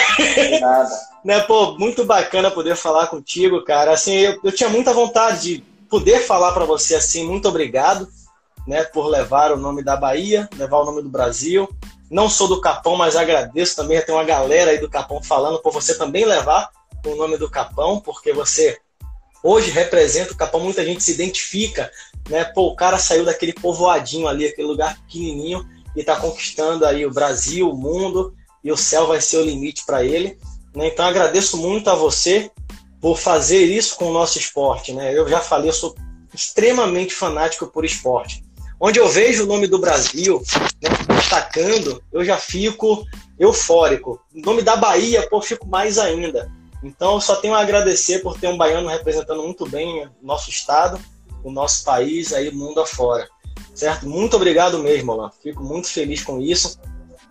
Nada. 0.61 0.91
né, 1.25 1.41
pô, 1.41 1.79
muito 1.79 2.05
bacana 2.05 2.51
poder 2.51 2.75
falar 2.75 3.07
contigo, 3.07 3.65
cara. 3.65 3.93
Assim, 3.93 4.15
eu, 4.15 4.41
eu 4.43 4.53
tinha 4.53 4.69
muita 4.69 4.93
vontade 4.93 5.41
de 5.41 5.65
poder 5.91 6.21
falar 6.21 6.53
para 6.53 6.65
você 6.65 6.95
assim, 6.95 7.27
muito 7.27 7.49
obrigado, 7.49 8.09
né, 8.67 8.85
por 8.85 9.09
levar 9.09 9.53
o 9.53 9.57
nome 9.57 9.83
da 9.83 9.97
Bahia, 9.97 10.49
levar 10.57 10.79
o 10.79 10.85
nome 10.85 11.03
do 11.03 11.09
Brasil. 11.11 11.69
Não 12.09 12.29
sou 12.31 12.49
do 12.49 12.61
Capão, 12.61 12.97
mas 12.97 13.17
agradeço 13.17 13.77
também. 13.77 14.01
Tem 14.01 14.15
uma 14.15 14.25
galera 14.25 14.71
aí 14.71 14.79
do 14.79 14.89
Capão 14.89 15.23
falando 15.23 15.61
por 15.61 15.73
você 15.73 15.97
também 15.97 16.25
levar 16.25 16.71
o 17.05 17.15
nome 17.17 17.37
do 17.37 17.51
Capão, 17.51 18.01
porque 18.01 18.33
você 18.33 18.79
hoje 19.43 19.71
representa 19.71 20.33
o 20.33 20.37
Capão. 20.37 20.61
Muita 20.61 20.85
gente 20.85 21.03
se 21.03 21.13
identifica, 21.13 21.91
né? 22.29 22.45
Pô, 22.45 22.69
o 22.69 22.77
cara 22.77 22.99
saiu 22.99 23.25
daquele 23.25 23.53
povoadinho 23.53 24.27
ali, 24.27 24.47
aquele 24.47 24.69
lugar 24.69 24.97
pequenininho, 25.03 25.67
e 25.97 26.01
está 26.01 26.17
conquistando 26.17 26.85
aí 26.85 27.07
o 27.07 27.13
Brasil, 27.13 27.71
o 27.71 27.77
mundo, 27.77 28.35
e 28.63 28.71
o 28.71 28.77
céu 28.77 29.07
vai 29.07 29.21
ser 29.21 29.39
o 29.39 29.45
limite 29.45 29.85
para 29.87 30.05
ele. 30.05 30.39
Né? 30.75 30.89
Então 30.89 31.05
agradeço 31.05 31.57
muito 31.57 31.89
a 31.91 31.95
você 31.95 32.51
por 33.01 33.19
fazer 33.19 33.65
isso 33.65 33.97
com 33.97 34.07
o 34.07 34.13
nosso 34.13 34.39
esporte. 34.39 34.93
Né? 34.93 35.17
Eu 35.17 35.29
já 35.29 35.41
falei, 35.41 35.71
eu 35.71 35.75
sou 35.75 35.95
extremamente 36.35 37.15
fanático 37.15 37.67
por 37.67 37.85
esporte. 37.85 38.45
Onde 38.79 38.99
eu 38.99 39.09
vejo 39.09 39.45
o 39.45 39.47
nome 39.47 39.67
do 39.67 39.79
Brasil 39.79 40.43
né, 40.83 40.89
destacando, 41.15 42.03
eu 42.13 42.25
já 42.25 42.37
fico 42.37 43.05
eufórico. 43.39 44.21
O 44.35 44.41
nome 44.41 44.63
da 44.63 44.77
Bahia, 44.77 45.27
pô, 45.29 45.41
fico 45.41 45.67
mais 45.67 45.99
ainda. 45.99 46.51
Então, 46.83 47.15
eu 47.15 47.21
só 47.21 47.37
tenho 47.37 47.55
a 47.55 47.61
agradecer 47.61 48.21
por 48.21 48.39
ter 48.39 48.49
um 48.49 48.57
baiano 48.57 48.89
representando 48.89 49.43
muito 49.43 49.69
bem 49.69 50.07
o 50.07 50.11
nosso 50.23 50.49
estado, 50.49 50.99
o 51.45 51.51
nosso 51.51 51.85
país, 51.85 52.33
aí 52.33 52.51
mundo 52.51 52.81
afora. 52.81 53.29
Certo? 53.75 54.09
Muito 54.09 54.37
obrigado 54.37 54.79
mesmo, 54.79 55.13
Alan. 55.13 55.31
Fico 55.43 55.63
muito 55.63 55.89
feliz 55.89 56.23
com 56.23 56.41
isso. 56.41 56.79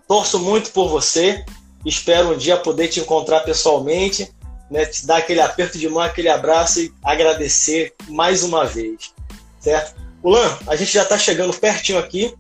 Torço 0.07 0.39
muito 0.39 0.72
por 0.72 0.88
você. 0.88 1.43
Espero 1.86 2.34
um 2.34 2.38
dia 2.38 2.57
poder 2.57 2.89
te 2.89 2.99
encontrar 2.99 3.39
pessoalmente, 3.41 4.32
né, 4.70 4.86
te 4.86 5.05
dar 5.05 5.17
aquele 5.17 5.41
aperto 5.41 5.78
de 5.78 5.89
mão, 5.89 6.01
aquele 6.01 6.30
abraço 6.30 6.80
e 6.80 6.93
agradecer 7.03 7.93
mais 8.07 8.43
uma 8.43 8.65
vez. 8.65 9.13
Certo? 9.59 9.95
Ulan, 10.24 10.57
a 10.67 10.76
gente 10.76 10.93
já 10.93 11.03
está 11.03 11.17
chegando 11.17 11.53
pertinho 11.53 11.97
aqui 11.97 12.34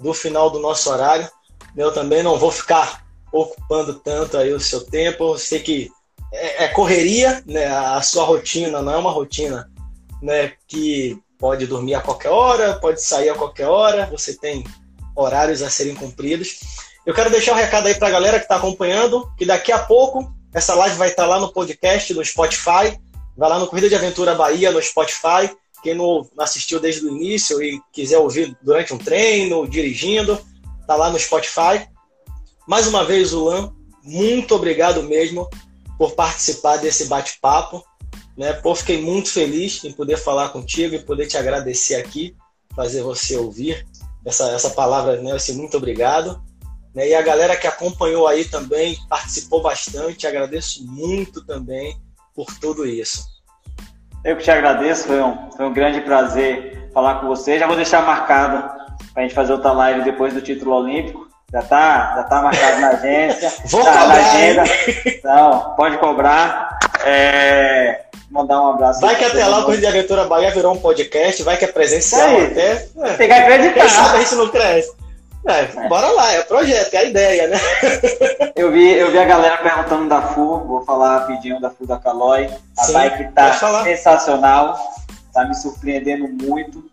do 0.00 0.12
final 0.12 0.50
do 0.50 0.58
nosso 0.58 0.90
horário. 0.90 1.28
Eu 1.76 1.92
também 1.92 2.22
não 2.22 2.38
vou 2.38 2.50
ficar 2.50 3.04
ocupando 3.32 3.94
tanto 3.94 4.36
aí 4.36 4.52
o 4.52 4.60
seu 4.60 4.80
tempo. 4.80 5.32
Eu 5.32 5.38
sei 5.38 5.60
que 5.60 5.90
é, 6.32 6.64
é 6.64 6.68
correria, 6.68 7.42
né? 7.46 7.66
A 7.66 8.00
sua 8.02 8.24
rotina 8.24 8.82
não 8.82 8.92
é 8.92 8.96
uma 8.96 9.10
rotina, 9.10 9.70
né? 10.22 10.52
Que 10.66 11.18
pode 11.38 11.66
dormir 11.66 11.94
a 11.94 12.00
qualquer 12.00 12.30
hora, 12.30 12.74
pode 12.74 13.02
sair 13.02 13.28
a 13.28 13.34
qualquer 13.34 13.66
hora, 13.66 14.06
você 14.06 14.34
tem 14.34 14.64
horários 15.14 15.62
a 15.62 15.70
serem 15.70 15.94
cumpridos. 15.94 16.60
Eu 17.06 17.14
quero 17.14 17.30
deixar 17.30 17.52
um 17.52 17.56
recado 17.56 17.86
aí 17.86 17.94
para 17.94 18.08
a 18.08 18.10
galera 18.12 18.38
que 18.38 18.44
está 18.44 18.56
acompanhando, 18.56 19.30
que 19.36 19.46
daqui 19.46 19.72
a 19.72 19.78
pouco 19.78 20.32
essa 20.52 20.74
live 20.74 20.96
vai 20.96 21.08
estar 21.08 21.26
lá 21.26 21.38
no 21.38 21.52
podcast, 21.52 22.12
no 22.14 22.24
Spotify. 22.24 22.98
Vai 23.36 23.48
lá 23.48 23.58
no 23.58 23.66
Corrida 23.66 23.88
de 23.88 23.94
Aventura 23.94 24.34
Bahia, 24.34 24.72
no 24.72 24.82
Spotify. 24.82 25.54
Quem 25.82 25.94
não 25.94 26.28
assistiu 26.38 26.80
desde 26.80 27.04
o 27.04 27.08
início 27.08 27.62
e 27.62 27.80
quiser 27.92 28.18
ouvir 28.18 28.56
durante 28.62 28.92
um 28.92 28.98
treino, 28.98 29.68
dirigindo, 29.68 30.38
tá 30.86 30.96
lá 30.96 31.10
no 31.10 31.18
Spotify. 31.18 31.86
Mais 32.66 32.86
uma 32.86 33.04
vez, 33.04 33.32
Luan, 33.32 33.72
muito 34.02 34.54
obrigado 34.54 35.02
mesmo 35.02 35.48
por 35.96 36.12
participar 36.12 36.78
desse 36.78 37.04
bate-papo. 37.04 37.84
Né? 38.36 38.52
Pô, 38.54 38.74
fiquei 38.74 39.00
muito 39.00 39.30
feliz 39.30 39.84
em 39.84 39.92
poder 39.92 40.16
falar 40.16 40.48
contigo 40.48 40.94
e 40.94 41.02
poder 41.02 41.26
te 41.26 41.36
agradecer 41.36 41.96
aqui, 41.96 42.36
fazer 42.74 43.02
você 43.02 43.36
ouvir 43.36 43.86
essa, 44.24 44.50
essa 44.50 44.70
palavra, 44.70 45.20
né? 45.20 45.32
Assim, 45.32 45.54
muito 45.54 45.76
obrigado. 45.76 46.40
Né? 46.94 47.08
E 47.08 47.14
a 47.14 47.22
galera 47.22 47.56
que 47.56 47.66
acompanhou 47.66 48.26
aí 48.26 48.44
também, 48.44 48.96
participou 49.08 49.62
bastante, 49.62 50.26
agradeço 50.26 50.84
muito 50.86 51.44
também 51.44 51.96
por 52.34 52.46
tudo 52.58 52.86
isso. 52.86 53.24
Eu 54.24 54.36
que 54.36 54.42
te 54.42 54.50
agradeço, 54.50 55.04
foi 55.04 55.22
um, 55.22 55.50
foi 55.52 55.66
um 55.66 55.72
grande 55.72 56.00
prazer 56.00 56.90
falar 56.92 57.20
com 57.20 57.28
você. 57.28 57.58
Já 57.58 57.66
vou 57.66 57.76
deixar 57.76 58.02
marcado 58.02 58.68
para 59.12 59.22
a 59.22 59.26
gente 59.26 59.34
fazer 59.34 59.52
outra 59.52 59.72
live 59.72 60.02
depois 60.02 60.34
do 60.34 60.40
título 60.40 60.74
olímpico. 60.74 61.28
Já 61.50 61.62
tá, 61.62 62.14
já 62.16 62.22
tá 62.24 62.42
marcado 62.42 62.80
na 62.80 62.88
agência. 62.88 63.50
Vou 63.66 63.82
tá 63.82 63.90
cobrar, 63.90 64.08
na 64.08 64.14
agenda. 64.14 64.64
Então, 65.06 65.74
pode 65.76 65.96
cobrar. 65.96 66.78
É, 67.06 68.02
mandar 68.30 68.60
um 68.60 68.68
abraço. 68.68 69.00
Vai 69.00 69.16
que 69.16 69.24
até 69.24 69.46
lá 69.46 69.60
o 69.60 69.64
Corrida 69.64 69.80
de 69.80 69.86
Aventura 69.86 70.24
Bahia 70.24 70.50
virou 70.50 70.74
um 70.74 70.78
podcast, 70.78 71.42
vai 71.42 71.56
que 71.56 71.64
é 71.64 71.68
presencial 71.68 72.36
até. 72.38 72.88
É. 72.98 73.12
Tem 73.14 73.28
que 73.28 73.32
acreditar. 73.32 73.80
Quem 73.80 73.88
sabe 73.88 74.16
a 74.16 74.20
gente 74.20 74.34
não 74.34 74.48
cresce. 74.48 74.92
É. 75.48 75.88
Bora 75.88 76.08
lá, 76.08 76.32
é 76.32 76.42
projeto, 76.42 76.92
é 76.92 76.98
a 76.98 77.04
ideia, 77.04 77.48
né? 77.48 77.56
eu, 78.54 78.70
vi, 78.70 78.92
eu 78.92 79.10
vi 79.10 79.18
a 79.18 79.24
galera 79.24 79.56
perguntando 79.56 80.08
da 80.08 80.20
FU, 80.20 80.58
vou 80.66 80.84
falar 80.84 81.20
rapidinho 81.20 81.58
da 81.58 81.70
FU 81.70 81.86
da 81.86 81.98
Caloi. 81.98 82.50
A 82.76 82.84
Sim, 82.84 82.92
bike 82.92 83.32
tá 83.32 83.52
sensacional, 83.82 84.78
tá 85.32 85.46
me 85.46 85.54
surpreendendo 85.54 86.28
muito. 86.28 86.84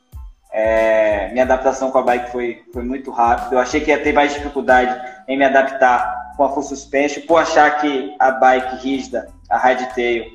É, 0.54 1.30
minha 1.34 1.44
adaptação 1.44 1.92
com 1.92 1.98
a 1.98 2.02
bike 2.02 2.32
foi, 2.32 2.64
foi 2.72 2.84
muito 2.84 3.12
rápida. 3.12 3.56
Eu 3.56 3.60
achei 3.60 3.82
que 3.82 3.92
ia 3.92 4.02
ter 4.02 4.14
mais 4.14 4.34
dificuldade 4.34 4.98
em 5.28 5.38
me 5.38 5.44
adaptar 5.44 6.34
com 6.38 6.46
a 6.46 6.50
full 6.50 6.64
suspension, 6.64 7.24
por 7.26 7.42
achar 7.42 7.82
que 7.82 8.16
a 8.20 8.32
bike 8.32 8.78
rígida, 8.78 9.28
a 9.50 9.58
hardtail, 9.58 10.26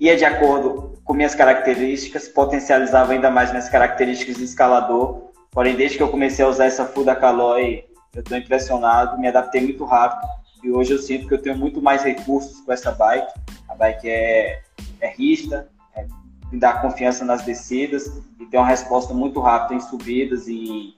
ia 0.00 0.16
de 0.16 0.24
acordo 0.24 0.98
com 1.04 1.14
minhas 1.14 1.34
características, 1.34 2.28
potencializava 2.28 3.12
ainda 3.12 3.30
mais 3.30 3.50
minhas 3.50 3.68
características 3.68 4.36
de 4.36 4.44
escalador. 4.44 5.27
Porém, 5.58 5.74
desde 5.74 5.96
que 5.96 6.02
eu 6.04 6.08
comecei 6.08 6.44
a 6.44 6.48
usar 6.48 6.66
essa 6.66 6.86
full 6.86 7.04
da 7.04 7.16
Caloi, 7.16 7.84
eu 8.14 8.20
estou 8.20 8.38
impressionado, 8.38 9.18
me 9.18 9.26
adaptei 9.26 9.60
muito 9.60 9.84
rápido 9.84 10.24
e 10.62 10.70
hoje 10.70 10.92
eu 10.92 10.98
sinto 11.00 11.26
que 11.26 11.34
eu 11.34 11.42
tenho 11.42 11.58
muito 11.58 11.82
mais 11.82 12.04
recursos 12.04 12.60
com 12.60 12.70
essa 12.70 12.92
bike. 12.92 13.32
A 13.68 13.74
bike 13.74 14.08
é, 14.08 14.62
é 15.00 15.08
rígida, 15.08 15.68
é, 15.96 16.06
me 16.52 16.60
dá 16.60 16.74
confiança 16.74 17.24
nas 17.24 17.42
descidas 17.42 18.06
e 18.38 18.46
tem 18.46 18.60
uma 18.60 18.68
resposta 18.68 19.12
muito 19.12 19.40
rápida 19.40 19.74
em 19.74 19.80
subidas 19.80 20.46
e 20.46 20.94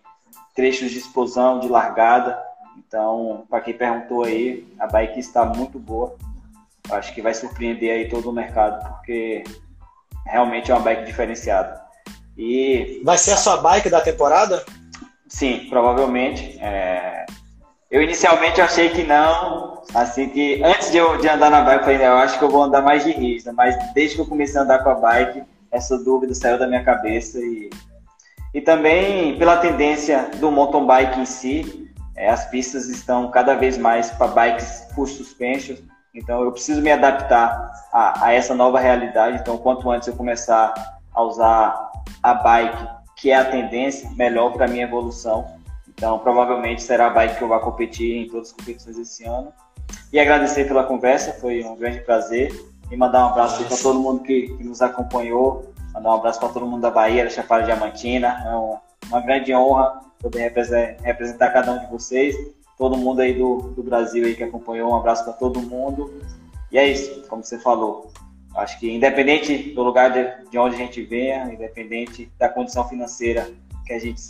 trechos 0.54 0.90
de 0.90 0.98
explosão, 0.98 1.58
de 1.58 1.66
largada. 1.66 2.38
Então, 2.76 3.46
para 3.48 3.62
quem 3.62 3.72
perguntou 3.72 4.24
aí, 4.24 4.70
a 4.78 4.86
bike 4.86 5.20
está 5.20 5.42
muito 5.42 5.78
boa. 5.78 6.18
Acho 6.90 7.14
que 7.14 7.22
vai 7.22 7.32
surpreender 7.32 7.92
aí 7.92 8.10
todo 8.10 8.28
o 8.28 8.32
mercado, 8.34 8.86
porque 8.90 9.42
realmente 10.26 10.70
é 10.70 10.74
uma 10.74 10.82
bike 10.82 11.06
diferenciada. 11.06 11.88
E 12.42 13.02
vai 13.04 13.18
ser 13.18 13.32
a 13.32 13.36
sua 13.36 13.58
bike 13.58 13.90
da 13.90 14.00
temporada? 14.00 14.64
Sim, 15.28 15.66
provavelmente. 15.68 16.58
É... 16.58 17.26
Eu 17.90 18.02
inicialmente 18.02 18.62
achei 18.62 18.88
que 18.88 19.02
não, 19.02 19.82
assim 19.94 20.30
que 20.30 20.62
antes 20.64 20.90
de 20.90 20.96
eu 20.96 21.18
de 21.18 21.28
andar 21.28 21.50
na 21.50 21.60
bike, 21.60 21.80
eu 21.80 21.84
falei, 21.84 22.06
eu 22.06 22.16
acho 22.16 22.38
que 22.38 22.44
eu 22.44 22.48
vou 22.48 22.62
andar 22.62 22.80
mais 22.80 23.04
de 23.04 23.10
rígida, 23.10 23.52
mas 23.52 23.76
desde 23.92 24.14
que 24.16 24.22
eu 24.22 24.26
comecei 24.26 24.58
a 24.58 24.62
andar 24.62 24.78
com 24.82 24.88
a 24.88 24.94
bike, 24.94 25.42
essa 25.70 25.98
dúvida 25.98 26.34
saiu 26.34 26.58
da 26.58 26.66
minha 26.66 26.82
cabeça 26.82 27.38
e, 27.38 27.68
e 28.54 28.60
também 28.62 29.36
pela 29.36 29.58
tendência 29.58 30.30
do 30.36 30.50
mountain 30.50 30.86
bike 30.86 31.20
em 31.20 31.26
si, 31.26 31.90
é, 32.16 32.30
as 32.30 32.48
pistas 32.48 32.88
estão 32.88 33.30
cada 33.30 33.54
vez 33.54 33.76
mais 33.76 34.10
para 34.12 34.28
bikes 34.28 34.86
full 34.94 35.06
suspension, 35.06 35.76
então 36.14 36.42
eu 36.42 36.52
preciso 36.52 36.80
me 36.80 36.90
adaptar 36.90 37.70
a, 37.92 38.26
a, 38.26 38.32
essa 38.32 38.54
nova 38.54 38.80
realidade. 38.80 39.38
Então, 39.40 39.58
quanto 39.58 39.90
antes 39.90 40.08
eu 40.08 40.14
começar 40.14 40.72
a 41.14 41.22
usar 41.22 41.90
a 42.22 42.34
bike, 42.34 42.88
que 43.16 43.30
é 43.30 43.36
a 43.36 43.44
tendência, 43.44 44.10
melhor 44.16 44.52
para 44.52 44.66
a 44.66 44.68
minha 44.68 44.84
evolução. 44.84 45.46
Então, 45.88 46.18
provavelmente 46.18 46.82
será 46.82 47.08
a 47.08 47.10
bike 47.10 47.36
que 47.36 47.42
eu 47.42 47.48
vou 47.48 47.60
competir 47.60 48.16
em 48.16 48.28
todas 48.28 48.48
as 48.48 48.52
competições 48.54 48.98
esse 48.98 49.24
ano. 49.24 49.52
E 50.12 50.18
agradecer 50.18 50.66
pela 50.66 50.84
conversa, 50.84 51.32
foi 51.34 51.62
um 51.64 51.76
grande 51.76 52.00
prazer 52.00 52.52
e 52.90 52.96
mandar 52.96 53.26
um 53.26 53.28
abraço 53.30 53.64
para 53.64 53.76
todo 53.76 54.00
mundo 54.00 54.22
que, 54.22 54.48
que, 54.56 54.64
nos 54.64 54.82
acompanhou, 54.82 55.72
mandar 55.92 56.10
um 56.10 56.14
abraço 56.14 56.40
para 56.40 56.48
todo 56.48 56.66
mundo 56.66 56.82
da 56.82 56.90
Bahia, 56.90 57.24
da 57.24 57.30
Chapada 57.30 57.64
Diamantina. 57.64 58.42
É 58.46 58.56
um, 58.56 58.78
uma 59.08 59.20
grande 59.20 59.54
honra 59.54 60.00
poder 60.20 60.40
representar, 60.40 61.02
representar, 61.02 61.50
cada 61.50 61.72
um 61.72 61.78
de 61.78 61.86
vocês, 61.86 62.34
todo 62.76 62.96
mundo 62.96 63.20
aí 63.20 63.34
do, 63.34 63.58
do 63.76 63.82
Brasil 63.82 64.24
aí 64.24 64.34
que 64.34 64.42
acompanhou. 64.42 64.90
Um 64.90 64.96
abraço 64.96 65.24
para 65.24 65.32
todo 65.34 65.60
mundo. 65.60 66.12
E 66.72 66.78
é 66.78 66.88
isso, 66.88 67.22
como 67.28 67.44
você 67.44 67.58
falou. 67.58 68.10
Acho 68.54 68.78
que 68.78 68.90
independente 68.90 69.72
do 69.74 69.82
lugar 69.82 70.10
de, 70.10 70.50
de 70.50 70.58
onde 70.58 70.74
a 70.74 70.78
gente 70.78 71.02
venha, 71.02 71.44
independente 71.52 72.30
da 72.38 72.48
condição 72.48 72.88
financeira 72.88 73.50
que 73.86 73.92
a 73.92 73.98
gente, 73.98 74.22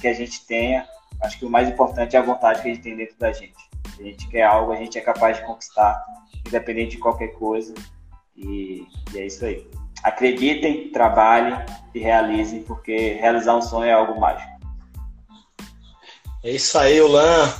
que 0.00 0.08
a 0.08 0.14
gente 0.14 0.46
tenha, 0.46 0.86
acho 1.22 1.38
que 1.38 1.44
o 1.44 1.50
mais 1.50 1.68
importante 1.68 2.16
é 2.16 2.18
a 2.18 2.22
vontade 2.22 2.62
que 2.62 2.68
a 2.68 2.74
gente 2.74 2.82
tem 2.82 2.96
dentro 2.96 3.16
da 3.18 3.32
gente. 3.32 3.54
A 3.98 4.02
gente 4.02 4.28
quer 4.28 4.42
algo, 4.42 4.72
a 4.72 4.76
gente 4.76 4.98
é 4.98 5.00
capaz 5.00 5.36
de 5.36 5.44
conquistar, 5.44 6.02
independente 6.46 6.92
de 6.92 6.98
qualquer 6.98 7.28
coisa. 7.28 7.72
E, 8.36 8.86
e, 9.12 9.18
é 9.18 9.26
isso 9.26 9.44
aí. 9.44 9.66
Acreditem, 10.02 10.90
trabalhem 10.90 11.58
e 11.94 11.98
realizem, 11.98 12.62
porque 12.62 13.14
realizar 13.14 13.56
um 13.56 13.62
sonho 13.62 13.88
é 13.88 13.92
algo 13.92 14.20
mágico. 14.20 14.50
É 16.44 16.50
isso 16.50 16.78
aí, 16.78 17.00
Ulan. 17.00 17.52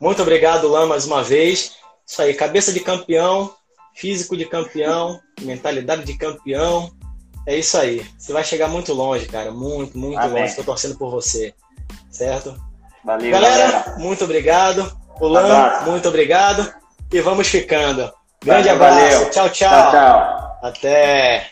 Muito 0.00 0.22
obrigado, 0.22 0.64
Ulan, 0.64 0.86
mais 0.86 1.06
uma 1.06 1.22
vez. 1.22 1.76
Isso 2.06 2.20
aí, 2.20 2.34
cabeça 2.34 2.72
de 2.72 2.80
campeão, 2.80 3.54
físico 3.94 4.36
de 4.36 4.44
campeão, 4.44 5.20
mentalidade 5.40 6.04
de 6.04 6.16
campeão. 6.16 6.90
É 7.46 7.56
isso 7.56 7.76
aí. 7.76 8.06
Você 8.18 8.32
vai 8.32 8.44
chegar 8.44 8.68
muito 8.68 8.92
longe, 8.92 9.26
cara. 9.26 9.50
Muito, 9.50 9.98
muito 9.98 10.18
Amém. 10.18 10.40
longe. 10.40 10.50
Estou 10.50 10.64
torcendo 10.64 10.96
por 10.96 11.10
você. 11.10 11.54
Certo? 12.10 12.56
Valeu, 13.04 13.30
galera. 13.30 13.70
galera. 13.72 13.98
Muito 13.98 14.24
obrigado. 14.24 14.96
Ulan, 15.20 15.82
muito 15.86 16.08
obrigado. 16.08 16.72
E 17.12 17.20
vamos 17.20 17.48
ficando. 17.48 18.12
Grande 18.44 18.68
valeu, 18.68 18.74
abraço. 18.74 19.14
Valeu. 19.16 19.30
Tchau, 19.30 19.50
tchau. 19.50 19.70
Tchau, 19.70 19.90
tchau. 19.90 20.58
Até. 20.62 21.51